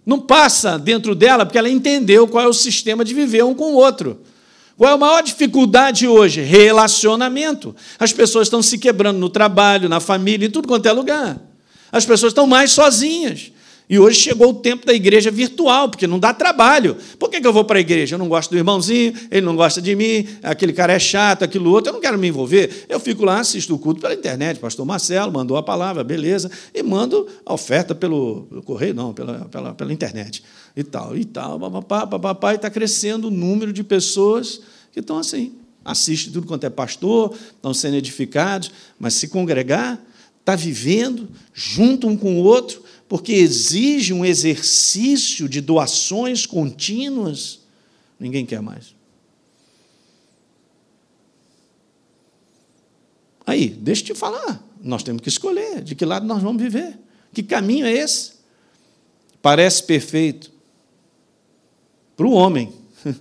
Não 0.06 0.20
passa 0.20 0.78
dentro 0.78 1.14
dela 1.14 1.44
porque 1.44 1.58
ela 1.58 1.68
entendeu 1.68 2.26
qual 2.28 2.44
é 2.44 2.48
o 2.48 2.52
sistema 2.52 3.04
de 3.04 3.12
viver 3.12 3.44
um 3.44 3.54
com 3.54 3.72
o 3.72 3.76
outro. 3.76 4.20
Qual 4.76 4.90
é 4.90 4.94
a 4.94 4.96
maior 4.96 5.22
dificuldade 5.22 6.06
hoje? 6.06 6.40
Relacionamento. 6.40 7.76
As 7.98 8.12
pessoas 8.12 8.46
estão 8.46 8.62
se 8.62 8.78
quebrando 8.78 9.18
no 9.18 9.28
trabalho, 9.28 9.88
na 9.88 10.00
família, 10.00 10.46
em 10.46 10.50
tudo 10.50 10.66
quanto 10.66 10.86
é 10.86 10.92
lugar. 10.92 11.38
As 11.92 12.06
pessoas 12.06 12.30
estão 12.30 12.46
mais 12.46 12.72
sozinhas. 12.72 13.52
E 13.90 13.98
hoje 13.98 14.20
chegou 14.20 14.50
o 14.50 14.54
tempo 14.54 14.86
da 14.86 14.94
igreja 14.94 15.32
virtual, 15.32 15.88
porque 15.88 16.06
não 16.06 16.20
dá 16.20 16.32
trabalho. 16.32 16.96
Por 17.18 17.28
que, 17.28 17.44
eu 17.44 17.52
vou 17.52 17.64
para 17.64 17.78
a 17.78 17.80
igreja? 17.80 18.14
Eu 18.14 18.20
não 18.20 18.28
gosto 18.28 18.52
do 18.52 18.56
irmãozinho, 18.56 19.12
ele 19.32 19.44
não 19.44 19.56
gosta 19.56 19.82
de 19.82 19.96
mim, 19.96 20.28
aquele 20.44 20.72
cara 20.72 20.92
é 20.92 20.98
chato, 21.00 21.42
aquilo 21.42 21.72
outro, 21.72 21.88
eu 21.90 21.94
não 21.94 22.00
quero 22.00 22.16
me 22.16 22.28
envolver. 22.28 22.86
Eu 22.88 23.00
fico 23.00 23.24
lá, 23.24 23.40
assisto 23.40 23.74
o 23.74 23.78
culto 23.80 24.00
pela 24.00 24.14
internet. 24.14 24.60
Pastor 24.60 24.86
Marcelo 24.86 25.32
mandou 25.32 25.56
a 25.56 25.62
palavra, 25.62 26.04
beleza, 26.04 26.48
e 26.72 26.84
mando 26.84 27.26
a 27.44 27.52
oferta 27.52 27.92
pelo, 27.92 28.42
pelo 28.42 28.62
correio, 28.62 28.94
não, 28.94 29.12
pela, 29.12 29.46
pela, 29.46 29.74
pela 29.74 29.92
internet. 29.92 30.44
E 30.76 30.84
tal, 30.84 31.16
e 31.16 31.24
tal, 31.24 31.58
papapá, 31.58 32.06
papapá, 32.06 32.52
e 32.52 32.56
está 32.56 32.70
crescendo 32.70 33.26
o 33.26 33.30
número 33.30 33.72
de 33.72 33.82
pessoas 33.82 34.60
que 34.92 35.00
estão 35.00 35.18
assim. 35.18 35.54
Assiste 35.84 36.30
tudo 36.30 36.46
quanto 36.46 36.62
é 36.62 36.70
pastor, 36.70 37.34
estão 37.56 37.74
sendo 37.74 37.96
edificados, 37.96 38.70
mas 39.00 39.14
se 39.14 39.26
congregar, 39.26 40.00
está 40.38 40.54
vivendo 40.54 41.28
junto 41.52 42.06
um 42.06 42.16
com 42.16 42.40
o 42.40 42.44
outro, 42.44 42.82
porque 43.10 43.32
exige 43.32 44.12
um 44.12 44.24
exercício 44.24 45.48
de 45.48 45.60
doações 45.60 46.46
contínuas, 46.46 47.58
ninguém 48.20 48.46
quer 48.46 48.62
mais. 48.62 48.94
Aí, 53.44 53.68
deixa 53.68 54.02
eu 54.02 54.06
te 54.06 54.14
falar, 54.14 54.64
nós 54.80 55.02
temos 55.02 55.22
que 55.22 55.28
escolher 55.28 55.82
de 55.82 55.96
que 55.96 56.04
lado 56.04 56.24
nós 56.24 56.40
vamos 56.40 56.62
viver. 56.62 56.96
Que 57.34 57.42
caminho 57.42 57.84
é 57.84 57.92
esse? 57.92 58.34
Parece 59.42 59.82
perfeito 59.82 60.52
para 62.16 62.28
o 62.28 62.32
homem, 62.32 62.72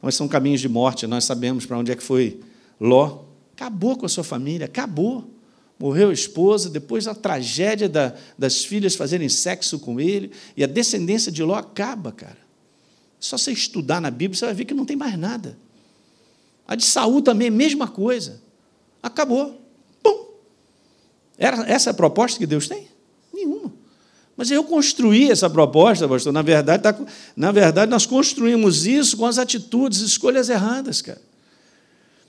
mas 0.00 0.14
são 0.14 0.26
caminhos 0.28 0.62
de 0.62 0.68
morte, 0.68 1.06
nós 1.06 1.24
sabemos 1.24 1.66
para 1.66 1.76
onde 1.76 1.92
é 1.92 1.94
que 1.94 2.02
foi 2.02 2.40
Ló. 2.80 3.24
Acabou 3.52 3.98
com 3.98 4.06
a 4.06 4.08
sua 4.08 4.24
família, 4.24 4.64
acabou 4.64 5.28
morreu 5.80 6.10
a 6.10 6.12
esposa, 6.12 6.68
depois 6.68 7.08
a 7.08 7.14
tragédia 7.14 7.88
da, 7.88 8.14
das 8.36 8.62
filhas 8.62 8.94
fazerem 8.94 9.30
sexo 9.30 9.78
com 9.78 9.98
ele, 9.98 10.30
e 10.54 10.62
a 10.62 10.66
descendência 10.66 11.32
de 11.32 11.42
Ló 11.42 11.54
acaba, 11.54 12.12
cara. 12.12 12.36
Só 13.18 13.38
você 13.38 13.50
estudar 13.50 13.98
na 13.98 14.10
Bíblia, 14.10 14.38
você 14.38 14.44
vai 14.44 14.54
ver 14.54 14.66
que 14.66 14.74
não 14.74 14.84
tem 14.84 14.96
mais 14.96 15.18
nada. 15.18 15.56
A 16.68 16.74
de 16.74 16.84
Saul 16.84 17.22
também, 17.22 17.50
mesma 17.50 17.88
coisa. 17.88 18.42
Acabou. 19.02 19.58
Pum. 20.02 20.26
Era, 21.38 21.62
essa 21.66 21.88
é 21.88 21.92
a 21.92 21.94
proposta 21.94 22.38
que 22.38 22.46
Deus 22.46 22.68
tem? 22.68 22.86
Nenhuma. 23.32 23.72
Mas 24.36 24.50
eu 24.50 24.62
construí 24.62 25.30
essa 25.30 25.48
proposta, 25.48 26.06
pastor. 26.06 26.32
Na 26.32 26.42
verdade, 26.42 26.82
tá, 26.82 26.98
na 27.34 27.52
verdade, 27.52 27.90
nós 27.90 28.04
construímos 28.04 28.86
isso 28.86 29.16
com 29.16 29.24
as 29.24 29.38
atitudes, 29.38 30.00
escolhas 30.00 30.50
erradas, 30.50 31.00
cara. 31.00 31.20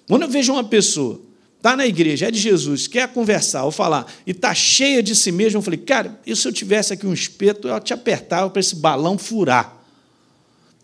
Quando 0.08 0.24
eu 0.24 0.30
vejo 0.30 0.54
uma 0.54 0.64
pessoa, 0.64 1.22
está 1.62 1.78
na 1.78 1.86
igreja, 1.86 2.28
é 2.28 2.32
de 2.32 2.40
Jesus, 2.40 2.88
quer 2.88 3.08
conversar 3.14 3.66
ou 3.66 3.72
falar, 3.72 4.12
e 4.26 4.32
está 4.32 4.52
cheia 4.52 5.04
de 5.04 5.16
si 5.16 5.32
mesma, 5.32 5.60
eu 5.60 5.62
falei, 5.62 5.80
cara, 5.80 6.20
e 6.26 6.36
se 6.36 6.48
eu 6.48 6.52
tivesse 6.52 6.92
aqui 6.92 7.06
um 7.06 7.14
espeto, 7.14 7.68
eu 7.68 7.80
te 7.80 7.94
apertava 7.94 8.50
para 8.50 8.60
esse 8.60 8.76
balão 8.76 9.16
furar. 9.16 9.78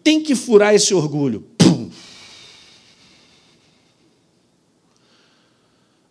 Tem 0.04 0.22
que 0.22 0.36
furar 0.36 0.76
esse 0.76 0.94
orgulho. 0.94 1.42
Pum. 1.58 1.90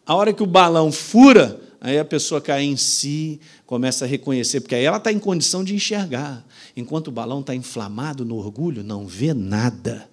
A 0.04 0.14
hora 0.16 0.32
que 0.32 0.42
o 0.42 0.46
balão 0.46 0.90
fura, 0.90 1.60
aí 1.80 1.96
a 1.96 2.04
pessoa 2.04 2.40
cai 2.40 2.64
em 2.64 2.76
si, 2.76 3.40
começa 3.64 4.04
a 4.04 4.08
reconhecer, 4.08 4.60
porque 4.60 4.74
aí 4.74 4.84
ela 4.84 4.96
está 4.96 5.12
em 5.12 5.18
condição 5.20 5.62
de 5.62 5.76
enxergar. 5.76 6.44
Enquanto 6.76 7.06
o 7.06 7.12
balão 7.12 7.38
está 7.38 7.54
inflamado 7.54 8.24
no 8.24 8.36
orgulho, 8.36 8.82
não 8.82 9.06
vê 9.06 9.32
nada. 9.32 10.08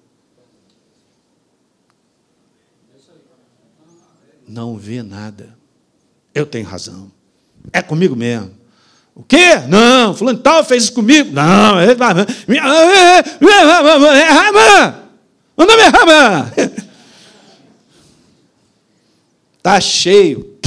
Não 4.48 4.78
vê 4.78 5.02
nada. 5.02 5.58
Eu 6.34 6.46
tenho 6.46 6.66
razão. 6.66 7.12
É 7.72 7.82
comigo 7.82 8.16
mesmo. 8.16 8.52
O 9.16 9.24
quê? 9.24 9.58
Não, 9.68 10.16
fulano 10.16 10.40
tal 10.40 10.66
fez 10.66 10.84
isso 10.84 10.94
comigo. 10.94 11.32
Não, 11.32 11.80
é 11.80 11.94
Rama. 14.30 15.10
Meu 15.58 15.68
nome 15.68 15.82
é 15.82 15.88
Rama. 15.88 16.54
Está 19.58 19.80
cheio. 19.80 20.58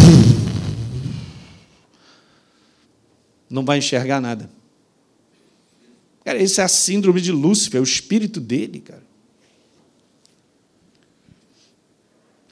Não 3.50 3.64
vai 3.64 3.78
enxergar 3.78 4.20
nada. 4.20 4.48
Cara, 6.24 6.42
isso 6.42 6.60
é 6.60 6.64
a 6.64 6.68
síndrome 6.68 7.20
de 7.20 7.30
Lúcifer, 7.30 7.78
é 7.78 7.80
o 7.80 7.84
espírito 7.84 8.40
dele, 8.40 8.80
cara. 8.80 9.05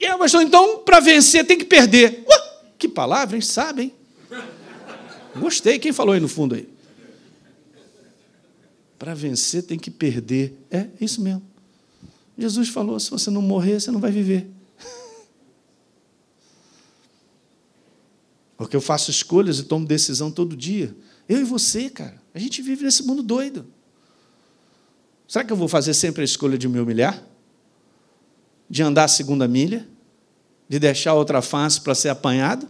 Aí, 0.01 0.17
pastor, 0.17 0.41
então, 0.41 0.79
para 0.79 0.99
vencer 0.99 1.45
tem 1.45 1.57
que 1.57 1.65
perder. 1.65 2.23
Ué, 2.27 2.37
que 2.77 2.87
palavra, 2.87 3.35
hein? 3.35 3.41
Sabe, 3.41 3.81
hein? 3.83 3.93
Gostei. 5.39 5.79
Quem 5.79 5.91
falou 5.91 6.13
aí 6.13 6.19
no 6.19 6.27
fundo 6.27 6.55
aí? 6.55 6.69
Para 8.97 9.13
vencer 9.13 9.63
tem 9.63 9.77
que 9.77 9.91
perder. 9.91 10.57
É, 10.71 10.87
isso 10.99 11.21
mesmo. 11.21 11.43
Jesus 12.37 12.69
falou: 12.69 12.99
se 12.99 13.11
você 13.11 13.29
não 13.29 13.41
morrer, 13.41 13.79
você 13.79 13.91
não 13.91 13.99
vai 13.99 14.11
viver. 14.11 14.47
Porque 18.57 18.75
eu 18.75 18.81
faço 18.81 19.11
escolhas 19.11 19.59
e 19.59 19.63
tomo 19.63 19.85
decisão 19.85 20.31
todo 20.31 20.55
dia. 20.55 20.95
Eu 21.27 21.39
e 21.39 21.43
você, 21.43 21.89
cara. 21.89 22.21
A 22.33 22.39
gente 22.39 22.61
vive 22.61 22.83
nesse 22.83 23.03
mundo 23.03 23.23
doido. 23.23 23.65
Será 25.27 25.43
que 25.43 25.51
eu 25.51 25.57
vou 25.57 25.67
fazer 25.67 25.93
sempre 25.93 26.21
a 26.21 26.25
escolha 26.25 26.57
de 26.57 26.67
me 26.67 26.79
humilhar? 26.79 27.23
De 28.69 28.81
andar 28.83 29.05
a 29.05 29.07
segunda 29.07 29.47
milha? 29.47 29.87
De 30.67 30.79
deixar 30.79 31.13
outra 31.13 31.41
face 31.41 31.79
para 31.81 31.93
ser 31.93 32.09
apanhado? 32.09 32.67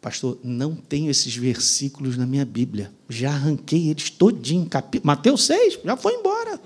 Pastor, 0.00 0.38
não 0.44 0.74
tenho 0.74 1.10
esses 1.10 1.34
versículos 1.34 2.16
na 2.16 2.26
minha 2.26 2.44
Bíblia. 2.44 2.92
Já 3.08 3.30
arranquei 3.30 3.88
eles 3.88 4.10
todinho. 4.10 4.68
Mateus 5.02 5.44
6, 5.44 5.78
já 5.82 5.96
foi 5.96 6.14
embora. 6.14 6.60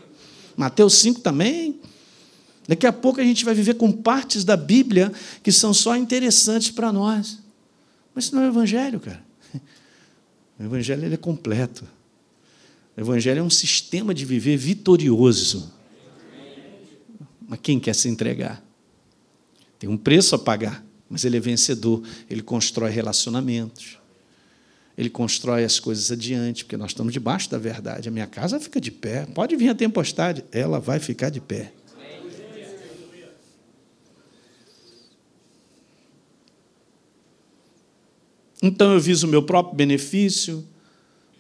Mateus 0.57 0.95
5 0.95 1.21
também. 1.21 1.81
Daqui 2.67 2.87
a 2.87 2.93
pouco 2.93 3.21
a 3.21 3.25
gente 3.25 3.45
vai 3.45 3.55
viver 3.55 3.75
com 3.75 3.93
partes 3.93 4.43
da 4.43 4.57
Bíblia 4.57 5.13
que 5.43 5.53
são 5.53 5.73
só 5.73 5.97
interessantes 5.97 6.71
para 6.71 6.93
nós. 6.93 7.39
Mas 8.13 8.25
isso 8.25 8.35
não 8.35 8.43
é 8.43 8.47
o 8.47 8.49
Evangelho, 8.49 8.99
cara. 8.99 9.23
O 10.59 10.65
Evangelho 10.65 11.05
ele 11.05 11.15
é 11.15 11.19
completo. 11.19 11.85
O 12.97 13.01
Evangelho 13.01 13.39
é 13.39 13.43
um 13.43 13.49
sistema 13.49 14.13
de 14.13 14.25
viver 14.25 14.57
vitorioso. 14.57 15.73
Mas 17.49 17.59
quem 17.63 17.81
quer 17.81 17.95
se 17.95 18.09
entregar? 18.09 18.63
Tem 19.79 19.91
um 19.91 19.97
preço 19.97 20.37
a 20.37 20.39
pagar 20.39 20.87
mas 21.09 21.25
ele 21.25 21.37
é 21.37 21.41
vencedor, 21.41 22.03
ele 22.29 22.43
constrói 22.43 22.91
relacionamentos, 22.91 23.99
ele 24.97 25.09
constrói 25.09 25.65
as 25.65 25.81
coisas 25.81 26.11
adiante, 26.11 26.65
porque 26.65 26.77
nós 26.77 26.91
estamos 26.91 27.13
debaixo 27.13 27.49
da 27.51 27.57
verdade. 27.57 28.09
A 28.09 28.13
minha 28.13 28.27
casa 28.27 28.61
fica 28.61 28.81
de 28.81 28.91
pé, 28.91 29.27
pode 29.27 29.57
vir 29.57 29.69
a 29.69 29.75
tempestade, 29.75 30.45
ela 30.53 30.79
vai 30.79 30.99
ficar 30.99 31.31
de 31.31 31.41
pé. 31.41 31.73
Então 38.61 38.93
eu 38.93 39.01
viso 39.01 39.29
o 39.29 39.31
meu 39.31 39.45
próprio 39.45 39.77
benefício, 39.77 40.67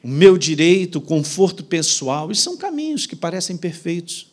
o 0.04 0.08
meu 0.08 0.38
direito, 0.38 0.98
o 0.98 1.00
conforto 1.00 1.64
pessoal, 1.64 2.30
e 2.30 2.34
são 2.34 2.56
caminhos 2.56 3.06
que 3.06 3.16
parecem 3.16 3.56
perfeitos, 3.56 4.32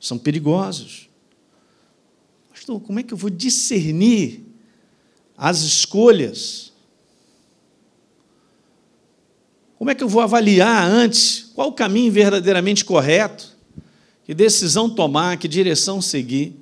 são 0.00 0.18
perigosos. 0.18 1.08
Pastor, 2.50 2.80
como 2.80 3.00
é 3.00 3.02
que 3.02 3.12
eu 3.12 3.18
vou 3.18 3.30
discernir 3.30 4.46
as 5.36 5.60
escolhas. 5.60 6.72
Como 9.78 9.90
é 9.90 9.94
que 9.94 10.02
eu 10.02 10.08
vou 10.08 10.22
avaliar 10.22 10.88
antes 10.88 11.50
qual 11.54 11.68
o 11.68 11.72
caminho 11.72 12.10
verdadeiramente 12.10 12.84
correto? 12.84 13.54
Que 14.24 14.34
decisão 14.34 14.88
tomar, 14.88 15.36
que 15.36 15.46
direção 15.46 16.00
seguir? 16.00 16.56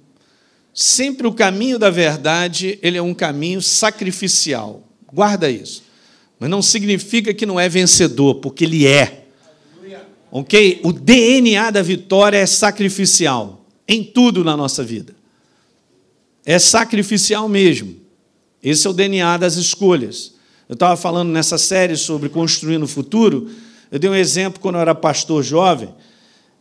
Sempre 0.74 1.26
o 1.26 1.32
caminho 1.32 1.78
da 1.78 1.88
verdade, 1.88 2.78
ele 2.82 2.98
é 2.98 3.02
um 3.02 3.14
caminho 3.14 3.62
sacrificial. 3.62 4.82
Guarda 5.12 5.48
isso. 5.48 5.84
Mas 6.38 6.50
não 6.50 6.60
significa 6.60 7.32
que 7.32 7.46
não 7.46 7.58
é 7.58 7.68
vencedor, 7.68 8.36
porque 8.36 8.64
ele 8.64 8.86
é. 8.86 9.23
OK? 10.34 10.80
O 10.82 10.92
DNA 10.92 11.70
da 11.70 11.80
vitória 11.80 12.36
é 12.36 12.44
sacrificial 12.44 13.64
em 13.86 14.02
tudo 14.02 14.42
na 14.42 14.56
nossa 14.56 14.82
vida. 14.82 15.14
É 16.44 16.58
sacrificial 16.58 17.48
mesmo. 17.48 17.94
Esse 18.60 18.84
é 18.84 18.90
o 18.90 18.92
DNA 18.92 19.36
das 19.36 19.54
escolhas. 19.54 20.34
Eu 20.68 20.72
estava 20.72 20.96
falando 20.96 21.30
nessa 21.30 21.56
série 21.56 21.96
sobre 21.96 22.28
construir 22.28 22.78
no 22.78 22.88
futuro. 22.88 23.48
Eu 23.92 24.00
dei 24.00 24.10
um 24.10 24.14
exemplo 24.14 24.58
quando 24.58 24.74
eu 24.74 24.80
era 24.80 24.92
pastor 24.92 25.40
jovem. 25.40 25.94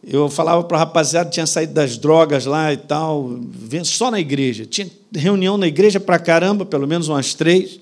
Eu 0.05 0.30
falava 0.30 0.63
para 0.65 0.78
a 0.78 0.82
rapaziada 0.82 1.32
tinha 1.32 1.47
saído 1.47 1.74
das 1.74 1.97
drogas 1.97 2.45
lá 2.45 2.71
e 2.71 2.78
tal, 2.78 3.39
só 3.86 4.11
na 4.11 4.19
igreja. 4.19 4.67
Tinha 4.67 4.88
reunião 5.15 5.57
na 5.57 5.65
igreja 5.65 5.99
para 5.99 6.19
caramba, 6.19 6.63
pelo 6.63 6.86
menos 6.86 7.07
umas 7.07 7.34
três. 7.34 7.80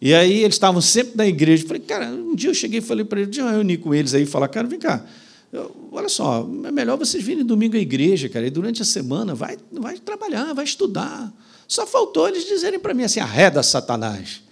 E 0.00 0.14
aí 0.14 0.42
eles 0.42 0.54
estavam 0.56 0.80
sempre 0.80 1.16
na 1.16 1.26
igreja. 1.26 1.64
Eu 1.64 1.68
falei, 1.68 1.82
cara, 1.82 2.06
um 2.08 2.34
dia 2.34 2.50
eu 2.50 2.54
cheguei 2.54 2.78
e 2.78 2.82
falei 2.82 3.04
para 3.04 3.20
eles, 3.20 3.28
um 3.28 3.30
dia 3.30 3.42
eu 3.42 3.50
reuni 3.50 3.76
com 3.76 3.94
eles 3.94 4.14
aí 4.14 4.22
e 4.22 4.26
falar, 4.26 4.48
cara, 4.48 4.66
vem 4.66 4.78
cá, 4.78 5.04
eu, 5.52 5.74
olha 5.92 6.08
só, 6.08 6.48
é 6.64 6.70
melhor 6.70 6.98
vocês 6.98 7.22
virem 7.22 7.44
domingo 7.44 7.76
à 7.76 7.80
igreja, 7.80 8.28
cara, 8.28 8.46
e 8.46 8.50
durante 8.50 8.82
a 8.82 8.84
semana 8.84 9.34
vai, 9.34 9.56
vai 9.72 9.98
trabalhar, 9.98 10.52
vai 10.52 10.64
estudar. 10.64 11.32
Só 11.66 11.86
faltou 11.86 12.28
eles 12.28 12.44
dizerem 12.44 12.78
para 12.78 12.94
mim 12.94 13.04
assim: 13.04 13.20
arreda 13.20 13.62
Satanás. 13.62 14.42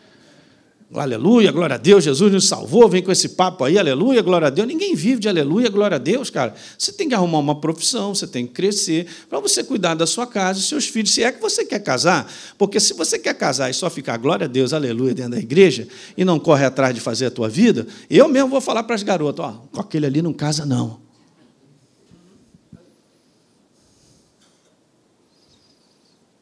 Aleluia, 0.93 1.51
glória 1.51 1.75
a 1.75 1.79
Deus, 1.79 2.05
Jesus 2.05 2.33
nos 2.33 2.47
salvou, 2.47 2.89
vem 2.89 3.03
com 3.03 3.11
esse 3.11 3.31
papo 3.31 3.65
aí, 3.65 3.79
aleluia, 3.79 4.23
glória 4.23 4.47
a 4.47 4.51
Deus. 4.51 4.69
Ninguém 4.69 4.95
vive 4.95 5.21
de 5.21 5.29
aleluia, 5.29 5.69
glória 5.69 5.97
a 5.97 5.99
Deus, 5.99 6.31
cara. 6.31 6.55
Você 6.79 6.93
tem 6.93 7.09
que 7.09 7.15
arrumar 7.15 7.39
uma 7.39 7.61
profissão, 7.61 8.15
você 8.15 8.27
tem 8.27 8.47
que 8.47 8.53
crescer, 8.53 9.07
para 9.29 9.41
você 9.41 9.65
cuidar 9.65 9.95
da 9.95 10.07
sua 10.07 10.27
casa 10.27 10.61
e 10.61 10.63
seus 10.63 10.87
filhos, 10.87 11.13
se 11.13 11.23
é 11.23 11.33
que 11.33 11.41
você 11.41 11.65
quer 11.65 11.81
casar. 11.81 12.31
Porque 12.57 12.79
se 12.79 12.95
você 12.95 13.19
quer 13.19 13.35
casar 13.35 13.71
e 13.71 13.75
só 13.75 13.91
ficar 13.91 14.17
glória 14.19 14.45
a 14.45 14.49
Deus, 14.49 14.73
aleluia, 14.73 15.15
dentro 15.15 15.33
da 15.33 15.39
igreja, 15.39 15.89
e 16.17 16.25
não 16.25 16.39
corre 16.39 16.65
atrás 16.65 16.95
de 16.95 17.01
fazer 17.01 17.27
a 17.27 17.31
tua 17.31 17.49
vida, 17.49 17.87
eu 18.09 18.29
mesmo 18.29 18.51
vou 18.51 18.61
falar 18.61 18.85
para 18.85 18.95
as 18.95 19.03
garotas: 19.03 19.45
ó, 19.45 19.53
com 19.73 19.81
aquele 19.81 20.07
ali 20.07 20.23
não 20.23 20.33
casa, 20.33 20.65
não. 20.65 21.01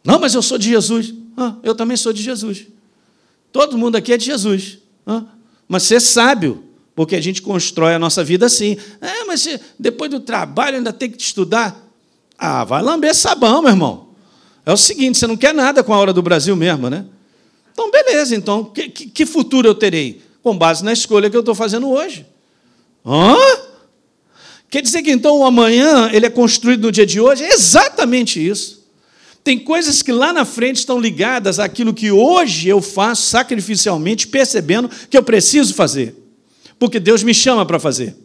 Não, 0.04 0.18
mas 0.18 0.34
eu 0.34 0.42
sou 0.42 0.58
de 0.58 0.68
Jesus. 0.68 1.14
Ah, 1.36 1.56
eu 1.62 1.74
também 1.74 1.96
sou 1.96 2.12
de 2.12 2.22
Jesus. 2.22 2.66
Todo 3.52 3.76
mundo 3.76 3.96
aqui 3.96 4.12
é 4.12 4.16
de 4.16 4.24
Jesus. 4.24 4.78
Mas 5.68 5.84
ser 5.84 6.00
sábio, 6.00 6.64
porque 6.94 7.14
a 7.14 7.20
gente 7.20 7.42
constrói 7.42 7.94
a 7.94 7.98
nossa 7.98 8.24
vida 8.24 8.46
assim. 8.46 8.76
É, 9.00 9.24
mas 9.24 9.46
depois 9.78 10.10
do 10.10 10.20
trabalho 10.20 10.76
ainda 10.76 10.92
tem 10.92 11.10
que 11.10 11.22
estudar. 11.22 11.78
Ah, 12.38 12.64
vai 12.64 12.82
lamber 12.82 13.14
sabão, 13.14 13.62
meu 13.62 13.70
irmão. 13.70 14.08
É 14.64 14.72
o 14.72 14.76
seguinte, 14.76 15.18
você 15.18 15.26
não 15.26 15.36
quer 15.36 15.52
nada 15.52 15.82
com 15.82 15.92
a 15.92 15.98
hora 15.98 16.12
do 16.12 16.22
Brasil 16.22 16.56
mesmo, 16.56 16.88
né? 16.88 17.04
Então, 17.72 17.90
beleza, 17.90 18.34
então, 18.34 18.64
que, 18.64 18.88
que 18.88 19.26
futuro 19.26 19.68
eu 19.68 19.74
terei? 19.74 20.22
Com 20.42 20.56
base 20.56 20.84
na 20.84 20.92
escolha 20.92 21.30
que 21.30 21.36
eu 21.36 21.40
estou 21.40 21.54
fazendo 21.54 21.88
hoje. 21.88 22.26
Hã? 23.04 23.36
Quer 24.68 24.82
dizer 24.82 25.02
que 25.02 25.10
então 25.10 25.38
o 25.38 25.44
amanhã 25.44 26.10
ele 26.12 26.26
é 26.26 26.30
construído 26.30 26.82
no 26.82 26.92
dia 26.92 27.04
de 27.04 27.20
hoje? 27.20 27.44
É 27.44 27.52
exatamente 27.52 28.44
isso. 28.44 28.81
Tem 29.44 29.58
coisas 29.58 30.02
que 30.02 30.12
lá 30.12 30.32
na 30.32 30.44
frente 30.44 30.76
estão 30.76 31.00
ligadas 31.00 31.58
àquilo 31.58 31.92
que 31.92 32.12
hoje 32.12 32.68
eu 32.68 32.80
faço 32.80 33.22
sacrificialmente, 33.22 34.28
percebendo 34.28 34.88
que 35.10 35.16
eu 35.16 35.22
preciso 35.22 35.74
fazer, 35.74 36.14
porque 36.78 37.00
Deus 37.00 37.22
me 37.22 37.34
chama 37.34 37.66
para 37.66 37.80
fazer. 37.80 38.16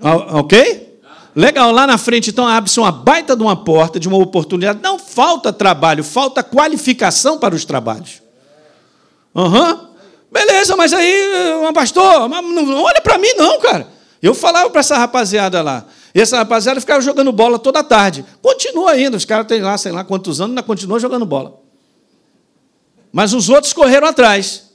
Ok? 0.00 1.00
Legal, 1.34 1.72
lá 1.72 1.86
na 1.86 1.96
frente, 1.96 2.30
então, 2.30 2.46
abre-se 2.46 2.78
uma 2.78 2.92
baita 2.92 3.34
de 3.34 3.42
uma 3.42 3.56
porta, 3.56 3.98
de 3.98 4.06
uma 4.06 4.18
oportunidade. 4.18 4.80
Não 4.82 4.98
falta 4.98 5.52
trabalho, 5.52 6.04
falta 6.04 6.42
qualificação 6.42 7.38
para 7.38 7.54
os 7.54 7.64
trabalhos. 7.64 8.22
Aham. 9.34 9.72
Uhum. 9.72 9.92
Beleza, 10.30 10.76
mas 10.76 10.92
aí, 10.92 11.24
pastor, 11.74 12.28
não 12.28 12.82
olha 12.82 13.00
para 13.00 13.18
mim, 13.18 13.32
não, 13.36 13.60
cara. 13.60 13.86
Eu 14.22 14.34
falava 14.34 14.70
para 14.70 14.80
essa 14.80 14.96
rapaziada 14.96 15.60
lá. 15.60 15.84
E 16.14 16.20
essa 16.20 16.36
rapaziada 16.36 16.80
ficava 16.80 17.00
jogando 17.00 17.32
bola 17.32 17.58
toda 17.58 17.82
tarde. 17.82 18.24
Continua 18.42 18.92
ainda, 18.92 19.16
os 19.16 19.24
caras 19.24 19.46
têm 19.46 19.60
lá, 19.62 19.76
sei 19.78 19.92
lá 19.92 20.04
quantos 20.04 20.40
anos, 20.40 20.50
ainda 20.50 20.62
continuam 20.62 21.00
jogando 21.00 21.24
bola. 21.24 21.60
Mas 23.12 23.32
os 23.32 23.48
outros 23.48 23.72
correram 23.72 24.06
atrás. 24.06 24.72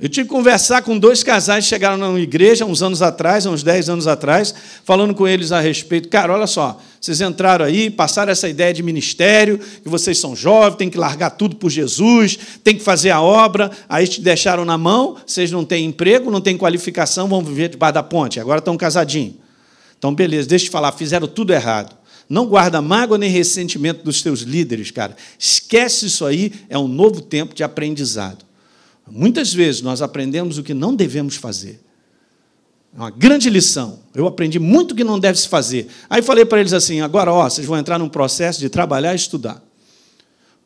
Eu 0.00 0.08
tive 0.08 0.26
que 0.28 0.34
conversar 0.34 0.82
com 0.82 0.98
dois 0.98 1.22
casais 1.22 1.64
que 1.64 1.68
chegaram 1.68 1.96
na 1.96 2.18
igreja 2.18 2.64
uns 2.64 2.82
anos 2.82 3.02
atrás, 3.02 3.46
uns 3.46 3.62
10 3.62 3.88
anos 3.88 4.06
atrás, 4.08 4.52
falando 4.84 5.14
com 5.14 5.28
eles 5.28 5.52
a 5.52 5.60
respeito. 5.60 6.08
Cara, 6.08 6.32
olha 6.32 6.46
só, 6.46 6.80
vocês 7.00 7.20
entraram 7.20 7.64
aí, 7.64 7.90
passaram 7.90 8.32
essa 8.32 8.48
ideia 8.48 8.72
de 8.72 8.82
ministério, 8.82 9.58
que 9.58 9.88
vocês 9.88 10.18
são 10.18 10.34
jovens, 10.34 10.76
tem 10.76 10.90
que 10.90 10.98
largar 10.98 11.30
tudo 11.30 11.56
por 11.56 11.70
Jesus, 11.70 12.38
tem 12.64 12.74
que 12.74 12.82
fazer 12.82 13.10
a 13.10 13.20
obra, 13.20 13.70
aí 13.88 14.08
te 14.08 14.20
deixaram 14.20 14.64
na 14.64 14.78
mão, 14.78 15.16
vocês 15.24 15.52
não 15.52 15.64
têm 15.64 15.84
emprego, 15.84 16.30
não 16.30 16.40
têm 16.40 16.56
qualificação, 16.56 17.28
vão 17.28 17.44
viver 17.44 17.68
debaixo 17.68 17.94
da 17.94 18.02
ponte, 18.02 18.40
agora 18.40 18.58
estão 18.58 18.76
casadinhos. 18.76 19.41
Então, 20.02 20.12
beleza, 20.12 20.48
deixa 20.48 20.64
eu 20.64 20.68
te 20.68 20.72
falar, 20.72 20.90
fizeram 20.90 21.28
tudo 21.28 21.52
errado. 21.52 21.96
Não 22.28 22.44
guarda 22.44 22.82
mágoa 22.82 23.16
nem 23.16 23.30
ressentimento 23.30 24.02
dos 24.02 24.20
teus 24.20 24.40
líderes, 24.40 24.90
cara. 24.90 25.14
Esquece 25.38 26.06
isso 26.06 26.26
aí, 26.26 26.52
é 26.68 26.76
um 26.76 26.88
novo 26.88 27.20
tempo 27.20 27.54
de 27.54 27.62
aprendizado. 27.62 28.44
Muitas 29.08 29.54
vezes 29.54 29.80
nós 29.80 30.02
aprendemos 30.02 30.58
o 30.58 30.64
que 30.64 30.74
não 30.74 30.92
devemos 30.92 31.36
fazer. 31.36 31.80
É 32.92 32.98
uma 32.98 33.10
grande 33.10 33.48
lição. 33.48 34.00
Eu 34.12 34.26
aprendi 34.26 34.58
muito 34.58 34.92
que 34.92 35.04
não 35.04 35.20
deve 35.20 35.38
se 35.38 35.46
fazer. 35.46 35.86
Aí 36.10 36.20
falei 36.20 36.44
para 36.44 36.58
eles 36.58 36.72
assim: 36.72 37.00
agora, 37.00 37.32
ó, 37.32 37.48
vocês 37.48 37.64
vão 37.64 37.78
entrar 37.78 37.96
num 37.96 38.08
processo 38.08 38.58
de 38.58 38.68
trabalhar 38.68 39.12
e 39.12 39.16
estudar 39.16 39.62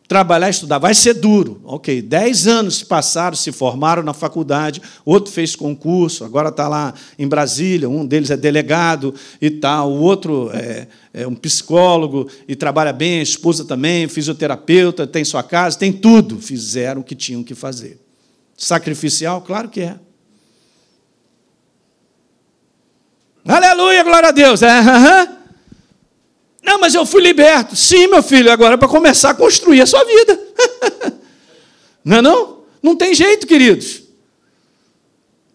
trabalhar 0.08 0.50
estudar. 0.50 0.78
Vai 0.78 0.94
ser 0.94 1.14
duro. 1.14 1.60
Ok, 1.64 2.00
dez 2.00 2.46
anos 2.46 2.76
se 2.76 2.84
passaram, 2.84 3.36
se 3.36 3.52
formaram 3.52 4.02
na 4.02 4.14
faculdade, 4.14 4.80
outro 5.04 5.32
fez 5.32 5.56
concurso, 5.56 6.24
agora 6.24 6.48
está 6.48 6.68
lá 6.68 6.94
em 7.18 7.26
Brasília, 7.26 7.88
um 7.88 8.06
deles 8.06 8.30
é 8.30 8.36
delegado 8.36 9.14
e 9.40 9.50
tal, 9.50 9.90
o 9.90 10.00
outro 10.00 10.50
é, 10.52 10.86
é, 11.12 11.26
um 11.26 11.34
psicólogo 11.34 12.28
e 12.46 12.54
trabalha 12.54 12.92
bem, 12.92 13.20
a 13.20 13.22
esposa 13.22 13.64
também, 13.64 14.08
fisioterapeuta, 14.08 15.06
tem 15.06 15.24
sua 15.24 15.42
casa, 15.42 15.78
tem 15.78 15.92
tudo. 15.92 16.38
Fizeram 16.38 17.00
o 17.00 17.04
que 17.04 17.14
tinham 17.14 17.42
que 17.42 17.54
fazer. 17.54 18.00
Sacrificial? 18.56 19.40
Claro 19.42 19.68
que 19.68 19.80
é. 19.80 19.96
Aleluia, 23.48 24.02
glória 24.02 24.28
a 24.28 24.32
Deus. 24.32 24.60
É, 24.62 24.80
uhum. 24.80 25.35
Não, 26.66 26.80
mas 26.80 26.94
eu 26.96 27.06
fui 27.06 27.22
liberto. 27.22 27.76
Sim, 27.76 28.08
meu 28.08 28.24
filho, 28.24 28.50
agora 28.50 28.74
é 28.74 28.76
para 28.76 28.88
começar 28.88 29.30
a 29.30 29.34
construir 29.34 29.80
a 29.80 29.86
sua 29.86 30.04
vida. 30.04 30.40
não 32.04 32.16
é 32.16 32.22
não? 32.22 32.56
Não 32.82 32.96
tem 32.96 33.14
jeito, 33.14 33.46
queridos. 33.46 34.02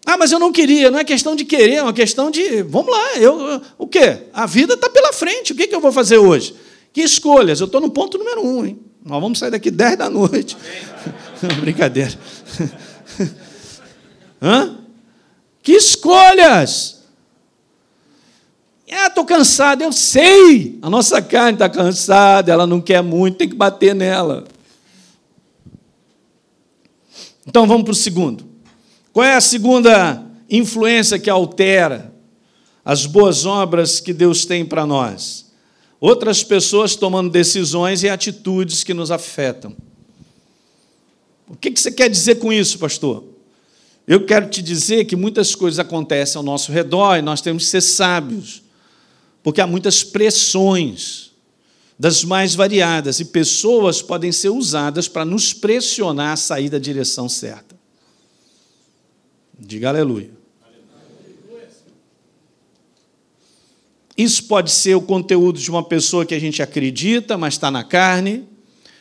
Ah, 0.06 0.16
mas 0.16 0.32
eu 0.32 0.38
não 0.38 0.50
queria. 0.50 0.90
Não 0.90 0.98
é 0.98 1.04
questão 1.04 1.36
de 1.36 1.44
querer, 1.44 1.74
é 1.74 1.82
uma 1.82 1.92
questão 1.92 2.30
de. 2.30 2.62
Vamos 2.62 2.90
lá, 2.90 3.16
eu, 3.18 3.60
o 3.76 3.86
quê? 3.86 4.22
A 4.32 4.46
vida 4.46 4.72
está 4.72 4.88
pela 4.88 5.12
frente. 5.12 5.52
O 5.52 5.54
que, 5.54 5.66
que 5.66 5.74
eu 5.74 5.82
vou 5.82 5.92
fazer 5.92 6.16
hoje? 6.16 6.56
Que 6.94 7.02
escolhas? 7.02 7.60
Eu 7.60 7.66
estou 7.66 7.80
no 7.80 7.90
ponto 7.90 8.16
número 8.16 8.44
um, 8.44 8.64
hein? 8.64 8.80
Nós 9.04 9.20
vamos 9.20 9.38
sair 9.38 9.50
daqui 9.50 9.70
10 9.70 9.98
da 9.98 10.08
noite. 10.08 10.56
Brincadeira. 11.60 12.18
Hã? 14.40 14.78
Que 15.62 15.72
escolhas? 15.72 17.01
Ah, 18.94 19.06
estou 19.06 19.24
cansado, 19.24 19.82
eu 19.82 19.90
sei. 19.90 20.78
A 20.82 20.90
nossa 20.90 21.22
carne 21.22 21.54
está 21.54 21.68
cansada, 21.68 22.52
ela 22.52 22.66
não 22.66 22.78
quer 22.78 23.02
muito, 23.02 23.38
tem 23.38 23.48
que 23.48 23.54
bater 23.54 23.94
nela. 23.94 24.44
Então 27.46 27.66
vamos 27.66 27.84
para 27.84 27.92
o 27.92 27.96
segundo. 27.96 28.44
Qual 29.10 29.24
é 29.24 29.34
a 29.34 29.40
segunda 29.40 30.22
influência 30.48 31.18
que 31.18 31.30
altera 31.30 32.12
as 32.84 33.06
boas 33.06 33.46
obras 33.46 33.98
que 33.98 34.12
Deus 34.12 34.44
tem 34.44 34.64
para 34.64 34.84
nós? 34.84 35.50
Outras 35.98 36.44
pessoas 36.44 36.94
tomando 36.94 37.30
decisões 37.30 38.02
e 38.02 38.10
atitudes 38.10 38.84
que 38.84 38.92
nos 38.92 39.10
afetam. 39.10 39.74
O 41.48 41.56
que 41.56 41.70
você 41.70 41.90
quer 41.90 42.10
dizer 42.10 42.36
com 42.36 42.52
isso, 42.52 42.78
pastor? 42.78 43.24
Eu 44.06 44.26
quero 44.26 44.50
te 44.50 44.60
dizer 44.60 45.06
que 45.06 45.16
muitas 45.16 45.54
coisas 45.54 45.78
acontecem 45.78 46.36
ao 46.38 46.42
nosso 46.42 46.70
redor 46.70 47.16
e 47.16 47.22
nós 47.22 47.40
temos 47.40 47.64
que 47.64 47.70
ser 47.70 47.80
sábios 47.80 48.61
porque 49.42 49.60
há 49.60 49.66
muitas 49.66 50.04
pressões 50.04 51.32
das 51.98 52.24
mais 52.24 52.54
variadas 52.54 53.20
e 53.20 53.26
pessoas 53.26 54.02
podem 54.02 54.32
ser 54.32 54.48
usadas 54.48 55.08
para 55.08 55.24
nos 55.24 55.52
pressionar 55.52 56.32
a 56.32 56.36
sair 56.36 56.68
da 56.68 56.78
direção 56.78 57.28
certa. 57.28 57.76
Diga 59.58 59.88
aleluia. 59.88 60.30
Isso 64.16 64.44
pode 64.44 64.70
ser 64.70 64.94
o 64.94 65.00
conteúdo 65.00 65.58
de 65.58 65.70
uma 65.70 65.82
pessoa 65.82 66.26
que 66.26 66.34
a 66.34 66.38
gente 66.38 66.62
acredita, 66.62 67.38
mas 67.38 67.54
está 67.54 67.70
na 67.70 67.82
carne. 67.82 68.46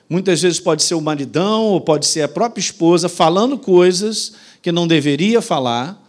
Muitas 0.09 0.41
vezes 0.41 0.59
pode 0.59 0.83
ser 0.83 0.93
o 0.93 1.01
maridão 1.01 1.63
ou 1.63 1.81
pode 1.81 2.05
ser 2.05 2.21
a 2.21 2.27
própria 2.27 2.61
esposa 2.61 3.09
falando 3.09 3.57
coisas 3.57 4.33
que 4.61 4.71
não 4.71 4.87
deveria 4.87 5.41
falar 5.41 6.01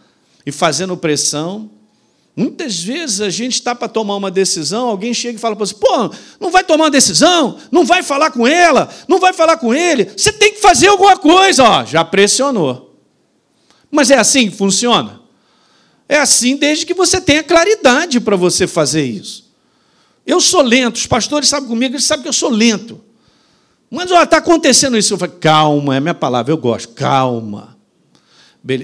e 0.45 0.51
fazendo 0.51 0.95
pressão. 0.95 1.69
Muitas 2.35 2.79
vezes 2.83 3.21
a 3.21 3.29
gente 3.29 3.53
está 3.53 3.75
para 3.75 3.87
tomar 3.87 4.15
uma 4.15 4.31
decisão, 4.31 4.87
alguém 4.87 5.13
chega 5.13 5.37
e 5.37 5.41
fala 5.41 5.55
para 5.55 5.65
você: 5.65 5.75
pô, 5.75 6.09
não 6.39 6.49
vai 6.49 6.63
tomar 6.63 6.85
uma 6.85 6.91
decisão, 6.91 7.57
não 7.71 7.85
vai 7.85 8.01
falar 8.01 8.31
com 8.31 8.47
ela, 8.47 8.89
não 9.07 9.19
vai 9.19 9.33
falar 9.33 9.57
com 9.57 9.73
ele, 9.73 10.05
você 10.05 10.31
tem 10.31 10.53
que 10.53 10.59
fazer 10.59 10.87
alguma 10.87 11.15
coisa, 11.15 11.63
ó, 11.63 11.85
já 11.85 12.03
pressionou. 12.03 12.99
Mas 13.91 14.09
é 14.09 14.17
assim 14.17 14.49
que 14.49 14.57
funciona? 14.57 15.21
É 16.09 16.17
assim 16.17 16.57
desde 16.57 16.85
que 16.85 16.93
você 16.95 17.21
tenha 17.21 17.43
claridade 17.43 18.19
para 18.19 18.35
você 18.35 18.65
fazer 18.65 19.05
isso. 19.05 19.53
Eu 20.25 20.41
sou 20.41 20.61
lento, 20.61 20.95
os 20.95 21.05
pastores 21.05 21.49
sabem 21.49 21.69
comigo, 21.69 21.93
eles 21.93 22.05
sabem 22.05 22.23
que 22.23 22.29
eu 22.29 22.33
sou 22.33 22.49
lento. 22.49 22.99
Mas 23.91 24.09
está 24.09 24.37
acontecendo 24.37 24.97
isso. 24.97 25.13
Eu 25.13 25.19
falo, 25.19 25.33
calma, 25.33 25.93
é 25.93 25.97
a 25.97 26.01
minha 26.01 26.13
palavra, 26.15 26.51
eu 26.51 26.57
gosto, 26.57 26.93
calma. 26.95 27.77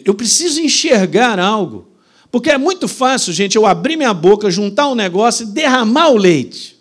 Eu 0.06 0.14
preciso 0.14 0.62
enxergar 0.62 1.39
algo. 1.39 1.89
Porque 2.32 2.52
é 2.52 2.58
muito 2.58 2.88
fácil, 2.88 3.34
gente, 3.34 3.56
eu 3.56 3.66
abrir 3.66 3.96
minha 3.96 4.14
boca, 4.14 4.52
juntar 4.52 4.88
um 4.88 4.96
negócio 4.96 5.44
e 5.44 5.52
derramar 5.52 6.10
o 6.10 6.18
leite. 6.18 6.78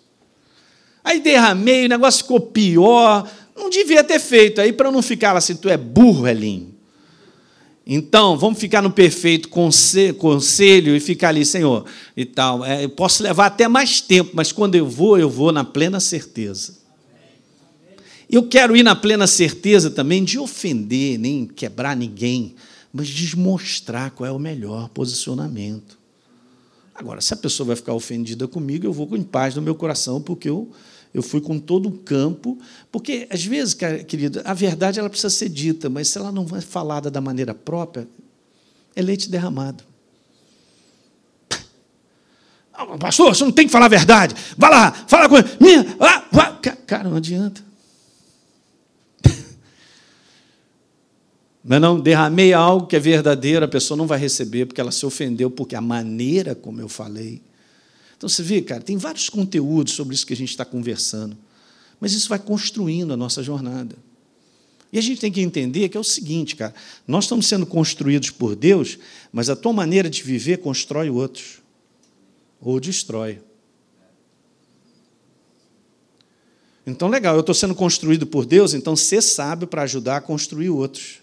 Aí 1.03 1.19
derramei, 1.19 1.85
o 1.85 1.89
negócio 1.89 2.21
ficou 2.21 2.39
pior. 2.39 3.27
Não 3.55 3.69
devia 3.69 4.03
ter 4.03 4.19
feito. 4.19 4.61
Aí, 4.61 4.71
para 4.71 4.91
não 4.91 5.01
ficar 5.01 5.35
assim, 5.35 5.55
tu 5.55 5.67
é 5.67 5.75
burro, 5.75 6.27
Elinho. 6.27 6.75
Então, 7.91 8.37
vamos 8.37 8.59
ficar 8.59 8.83
no 8.83 8.91
perfeito 8.91 9.49
conselho 9.49 10.95
e 10.95 10.99
ficar 10.99 11.29
ali, 11.29 11.43
Senhor, 11.43 11.85
e 12.15 12.23
tal. 12.23 12.63
É, 12.63 12.83
eu 12.83 12.89
posso 12.89 13.23
levar 13.23 13.47
até 13.47 13.67
mais 13.67 13.99
tempo, 13.99 14.29
mas 14.35 14.51
quando 14.51 14.75
eu 14.75 14.85
vou, 14.85 15.17
eu 15.17 15.27
vou 15.27 15.51
na 15.51 15.63
plena 15.63 15.99
certeza. 15.99 16.77
Eu 18.29 18.43
quero 18.43 18.77
ir 18.77 18.83
na 18.83 18.95
plena 18.95 19.25
certeza 19.25 19.89
também 19.89 20.23
de 20.23 20.37
ofender, 20.37 21.17
nem 21.17 21.47
quebrar 21.47 21.97
ninguém 21.97 22.53
mas 22.93 23.07
desmostrar 23.07 24.11
qual 24.11 24.27
é 24.27 24.31
o 24.31 24.39
melhor 24.39 24.89
posicionamento. 24.89 25.97
Agora, 26.93 27.21
se 27.21 27.33
a 27.33 27.37
pessoa 27.37 27.67
vai 27.67 27.75
ficar 27.75 27.93
ofendida 27.93 28.47
comigo, 28.47 28.85
eu 28.85 28.91
vou 28.91 29.07
com 29.07 29.23
paz 29.23 29.55
no 29.55 29.61
meu 29.61 29.73
coração, 29.73 30.21
porque 30.21 30.49
eu, 30.49 30.69
eu 31.13 31.23
fui 31.23 31.39
com 31.39 31.57
todo 31.57 31.87
o 31.87 31.91
campo. 31.91 32.57
Porque, 32.91 33.25
às 33.29 33.45
vezes, 33.45 33.73
querido, 33.73 34.41
a 34.43 34.53
verdade 34.53 34.99
ela 34.99 35.09
precisa 35.09 35.29
ser 35.29 35.47
dita, 35.47 35.89
mas 35.89 36.09
se 36.09 36.17
ela 36.17 36.31
não 36.31 36.45
é 36.55 36.61
falada 36.61 37.09
da 37.09 37.21
maneira 37.21 37.53
própria, 37.53 38.07
é 38.95 39.01
leite 39.01 39.29
derramado. 39.29 39.83
Ah, 42.73 42.97
pastor, 42.97 43.35
você 43.35 43.43
não 43.43 43.51
tem 43.51 43.65
que 43.65 43.71
falar 43.71 43.85
a 43.85 43.89
verdade. 43.89 44.35
Vai 44.57 44.69
lá, 44.69 44.91
fala 44.91 45.29
com 45.29 45.37
ele. 45.37 45.49
Minha, 45.59 45.95
ah, 45.99 46.23
cara, 46.85 47.09
não 47.09 47.17
adianta. 47.17 47.68
Não, 51.63 51.77
é 51.77 51.79
não, 51.79 51.99
derramei 51.99 52.53
algo 52.53 52.87
que 52.87 52.95
é 52.95 52.99
verdadeiro, 52.99 53.65
a 53.65 53.67
pessoa 53.67 53.97
não 53.97 54.07
vai 54.07 54.17
receber 54.17 54.65
porque 54.65 54.79
ela 54.79 54.91
se 54.91 55.05
ofendeu, 55.05 55.51
porque 55.51 55.75
a 55.75 55.81
maneira 55.81 56.55
como 56.55 56.79
eu 56.79 56.87
falei. 56.87 57.41
Então 58.17 58.27
você 58.29 58.41
vê, 58.43 58.61
cara, 58.61 58.81
tem 58.81 58.97
vários 58.97 59.29
conteúdos 59.29 59.93
sobre 59.93 60.13
isso 60.13 60.25
que 60.25 60.33
a 60.33 60.37
gente 60.37 60.49
está 60.49 60.65
conversando, 60.65 61.37
mas 61.99 62.13
isso 62.13 62.29
vai 62.29 62.39
construindo 62.39 63.13
a 63.13 63.17
nossa 63.17 63.43
jornada. 63.43 63.95
E 64.91 64.97
a 64.97 65.01
gente 65.01 65.21
tem 65.21 65.31
que 65.31 65.41
entender 65.41 65.87
que 65.89 65.97
é 65.97 65.99
o 65.99 66.03
seguinte, 66.03 66.55
cara, 66.55 66.73
nós 67.07 67.25
estamos 67.25 67.45
sendo 67.45 67.65
construídos 67.65 68.31
por 68.31 68.55
Deus, 68.55 68.97
mas 69.31 69.49
a 69.49 69.55
tua 69.55 69.71
maneira 69.71 70.09
de 70.09 70.23
viver 70.23 70.57
constrói 70.57 71.09
outros, 71.09 71.61
ou 72.59 72.79
destrói. 72.79 73.39
Então, 76.85 77.07
legal, 77.07 77.35
eu 77.35 77.41
estou 77.41 77.53
sendo 77.53 77.75
construído 77.75 78.25
por 78.25 78.45
Deus, 78.45 78.73
então 78.73 78.95
ser 78.95 79.21
sábio 79.21 79.67
para 79.67 79.83
ajudar 79.83 80.17
a 80.17 80.21
construir 80.21 80.69
outros. 80.69 81.18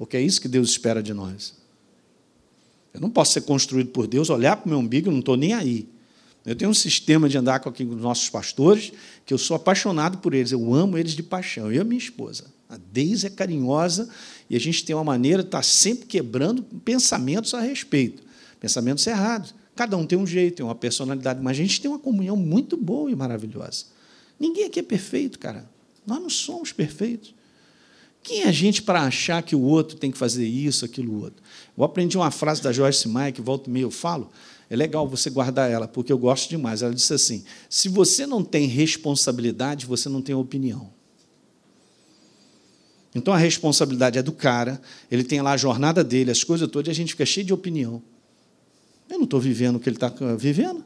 Porque 0.00 0.16
é 0.16 0.22
isso 0.22 0.40
que 0.40 0.48
Deus 0.48 0.70
espera 0.70 1.02
de 1.02 1.12
nós. 1.12 1.52
Eu 2.94 3.02
não 3.02 3.10
posso 3.10 3.34
ser 3.34 3.42
construído 3.42 3.90
por 3.90 4.06
Deus, 4.06 4.30
olhar 4.30 4.56
para 4.56 4.64
o 4.64 4.68
meu 4.70 4.78
umbigo 4.78 5.10
e 5.10 5.12
não 5.12 5.18
estou 5.18 5.36
nem 5.36 5.52
aí. 5.52 5.86
Eu 6.46 6.56
tenho 6.56 6.70
um 6.70 6.74
sistema 6.74 7.28
de 7.28 7.36
andar 7.36 7.60
com 7.60 7.68
aqui 7.68 7.84
os 7.84 8.00
nossos 8.00 8.30
pastores, 8.30 8.94
que 9.26 9.34
eu 9.34 9.36
sou 9.36 9.56
apaixonado 9.56 10.16
por 10.16 10.32
eles, 10.32 10.52
eu 10.52 10.72
amo 10.72 10.96
eles 10.96 11.12
de 11.12 11.22
paixão, 11.22 11.66
eu 11.66 11.72
e 11.72 11.78
a 11.80 11.84
minha 11.84 11.98
esposa. 11.98 12.46
A 12.66 12.78
Deise 12.78 13.26
é 13.26 13.30
carinhosa 13.30 14.08
e 14.48 14.56
a 14.56 14.58
gente 14.58 14.86
tem 14.86 14.96
uma 14.96 15.04
maneira 15.04 15.42
de 15.42 15.48
estar 15.48 15.62
sempre 15.62 16.06
quebrando 16.06 16.62
pensamentos 16.62 17.52
a 17.52 17.60
respeito, 17.60 18.22
pensamentos 18.58 19.06
errados. 19.06 19.54
Cada 19.76 19.98
um 19.98 20.06
tem 20.06 20.18
um 20.18 20.26
jeito, 20.26 20.56
tem 20.56 20.64
uma 20.64 20.74
personalidade, 20.74 21.42
mas 21.42 21.58
a 21.58 21.60
gente 21.60 21.78
tem 21.78 21.90
uma 21.90 21.98
comunhão 21.98 22.38
muito 22.38 22.74
boa 22.74 23.10
e 23.10 23.14
maravilhosa. 23.14 23.84
Ninguém 24.38 24.64
aqui 24.64 24.80
é 24.80 24.82
perfeito, 24.82 25.38
cara. 25.38 25.68
Nós 26.06 26.22
não 26.22 26.30
somos 26.30 26.72
perfeitos. 26.72 27.34
Quem 28.22 28.42
é 28.42 28.48
a 28.48 28.52
gente 28.52 28.82
para 28.82 29.02
achar 29.02 29.42
que 29.42 29.56
o 29.56 29.60
outro 29.60 29.96
tem 29.96 30.10
que 30.10 30.18
fazer 30.18 30.46
isso, 30.46 30.84
aquilo, 30.84 31.22
outro? 31.22 31.42
Eu 31.76 31.84
aprendi 31.84 32.16
uma 32.16 32.30
frase 32.30 32.62
da 32.62 32.72
Joyce 32.72 33.08
Meyer, 33.08 33.32
que 33.32 33.40
volta 33.40 33.68
e 33.68 33.72
meia 33.72 33.84
eu 33.84 33.90
falo, 33.90 34.30
é 34.68 34.76
legal 34.76 35.08
você 35.08 35.30
guardar 35.30 35.70
ela, 35.70 35.88
porque 35.88 36.12
eu 36.12 36.18
gosto 36.18 36.48
demais. 36.48 36.82
Ela 36.82 36.94
disse 36.94 37.12
assim: 37.12 37.44
se 37.68 37.88
você 37.88 38.26
não 38.26 38.44
tem 38.44 38.66
responsabilidade, 38.66 39.86
você 39.86 40.08
não 40.08 40.22
tem 40.22 40.34
opinião. 40.34 40.92
Então 43.12 43.34
a 43.34 43.38
responsabilidade 43.38 44.18
é 44.18 44.22
do 44.22 44.30
cara, 44.30 44.80
ele 45.10 45.24
tem 45.24 45.40
lá 45.42 45.52
a 45.52 45.56
jornada 45.56 46.04
dele, 46.04 46.30
as 46.30 46.44
coisas 46.44 46.68
todas, 46.70 46.86
e 46.88 46.90
a 46.92 46.94
gente 46.94 47.12
fica 47.14 47.26
cheio 47.26 47.44
de 47.44 47.52
opinião. 47.52 48.00
Eu 49.08 49.18
não 49.18 49.24
estou 49.24 49.40
vivendo 49.40 49.76
o 49.76 49.80
que 49.80 49.88
ele 49.88 49.96
está 49.96 50.12
vivendo. 50.36 50.84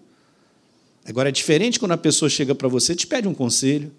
Agora 1.04 1.28
é 1.28 1.32
diferente 1.32 1.78
quando 1.78 1.92
a 1.92 1.98
pessoa 1.98 2.30
chega 2.30 2.54
para 2.54 2.66
você 2.66 2.94
te 2.94 3.06
pede 3.06 3.28
um 3.28 3.34
conselho. 3.34 3.92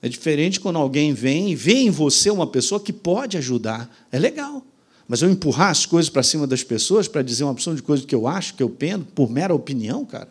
É 0.00 0.08
diferente 0.08 0.60
quando 0.60 0.76
alguém 0.76 1.12
vem 1.12 1.50
e 1.50 1.54
vê 1.54 1.74
em 1.74 1.90
você 1.90 2.30
uma 2.30 2.46
pessoa 2.46 2.80
que 2.80 2.92
pode 2.92 3.36
ajudar. 3.36 3.90
É 4.12 4.18
legal. 4.18 4.64
Mas 5.08 5.22
eu 5.22 5.30
empurrar 5.30 5.70
as 5.70 5.86
coisas 5.86 6.10
para 6.10 6.22
cima 6.22 6.46
das 6.46 6.62
pessoas 6.62 7.08
para 7.08 7.22
dizer 7.22 7.44
uma 7.44 7.52
opção 7.52 7.74
de 7.74 7.82
coisa 7.82 8.06
que 8.06 8.14
eu 8.14 8.26
acho, 8.28 8.54
que 8.54 8.62
eu 8.62 8.68
penso, 8.68 9.06
por 9.14 9.30
mera 9.30 9.54
opinião, 9.54 10.04
cara. 10.04 10.28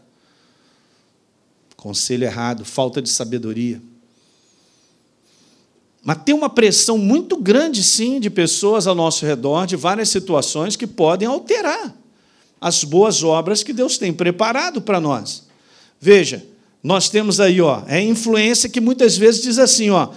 Conselho 1.75 2.23
errado, 2.23 2.63
falta 2.63 3.01
de 3.01 3.09
sabedoria. 3.09 3.81
Mas 6.03 6.19
tem 6.23 6.33
uma 6.33 6.49
pressão 6.49 6.97
muito 6.97 7.35
grande, 7.35 7.83
sim, 7.83 8.19
de 8.19 8.29
pessoas 8.29 8.87
ao 8.87 8.95
nosso 8.95 9.25
redor, 9.25 9.65
de 9.65 9.75
várias 9.75 10.09
situações 10.09 10.75
que 10.75 10.87
podem 10.87 11.27
alterar 11.27 11.93
as 12.61 12.83
boas 12.83 13.23
obras 13.23 13.61
que 13.63 13.73
Deus 13.73 13.97
tem 13.97 14.13
preparado 14.13 14.81
para 14.81 14.99
nós. 14.99 15.47
Veja, 15.99 16.45
nós 16.87 17.09
temos 17.09 17.41
aí, 17.41 17.59
ó, 17.59 17.81
é 17.85 18.01
influência 18.01 18.69
que 18.69 18.79
muitas 18.79 19.17
vezes 19.17 19.41
diz 19.41 19.59
assim, 19.59 19.89
ó, 19.89 20.07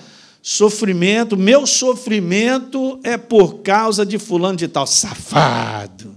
Sofrimento, 0.41 1.37
meu 1.37 1.67
sofrimento 1.67 3.01
é 3.03 3.19
por 3.19 3.57
causa 3.57 4.07
de 4.07 4.19
fulano 4.19 4.57
de 4.57 4.69
tal, 4.69 4.87
safado, 4.87 6.17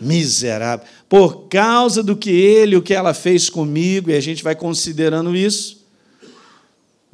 miserável, 0.00 0.84
por 1.10 1.46
causa 1.48 2.02
do 2.02 2.16
que 2.16 2.30
ele, 2.30 2.74
o 2.74 2.80
que 2.80 2.94
ela 2.94 3.12
fez 3.12 3.50
comigo, 3.50 4.10
e 4.10 4.14
a 4.14 4.20
gente 4.20 4.42
vai 4.42 4.56
considerando 4.56 5.36
isso. 5.36 5.81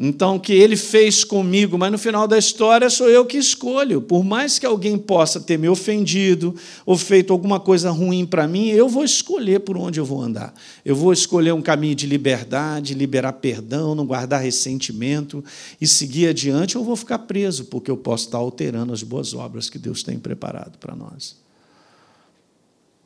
Então, 0.01 0.37
o 0.37 0.41
que 0.41 0.53
ele 0.53 0.77
fez 0.77 1.25
comigo, 1.25 1.77
mas 1.77 1.91
no 1.91 1.99
final 1.99 2.29
da 2.29 2.39
história 2.39 2.89
sou 2.89 3.11
eu 3.11 3.27
que 3.27 3.37
escolho. 3.37 4.01
Por 4.01 4.23
mais 4.23 4.57
que 4.57 4.65
alguém 4.65 4.97
possa 4.97 5.41
ter 5.41 5.59
me 5.59 5.69
ofendido 5.69 6.55
ou 6.87 6.97
feito 6.97 7.33
alguma 7.33 7.59
coisa 7.59 7.91
ruim 7.91 8.25
para 8.25 8.47
mim, 8.47 8.69
eu 8.69 8.89
vou 8.89 9.03
escolher 9.03 9.59
por 9.59 9.77
onde 9.77 9.99
eu 9.99 10.05
vou 10.05 10.23
andar. 10.23 10.55
Eu 10.85 10.95
vou 10.95 11.13
escolher 11.13 11.53
um 11.53 11.61
caminho 11.61 11.97
de 11.97 12.07
liberdade, 12.07 12.95
liberar 12.95 13.33
perdão, 13.33 13.97
não 13.97 14.07
guardar 14.07 14.41
ressentimento 14.41 15.45
e 15.81 15.87
seguir 15.89 16.29
adiante, 16.29 16.79
ou 16.79 16.85
vou 16.85 16.95
ficar 16.95 17.19
preso, 17.19 17.65
porque 17.65 17.91
eu 17.91 17.97
posso 17.97 18.27
estar 18.27 18.39
alterando 18.39 18.93
as 18.93 19.03
boas 19.03 19.35
obras 19.35 19.69
que 19.69 19.81
Deus 19.81 20.05
tem 20.05 20.17
preparado 20.17 20.79
para 20.79 20.95
nós. 20.95 21.35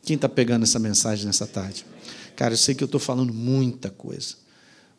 Quem 0.02 0.16
está 0.16 0.28
pegando 0.28 0.64
essa 0.64 0.78
mensagem 0.78 1.24
nessa 1.24 1.46
tarde? 1.46 1.86
Cara, 2.36 2.52
eu 2.52 2.58
sei 2.58 2.74
que 2.74 2.84
eu 2.84 2.86
estou 2.86 3.00
falando 3.00 3.32
muita 3.32 3.88
coisa. 3.88 4.41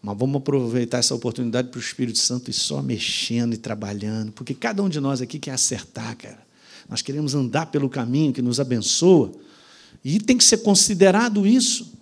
Mas 0.03 0.17
vamos 0.17 0.35
aproveitar 0.35 0.97
essa 0.97 1.15
oportunidade 1.15 1.69
para 1.69 1.77
o 1.77 1.81
Espírito 1.81 2.19
Santo 2.19 2.49
ir 2.49 2.53
só 2.53 2.81
mexendo 2.81 3.53
e 3.53 3.57
trabalhando, 3.57 4.33
porque 4.33 4.53
cada 4.53 4.83
um 4.83 4.89
de 4.89 4.99
nós 4.99 5.21
aqui 5.21 5.39
quer 5.39 5.51
acertar, 5.51 6.17
cara. 6.17 6.45
Nós 6.89 7.01
queremos 7.01 7.33
andar 7.33 7.67
pelo 7.67 7.89
caminho 7.89 8.33
que 8.33 8.41
nos 8.41 8.59
abençoa, 8.59 9.31
e 10.03 10.19
tem 10.19 10.37
que 10.37 10.43
ser 10.43 10.57
considerado 10.57 11.47
isso. 11.47 11.93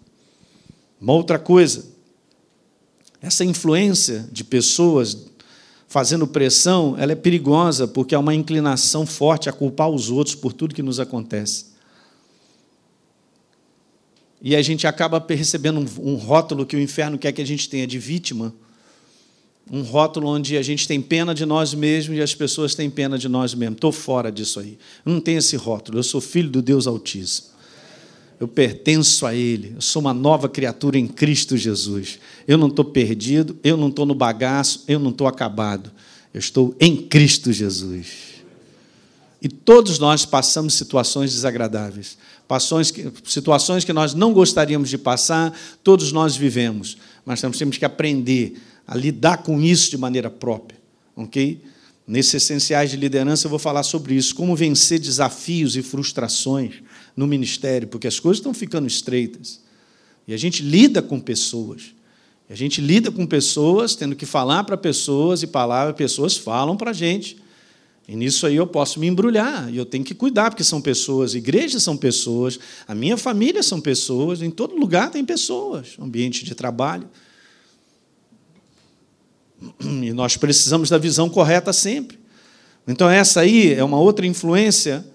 Uma 1.00 1.14
outra 1.14 1.38
coisa, 1.38 1.86
essa 3.22 3.46
influência 3.46 4.28
de 4.32 4.44
pessoas 4.44 5.28
fazendo 5.88 6.26
pressão, 6.26 6.96
ela 6.98 7.12
é 7.12 7.16
perigosa, 7.16 7.88
porque 7.88 8.16
há 8.16 8.20
uma 8.20 8.34
inclinação 8.34 9.06
forte 9.06 9.48
a 9.48 9.54
culpar 9.54 9.90
os 9.90 10.10
outros 10.10 10.34
por 10.34 10.54
tudo 10.54 10.74
que 10.74 10.82
nos 10.82 11.00
acontece. 11.00 11.66
E 14.42 14.56
a 14.56 14.62
gente 14.62 14.88
acaba 14.88 15.24
recebendo 15.30 15.86
um, 16.00 16.16
rótulo 16.16 16.66
que 16.66 16.76
o 16.76 16.80
inferno 16.80 17.18
quer 17.18 17.32
que 17.32 17.42
a 17.42 17.46
gente 17.46 17.70
tenha 17.70 17.86
de 17.86 18.00
vítima, 18.00 18.54
um 19.70 19.84
rótulo 19.84 20.28
onde 20.28 20.58
a 20.58 20.64
gente 20.64 20.88
tem 20.88 21.00
pena 21.00 21.36
de 21.36 21.46
nós 21.46 21.74
mesmos 21.74 22.18
e 22.18 22.22
as 22.22 22.34
pessoas 22.34 22.74
têm 22.74 22.90
pena 22.90 23.18
de 23.18 23.30
nós 23.30 23.54
mesmos. 23.54 23.78
Estou 23.78 23.92
fora 23.92 24.32
disso 24.32 24.60
aí. 24.60 24.78
Não 25.06 25.22
tenho 25.22 25.38
esse 25.38 25.56
rótulo. 25.56 26.00
Eu 26.00 26.04
sou 26.04 26.20
filho 26.20 26.50
do 26.50 26.62
Deus 26.62 26.88
Altíssimo. 26.88 27.52
Eu 28.40 28.48
pertenço 28.48 29.28
a 29.28 29.36
Ele. 29.36 29.74
Eu 29.76 29.82
sou 29.82 30.02
uma 30.02 30.14
nova 30.14 30.50
criatura 30.50 30.98
em 30.98 31.08
Cristo 31.08 31.56
Jesus. 31.56 32.18
Eu 32.48 32.58
não 32.58 32.68
estou 32.68 32.84
perdido, 32.84 33.56
eu 33.64 33.78
não 33.78 33.90
estou 33.90 34.06
no 34.06 34.16
bagaço, 34.16 34.84
eu 34.88 35.00
não 35.00 35.12
estou 35.12 35.28
acabado. 35.28 35.92
Eu 36.34 36.40
estou 36.40 36.76
em 36.80 36.98
Cristo 36.98 37.54
Jesus. 37.54 38.32
E 39.40 39.48
todos 39.48 40.00
nós 40.00 40.26
passamos 40.26 40.74
situações 40.74 41.32
desagradáveis 41.32 42.18
situações 43.24 43.84
que 43.84 43.94
nós 43.94 44.14
não 44.14 44.34
gostaríamos 44.34 44.90
de 44.90 44.98
passar, 44.98 45.58
todos 45.84 46.12
nós 46.12 46.36
vivemos, 46.36 46.98
mas 47.26 47.42
nós 47.42 47.58
temos 47.58 47.78
que 47.78 47.86
aprender 47.86 48.62
a 48.88 48.96
lidar 48.96 49.38
com 49.38 49.62
isso 49.62 49.90
de 49.90 49.98
maneira 49.98 50.30
própria, 50.30 50.80
ok? 51.16 51.62
Nesses 52.08 52.34
essenciais 52.36 52.90
de 52.92 52.98
liderança 52.98 53.46
eu 53.46 53.50
vou 53.50 53.60
falar 53.60 53.84
sobre 53.84 54.16
isso, 54.16 54.36
como 54.36 54.56
vencer 54.56 55.00
desafios 55.00 55.76
e 55.76 55.82
frustrações 55.82 56.76
no 57.16 57.26
ministério, 57.28 57.88
porque 57.88 58.08
as 58.08 58.20
coisas 58.20 58.40
estão 58.40 58.54
ficando 58.54 58.88
estreitas. 58.88 59.62
E 60.28 60.34
a 60.34 60.38
gente 60.38 60.62
lida 60.62 61.02
com 61.02 61.20
pessoas. 61.20 61.94
A 62.50 62.56
gente 62.56 62.82
lida 62.82 63.10
com 63.10 63.26
pessoas, 63.26 63.96
tendo 63.96 64.16
que 64.16 64.26
falar 64.26 64.66
para 64.66 64.76
pessoas, 64.76 65.42
e 65.42 65.48
palavras, 65.48 65.96
pessoas 65.96 66.36
falam 66.36 66.76
para 66.76 66.92
a 66.92 66.94
gente. 66.94 67.41
E 68.12 68.16
nisso 68.18 68.46
aí 68.46 68.58
eu 68.58 68.68
posso 68.68 69.00
me 69.00 69.08
embrulhar, 69.08 69.74
e 69.74 69.78
eu 69.78 69.86
tenho 69.86 70.04
que 70.04 70.14
cuidar, 70.14 70.50
porque 70.50 70.66
são 70.66 70.82
pessoas, 70.82 71.34
igrejas 71.34 71.82
são 71.82 71.96
pessoas, 71.96 72.60
a 72.86 72.94
minha 72.94 73.16
família 73.16 73.64
são 73.64 73.80
pessoas, 73.80 74.42
em 74.42 74.52
todo 74.52 74.76
lugar 74.76 75.10
tem 75.10 75.24
pessoas, 75.24 75.96
ambiente 75.98 76.44
de 76.44 76.54
trabalho. 76.54 77.08
E 79.80 80.12
nós 80.12 80.36
precisamos 80.36 80.90
da 80.90 80.98
visão 80.98 81.30
correta 81.30 81.72
sempre. 81.72 82.20
Então, 82.86 83.10
essa 83.10 83.40
aí 83.40 83.74
é 83.74 83.82
uma 83.82 83.98
outra 83.98 84.28
influência 84.28 85.06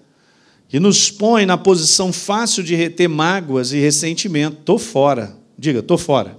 que 0.67 0.79
nos 0.79 1.11
põe 1.11 1.45
na 1.45 1.55
posição 1.55 2.11
fácil 2.11 2.63
de 2.63 2.73
reter 2.73 3.07
mágoas 3.07 3.73
e 3.73 3.77
ressentimento. 3.77 4.57
Estou 4.61 4.79
fora. 4.79 5.37
Diga, 5.55 5.81
estou 5.81 5.99
fora. 5.99 6.35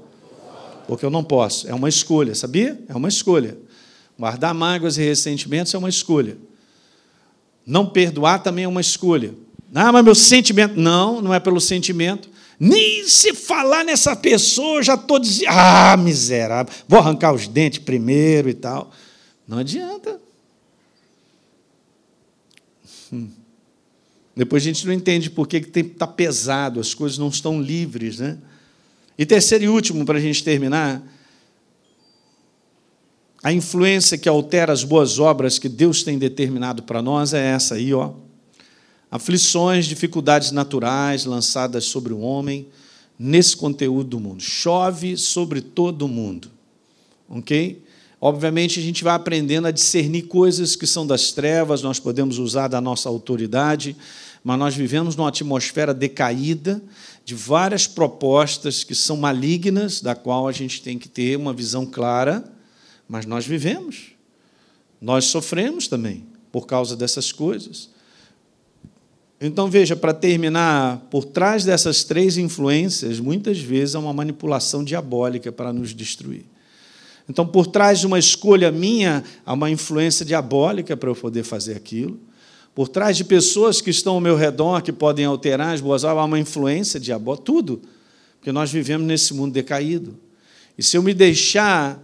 Porque 0.88 1.04
eu 1.04 1.10
não 1.10 1.22
posso. 1.22 1.68
É 1.68 1.74
uma 1.74 1.88
escolha, 1.88 2.34
sabia? 2.34 2.80
É 2.88 2.96
uma 2.96 3.08
escolha. 3.08 3.56
Guardar 4.18 4.52
mágoas 4.52 4.98
e 4.98 5.04
ressentimentos 5.04 5.72
é 5.72 5.78
uma 5.78 5.88
escolha. 5.88 6.47
Não 7.68 7.84
perdoar 7.84 8.42
também 8.42 8.64
é 8.64 8.68
uma 8.68 8.80
escolha. 8.80 9.34
Ah, 9.74 9.92
mas 9.92 10.02
meu 10.02 10.14
sentimento. 10.14 10.80
Não, 10.80 11.20
não 11.20 11.34
é 11.34 11.38
pelo 11.38 11.60
sentimento. 11.60 12.30
Nem 12.58 13.06
se 13.06 13.34
falar 13.34 13.84
nessa 13.84 14.16
pessoa, 14.16 14.82
já 14.82 14.94
estou 14.94 15.18
dizendo. 15.18 15.50
Ah, 15.50 15.94
miserável. 15.98 16.72
Vou 16.88 16.98
arrancar 16.98 17.34
os 17.34 17.46
dentes 17.46 17.78
primeiro 17.80 18.48
e 18.48 18.54
tal. 18.54 18.90
Não 19.46 19.58
adianta. 19.58 20.18
Hum. 23.12 23.28
Depois 24.34 24.62
a 24.62 24.66
gente 24.66 24.86
não 24.86 24.92
entende 24.94 25.28
por 25.28 25.46
que 25.46 25.56
está 25.56 26.06
pesado, 26.06 26.80
as 26.80 26.94
coisas 26.94 27.18
não 27.18 27.28
estão 27.28 27.60
livres. 27.60 28.18
Né? 28.18 28.38
E 29.18 29.26
terceiro 29.26 29.64
e 29.64 29.68
último, 29.68 30.06
para 30.06 30.16
a 30.16 30.20
gente 30.20 30.42
terminar, 30.42 31.02
a 33.42 33.52
influência 33.52 34.18
que 34.18 34.28
altera 34.28 34.72
as 34.72 34.82
boas 34.82 35.18
obras 35.18 35.58
que 35.58 35.68
Deus 35.68 36.02
tem 36.02 36.18
determinado 36.18 36.82
para 36.82 37.00
nós 37.00 37.32
é 37.32 37.46
essa 37.46 37.76
aí, 37.76 37.94
ó. 37.94 38.12
Aflições, 39.10 39.86
dificuldades 39.86 40.50
naturais 40.50 41.24
lançadas 41.24 41.84
sobre 41.84 42.12
o 42.12 42.18
homem 42.18 42.66
nesse 43.18 43.56
conteúdo 43.56 44.10
do 44.10 44.20
mundo. 44.20 44.42
Chove 44.42 45.16
sobre 45.16 45.60
todo 45.60 46.02
o 46.02 46.08
mundo. 46.08 46.50
OK? 47.28 47.82
Obviamente 48.20 48.80
a 48.80 48.82
gente 48.82 49.04
vai 49.04 49.14
aprendendo 49.14 49.68
a 49.68 49.70
discernir 49.70 50.22
coisas 50.22 50.74
que 50.74 50.86
são 50.86 51.06
das 51.06 51.30
trevas, 51.30 51.80
nós 51.82 52.00
podemos 52.00 52.38
usar 52.38 52.66
da 52.66 52.80
nossa 52.80 53.08
autoridade, 53.08 53.96
mas 54.42 54.58
nós 54.58 54.74
vivemos 54.74 55.14
numa 55.14 55.28
atmosfera 55.28 55.94
decaída 55.94 56.82
de 57.24 57.36
várias 57.36 57.86
propostas 57.86 58.82
que 58.82 58.94
são 58.94 59.16
malignas, 59.16 60.00
da 60.00 60.16
qual 60.16 60.48
a 60.48 60.52
gente 60.52 60.82
tem 60.82 60.98
que 60.98 61.08
ter 61.08 61.36
uma 61.36 61.52
visão 61.52 61.86
clara 61.86 62.57
mas 63.08 63.24
nós 63.24 63.46
vivemos. 63.46 64.12
Nós 65.00 65.26
sofremos 65.26 65.88
também 65.88 66.26
por 66.52 66.66
causa 66.66 66.96
dessas 66.96 67.32
coisas. 67.32 67.88
Então, 69.40 69.70
veja, 69.70 69.94
para 69.94 70.12
terminar, 70.12 71.06
por 71.10 71.24
trás 71.24 71.64
dessas 71.64 72.02
três 72.02 72.36
influências, 72.36 73.20
muitas 73.20 73.58
vezes 73.58 73.94
há 73.94 74.00
uma 74.00 74.12
manipulação 74.12 74.82
diabólica 74.82 75.52
para 75.52 75.72
nos 75.72 75.94
destruir. 75.94 76.44
Então, 77.28 77.46
por 77.46 77.66
trás 77.66 78.00
de 78.00 78.06
uma 78.06 78.18
escolha 78.18 78.72
minha, 78.72 79.22
há 79.46 79.52
uma 79.52 79.70
influência 79.70 80.24
diabólica 80.24 80.96
para 80.96 81.10
eu 81.10 81.14
poder 81.14 81.44
fazer 81.44 81.76
aquilo. 81.76 82.18
Por 82.74 82.88
trás 82.88 83.16
de 83.16 83.24
pessoas 83.24 83.80
que 83.80 83.90
estão 83.90 84.14
ao 84.14 84.20
meu 84.20 84.34
redor, 84.34 84.82
que 84.82 84.92
podem 84.92 85.24
alterar 85.24 85.74
as 85.74 85.80
boas 85.80 86.04
obras, 86.04 86.22
há 86.22 86.24
uma 86.24 86.38
influência 86.38 86.98
diabólica, 86.98 87.44
tudo. 87.44 87.82
Porque 88.38 88.50
nós 88.50 88.72
vivemos 88.72 89.06
nesse 89.06 89.34
mundo 89.34 89.52
decaído. 89.52 90.18
E 90.76 90.82
se 90.82 90.96
eu 90.96 91.02
me 91.02 91.12
deixar 91.12 92.02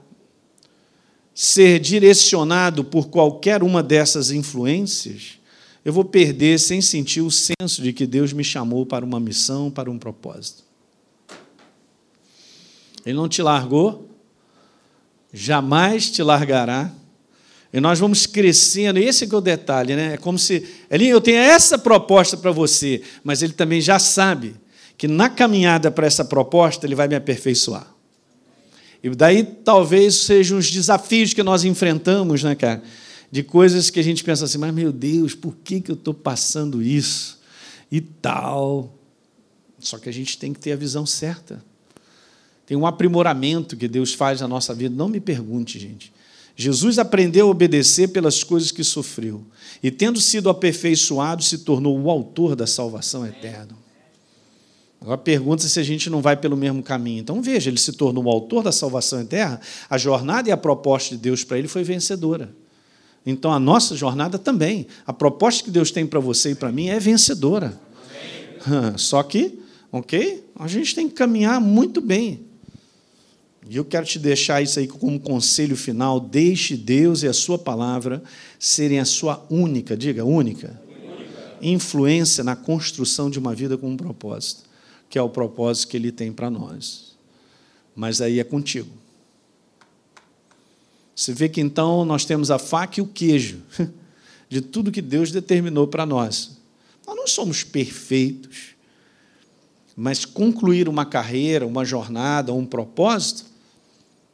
ser 1.34 1.80
direcionado 1.80 2.84
por 2.84 3.08
qualquer 3.08 3.62
uma 3.62 3.82
dessas 3.82 4.30
influências, 4.30 5.38
eu 5.84 5.92
vou 5.92 6.04
perder 6.04 6.58
sem 6.58 6.80
sentir 6.80 7.20
o 7.20 7.30
senso 7.30 7.82
de 7.82 7.92
que 7.92 8.06
Deus 8.06 8.32
me 8.32 8.44
chamou 8.44 8.86
para 8.86 9.04
uma 9.04 9.18
missão, 9.18 9.70
para 9.70 9.90
um 9.90 9.98
propósito. 9.98 10.62
Ele 13.04 13.16
não 13.16 13.28
te 13.28 13.42
largou, 13.42 14.08
jamais 15.32 16.10
te 16.10 16.22
largará. 16.22 16.90
E 17.72 17.80
nós 17.80 17.98
vamos 17.98 18.24
crescendo, 18.24 18.98
esse 18.98 19.24
é 19.24 19.36
o 19.36 19.40
detalhe, 19.40 19.96
né? 19.96 20.14
É 20.14 20.16
como 20.16 20.38
se, 20.38 20.64
Elinho, 20.88 21.16
eu 21.16 21.20
tenho 21.20 21.38
essa 21.38 21.76
proposta 21.76 22.36
para 22.36 22.52
você, 22.52 23.02
mas 23.24 23.42
ele 23.42 23.52
também 23.52 23.80
já 23.80 23.98
sabe 23.98 24.54
que 24.96 25.08
na 25.08 25.28
caminhada 25.28 25.90
para 25.90 26.06
essa 26.06 26.24
proposta 26.24 26.86
ele 26.86 26.94
vai 26.94 27.08
me 27.08 27.16
aperfeiçoar. 27.16 27.93
E 29.04 29.10
daí 29.10 29.44
talvez 29.44 30.14
sejam 30.14 30.56
os 30.56 30.70
desafios 30.70 31.34
que 31.34 31.42
nós 31.42 31.62
enfrentamos, 31.62 32.42
né, 32.42 32.54
cara? 32.54 32.82
De 33.30 33.42
coisas 33.42 33.90
que 33.90 34.00
a 34.00 34.02
gente 34.02 34.24
pensa 34.24 34.46
assim, 34.46 34.56
mas 34.56 34.72
meu 34.72 34.90
Deus, 34.90 35.34
por 35.34 35.54
que, 35.62 35.78
que 35.78 35.90
eu 35.90 35.94
estou 35.94 36.14
passando 36.14 36.82
isso? 36.82 37.38
E 37.92 38.00
tal. 38.00 38.94
Só 39.78 39.98
que 39.98 40.08
a 40.08 40.12
gente 40.12 40.38
tem 40.38 40.54
que 40.54 40.58
ter 40.58 40.72
a 40.72 40.76
visão 40.76 41.04
certa. 41.04 41.62
Tem 42.64 42.78
um 42.78 42.86
aprimoramento 42.86 43.76
que 43.76 43.86
Deus 43.86 44.14
faz 44.14 44.40
na 44.40 44.48
nossa 44.48 44.74
vida. 44.74 44.96
Não 44.96 45.10
me 45.10 45.20
pergunte, 45.20 45.78
gente. 45.78 46.10
Jesus 46.56 46.98
aprendeu 46.98 47.48
a 47.48 47.50
obedecer 47.50 48.08
pelas 48.08 48.42
coisas 48.42 48.70
que 48.70 48.82
sofreu. 48.82 49.44
E, 49.82 49.90
tendo 49.90 50.18
sido 50.18 50.48
aperfeiçoado, 50.48 51.42
se 51.42 51.58
tornou 51.58 52.00
o 52.00 52.10
autor 52.10 52.56
da 52.56 52.66
salvação 52.66 53.26
eterna. 53.26 53.83
Agora 55.04 55.18
pergunta 55.18 55.68
se 55.68 55.78
a 55.78 55.82
gente 55.82 56.08
não 56.08 56.22
vai 56.22 56.34
pelo 56.34 56.56
mesmo 56.56 56.82
caminho. 56.82 57.20
Então 57.20 57.42
veja, 57.42 57.68
ele 57.68 57.78
se 57.78 57.92
tornou 57.92 58.24
o 58.24 58.30
autor 58.30 58.62
da 58.62 58.72
salvação 58.72 59.20
eterna, 59.20 59.60
a 59.90 59.98
jornada 59.98 60.48
e 60.48 60.52
a 60.52 60.56
proposta 60.56 61.14
de 61.14 61.20
Deus 61.20 61.44
para 61.44 61.58
ele 61.58 61.68
foi 61.68 61.84
vencedora. 61.84 62.56
Então 63.26 63.52
a 63.52 63.60
nossa 63.60 63.94
jornada 63.94 64.38
também, 64.38 64.86
a 65.06 65.12
proposta 65.12 65.62
que 65.62 65.70
Deus 65.70 65.90
tem 65.90 66.06
para 66.06 66.20
você 66.20 66.52
e 66.52 66.54
para 66.54 66.72
mim 66.72 66.88
é 66.88 66.98
vencedora. 66.98 67.78
Só 68.96 69.22
que, 69.22 69.58
ok? 69.92 70.42
A 70.58 70.66
gente 70.66 70.94
tem 70.94 71.06
que 71.06 71.14
caminhar 71.14 71.60
muito 71.60 72.00
bem. 72.00 72.40
E 73.68 73.76
eu 73.76 73.84
quero 73.84 74.06
te 74.06 74.18
deixar 74.18 74.62
isso 74.62 74.78
aí 74.78 74.88
como 74.88 75.20
conselho 75.20 75.76
final. 75.76 76.18
Deixe 76.18 76.78
Deus 76.78 77.22
e 77.22 77.28
a 77.28 77.34
sua 77.34 77.58
palavra 77.58 78.22
serem 78.58 79.00
a 79.00 79.04
sua 79.04 79.44
única, 79.50 79.94
diga, 79.94 80.24
única, 80.24 80.80
influência 81.60 82.42
na 82.42 82.56
construção 82.56 83.28
de 83.28 83.38
uma 83.38 83.54
vida 83.54 83.76
com 83.76 83.90
um 83.90 83.96
propósito, 83.98 84.63
que 85.14 85.18
é 85.18 85.22
o 85.22 85.28
propósito 85.28 85.90
que 85.90 85.96
Ele 85.96 86.10
tem 86.10 86.32
para 86.32 86.50
nós. 86.50 87.14
Mas 87.94 88.20
aí 88.20 88.40
é 88.40 88.42
contigo. 88.42 88.90
Você 91.14 91.32
vê 91.32 91.48
que 91.48 91.60
então 91.60 92.04
nós 92.04 92.24
temos 92.24 92.50
a 92.50 92.58
faca 92.58 92.98
e 92.98 93.00
o 93.00 93.06
queijo 93.06 93.62
de 94.50 94.60
tudo 94.60 94.90
que 94.90 95.00
Deus 95.00 95.30
determinou 95.30 95.86
para 95.86 96.04
nós. 96.04 96.58
Nós 97.06 97.14
não 97.14 97.28
somos 97.28 97.62
perfeitos, 97.62 98.74
mas 99.94 100.24
concluir 100.24 100.88
uma 100.88 101.06
carreira, 101.06 101.64
uma 101.64 101.84
jornada, 101.84 102.52
um 102.52 102.66
propósito, 102.66 103.44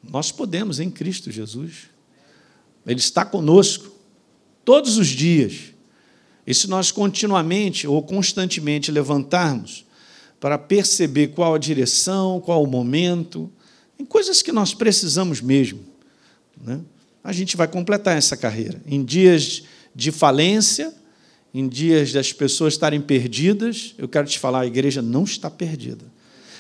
nós 0.03 0.33
podemos 0.33 0.81
em 0.81 0.91
Cristo 0.91 1.31
Jesus. 1.31 1.91
Ele 2.87 3.01
está 3.01 3.22
conosco 3.22 3.95
todos 4.64 4.97
os 4.97 5.09
dias. 5.09 5.74
E 6.47 6.55
se 6.55 6.70
nós 6.70 6.91
continuamente 6.91 7.87
ou 7.87 8.03
constantemente 8.03 8.91
levantarmos 8.91 9.85
para 10.41 10.57
perceber 10.57 11.28
qual 11.28 11.55
a 11.55 11.59
direção, 11.59 12.41
qual 12.41 12.62
o 12.62 12.66
momento, 12.66 13.51
em 13.99 14.05
coisas 14.05 14.41
que 14.41 14.51
nós 14.51 14.72
precisamos 14.72 15.43
mesmo, 15.43 15.80
né? 16.64 16.80
a 17.22 17.32
gente 17.32 17.57
vai 17.57 17.68
completar 17.68 18.16
essa 18.16 18.36
carreira. 18.36 18.80
Em 18.86 19.05
dias 19.05 19.62
de 19.95 20.11
falência, 20.11 20.95
em 21.53 21.68
dias 21.68 22.12
das 22.12 22.32
pessoas 22.32 22.72
estarem 22.72 23.01
perdidas, 23.01 23.95
eu 23.99 24.09
quero 24.09 24.26
te 24.26 24.38
falar, 24.38 24.61
a 24.61 24.66
igreja 24.66 25.03
não 25.03 25.24
está 25.24 25.51
perdida. 25.51 26.05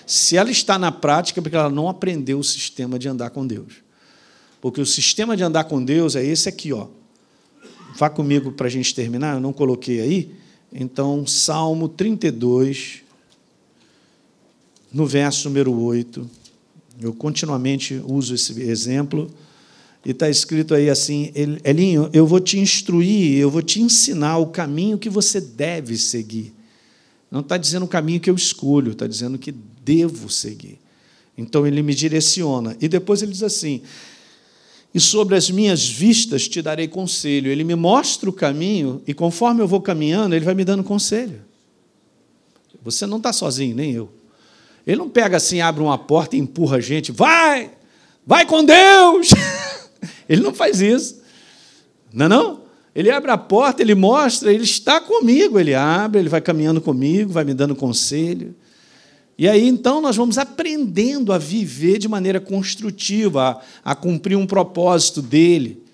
Se 0.06 0.36
ela 0.36 0.50
está 0.50 0.78
na 0.78 0.92
prática, 0.92 1.40
é 1.40 1.42
porque 1.42 1.56
ela 1.56 1.70
não 1.70 1.88
aprendeu 1.88 2.38
o 2.38 2.44
sistema 2.44 2.98
de 2.98 3.08
andar 3.08 3.30
com 3.30 3.46
Deus. 3.46 3.74
Porque 4.60 4.80
o 4.80 4.86
sistema 4.86 5.36
de 5.36 5.42
andar 5.42 5.64
com 5.64 5.82
Deus 5.82 6.16
é 6.16 6.24
esse 6.24 6.48
aqui, 6.48 6.72
ó. 6.72 6.88
Vá 7.96 8.10
comigo 8.10 8.52
para 8.52 8.66
a 8.66 8.70
gente 8.70 8.94
terminar, 8.94 9.36
eu 9.36 9.40
não 9.40 9.52
coloquei 9.52 10.00
aí. 10.00 10.34
Então, 10.72 11.26
Salmo 11.26 11.88
32, 11.88 13.02
no 14.92 15.06
verso 15.06 15.48
número 15.48 15.72
8. 15.72 16.28
Eu 17.00 17.14
continuamente 17.14 18.00
uso 18.06 18.34
esse 18.34 18.60
exemplo. 18.62 19.30
E 20.04 20.10
está 20.10 20.28
escrito 20.28 20.74
aí 20.74 20.88
assim: 20.88 21.30
Elinho, 21.64 22.08
eu 22.12 22.26
vou 22.26 22.40
te 22.40 22.58
instruir, 22.58 23.38
eu 23.38 23.50
vou 23.50 23.62
te 23.62 23.80
ensinar 23.80 24.38
o 24.38 24.46
caminho 24.46 24.98
que 24.98 25.10
você 25.10 25.40
deve 25.40 25.96
seguir. 25.96 26.52
Não 27.30 27.40
está 27.40 27.56
dizendo 27.56 27.84
o 27.84 27.88
caminho 27.88 28.20
que 28.20 28.28
eu 28.28 28.34
escolho, 28.34 28.92
está 28.92 29.06
dizendo 29.06 29.38
que 29.38 29.52
devo 29.84 30.28
seguir. 30.28 30.78
Então 31.36 31.66
ele 31.66 31.82
me 31.82 31.94
direciona. 31.94 32.76
E 32.80 32.88
depois 32.88 33.22
ele 33.22 33.32
diz 33.32 33.42
assim: 33.42 33.82
E 34.92 34.98
sobre 34.98 35.36
as 35.36 35.50
minhas 35.50 35.88
vistas 35.88 36.48
te 36.48 36.60
darei 36.60 36.88
conselho. 36.88 37.50
Ele 37.50 37.62
me 37.62 37.74
mostra 37.74 38.28
o 38.28 38.32
caminho, 38.32 39.02
e 39.06 39.14
conforme 39.14 39.62
eu 39.62 39.68
vou 39.68 39.80
caminhando, 39.80 40.34
ele 40.34 40.44
vai 40.44 40.54
me 40.54 40.64
dando 40.64 40.82
conselho. 40.82 41.42
Você 42.82 43.06
não 43.06 43.18
está 43.18 43.32
sozinho, 43.32 43.76
nem 43.76 43.92
eu. 43.92 44.19
Ele 44.90 44.98
não 44.98 45.08
pega 45.08 45.36
assim, 45.36 45.60
abre 45.60 45.80
uma 45.80 45.96
porta 45.96 46.34
e 46.34 46.40
empurra 46.40 46.78
a 46.78 46.80
gente, 46.80 47.12
vai, 47.12 47.70
vai 48.26 48.44
com 48.44 48.64
Deus. 48.64 49.28
ele 50.28 50.42
não 50.42 50.52
faz 50.52 50.80
isso. 50.80 51.22
Não 52.12 52.26
é 52.26 52.28
não? 52.28 52.62
Ele 52.92 53.08
abre 53.08 53.30
a 53.30 53.38
porta, 53.38 53.82
ele 53.82 53.94
mostra, 53.94 54.52
ele 54.52 54.64
está 54.64 55.00
comigo, 55.00 55.60
ele 55.60 55.76
abre, 55.76 56.18
ele 56.18 56.28
vai 56.28 56.40
caminhando 56.40 56.80
comigo, 56.80 57.32
vai 57.32 57.44
me 57.44 57.54
dando 57.54 57.76
conselho. 57.76 58.52
E 59.38 59.48
aí 59.48 59.64
então 59.68 60.00
nós 60.00 60.16
vamos 60.16 60.38
aprendendo 60.38 61.32
a 61.32 61.38
viver 61.38 61.98
de 61.98 62.08
maneira 62.08 62.40
construtiva, 62.40 63.62
a, 63.84 63.92
a 63.92 63.94
cumprir 63.94 64.36
um 64.36 64.44
propósito 64.44 65.22
dele. 65.22 65.84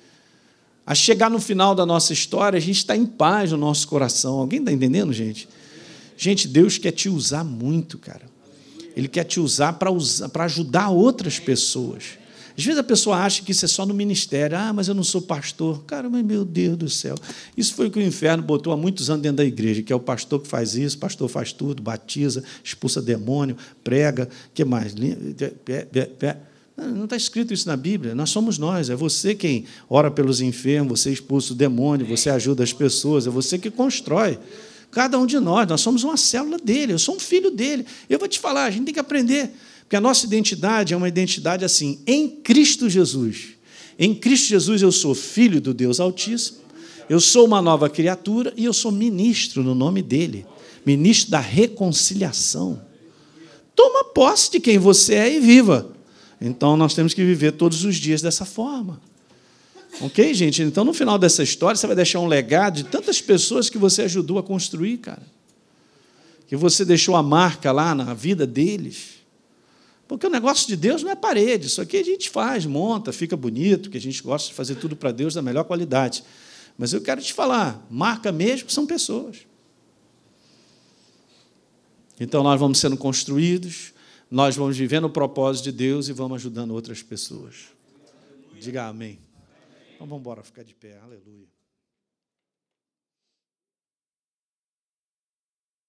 A 0.87 0.95
chegar 0.95 1.29
no 1.29 1.39
final 1.39 1.75
da 1.75 1.85
nossa 1.85 2.15
história, 2.15 2.57
a 2.57 2.61
gente 2.61 2.79
está 2.79 2.97
em 2.97 3.05
paz 3.05 3.53
no 3.53 3.59
nosso 3.59 3.87
coração. 3.89 4.39
Alguém 4.39 4.61
está 4.61 4.73
entendendo, 4.73 5.13
gente? 5.13 5.47
Gente, 6.17 6.49
Deus 6.49 6.79
quer 6.79 6.93
te 6.93 7.11
usar 7.11 7.45
muito, 7.45 7.99
cara. 7.99 8.35
Ele 8.97 9.09
quer 9.09 9.25
te 9.25 9.39
usar 9.39 9.75
para 9.75 10.45
ajudar 10.45 10.89
outras 10.89 11.39
pessoas. 11.39 12.19
Às 12.57 12.65
vezes 12.65 12.79
a 12.79 12.83
pessoa 12.83 13.19
acha 13.19 13.43
que 13.43 13.53
isso 13.53 13.67
é 13.67 13.69
só 13.69 13.85
no 13.85 13.93
ministério. 13.93 14.57
Ah, 14.57 14.73
mas 14.73 14.89
eu 14.89 14.95
não 14.95 15.05
sou 15.05 15.21
pastor. 15.21 15.85
Cara, 15.85 16.09
mas 16.09 16.25
meu 16.25 16.43
Deus 16.43 16.79
do 16.79 16.89
céu. 16.89 17.15
Isso 17.55 17.75
foi 17.75 17.89
o 17.89 17.91
que 17.91 17.99
o 17.99 18.03
inferno 18.03 18.43
botou 18.43 18.73
há 18.73 18.77
muitos 18.77 19.11
anos 19.11 19.23
dentro 19.23 19.37
da 19.37 19.45
igreja, 19.45 19.83
que 19.83 19.93
é 19.93 19.97
o 19.97 20.01
pastor 20.01 20.41
que 20.41 20.49
faz 20.49 20.75
isso, 20.75 20.97
pastor 20.99 21.29
faz 21.29 21.53
tudo, 21.53 21.83
batiza, 21.83 22.43
expulsa 22.65 23.03
demônio, 23.03 23.59
prega, 23.85 24.27
que 24.55 24.65
mais? 24.65 24.95
Não 26.79 27.05
está 27.05 27.17
escrito 27.17 27.53
isso 27.53 27.69
na 27.69 27.77
Bíblia. 27.77 28.15
Nós 28.15 28.31
somos 28.31 28.57
nós. 28.57 28.89
É 28.89 28.97
você 28.97 29.35
quem 29.35 29.67
ora 29.87 30.11
pelos 30.11 30.41
enfermos, 30.41 31.01
você 31.01 31.13
expulsa 31.13 31.53
o 31.53 31.57
demônio, 31.57 32.07
você 32.07 32.31
ajuda 32.31 32.65
as 32.65 32.73
pessoas, 32.73 33.27
é 33.27 33.31
você 33.31 33.59
que 33.59 33.71
constrói. 33.71 34.39
Cada 34.97 35.19
um 35.19 35.27
de 35.27 35.39
nós, 35.39 35.69
nós 35.69 35.83
somos 35.83 36.05
uma 36.05 36.17
célula 36.17 36.57
dele, 36.57 36.95
eu 36.95 36.99
sou 36.99 37.17
um 37.17 37.21
filho 37.21 37.51
dele. 37.51 37.85
Eu 38.09 38.19
vou 38.19 38.27
te 38.27 38.41
falar, 38.41 38.65
a 38.65 38.71
gente 38.71 38.87
tem 38.87 38.95
que 38.95 38.99
aprender. 38.99 39.51
Porque 39.81 39.95
a 39.95 40.01
nossa 40.01 40.25
identidade 40.25 40.95
é 40.95 40.97
uma 40.97 41.07
identidade 41.07 41.67
assim, 41.67 42.01
em 42.07 42.27
Cristo 42.27 42.89
Jesus. 42.89 43.49
Em 43.99 44.15
Cristo 44.15 44.49
Jesus 44.49 44.81
eu 44.81 44.91
sou 44.91 45.15
filho 45.15 45.61
do 45.61 45.75
Deus 45.75 46.01
Altíssimo, 46.01 46.61
eu 47.11 47.21
sou 47.21 47.45
uma 47.45 47.61
nova 47.61 47.91
criatura 47.91 48.55
e 48.57 48.65
eu 48.65 48.73
sou 48.73 48.91
ministro 48.91 49.63
no 49.63 49.75
nome 49.75 50.01
dele, 50.01 50.47
ministro 50.87 51.31
da 51.31 51.41
reconciliação. 51.41 52.81
Toma 53.75 54.03
posse 54.03 54.51
de 54.51 54.61
quem 54.61 54.79
você 54.79 55.13
é 55.13 55.31
e 55.31 55.41
viva. 55.41 55.93
Então 56.41 56.75
nós 56.75 56.95
temos 56.95 57.13
que 57.13 57.23
viver 57.23 57.53
todos 57.53 57.85
os 57.85 57.97
dias 57.97 58.23
dessa 58.23 58.47
forma. 58.47 58.99
Ok, 60.01 60.35
gente? 60.35 60.63
Então 60.63 60.85
no 60.85 60.93
final 60.93 61.19
dessa 61.19 61.43
história 61.43 61.77
você 61.77 61.87
vai 61.87 61.97
deixar 61.97 62.21
um 62.21 62.27
legado 62.27 62.77
de 62.77 62.85
tantas 62.85 63.21
pessoas 63.21 63.71
que 63.71 63.79
você 63.79 64.03
ajudou 64.03 64.39
a 64.39 64.43
construir, 64.43 64.99
cara. 64.99 65.23
Que 66.47 66.57
você 66.57 66.85
deixou 66.85 67.17
a 67.17 67.23
marca 67.23 67.73
lá 67.73 67.95
na 67.95 68.13
vida 68.13 68.47
deles. 68.47 69.17
Porque 70.07 70.27
o 70.27 70.31
negócio 70.31 70.69
de 70.69 70.77
Deus 70.77 71.03
não 71.03 71.11
é 71.11 71.17
parede, 71.17 71.67
isso 71.67 71.81
aqui 71.81 71.97
a 71.97 72.05
gente 72.05 72.31
faz, 72.31 72.65
monta, 72.65 73.13
fica 73.13 73.37
bonito, 73.37 73.91
que 73.91 73.97
a 73.97 74.01
gente 74.01 74.23
gosta 74.23 74.49
de 74.49 74.55
fazer 74.55 74.77
tudo 74.77 74.95
para 74.95 75.11
Deus 75.11 75.35
da 75.35 75.43
melhor 75.43 75.65
qualidade. 75.65 76.23
Mas 76.79 76.93
eu 76.93 77.01
quero 77.01 77.21
te 77.21 77.33
falar, 77.33 77.85
marca 77.91 78.31
mesmo 78.31 78.71
são 78.71 78.87
pessoas. 78.87 79.39
Então 82.21 82.43
nós 82.43 82.61
vamos 82.61 82.79
sendo 82.79 82.97
construídos, 82.97 83.93
nós 84.31 84.55
vamos 84.55 84.77
vivendo 84.77 85.05
o 85.05 85.11
propósito 85.11 85.65
de 85.65 85.73
Deus 85.73 86.09
e 86.09 86.13
vamos 86.13 86.37
ajudando 86.37 86.71
outras 86.71 87.03
pessoas. 87.03 87.55
Diga 88.61 88.87
amém. 88.87 89.26
Então 89.97 90.07
vamos 90.07 90.21
embora 90.21 90.43
ficar 90.43 90.63
de 90.63 90.75
pé. 90.75 90.99
Aleluia. 90.99 91.56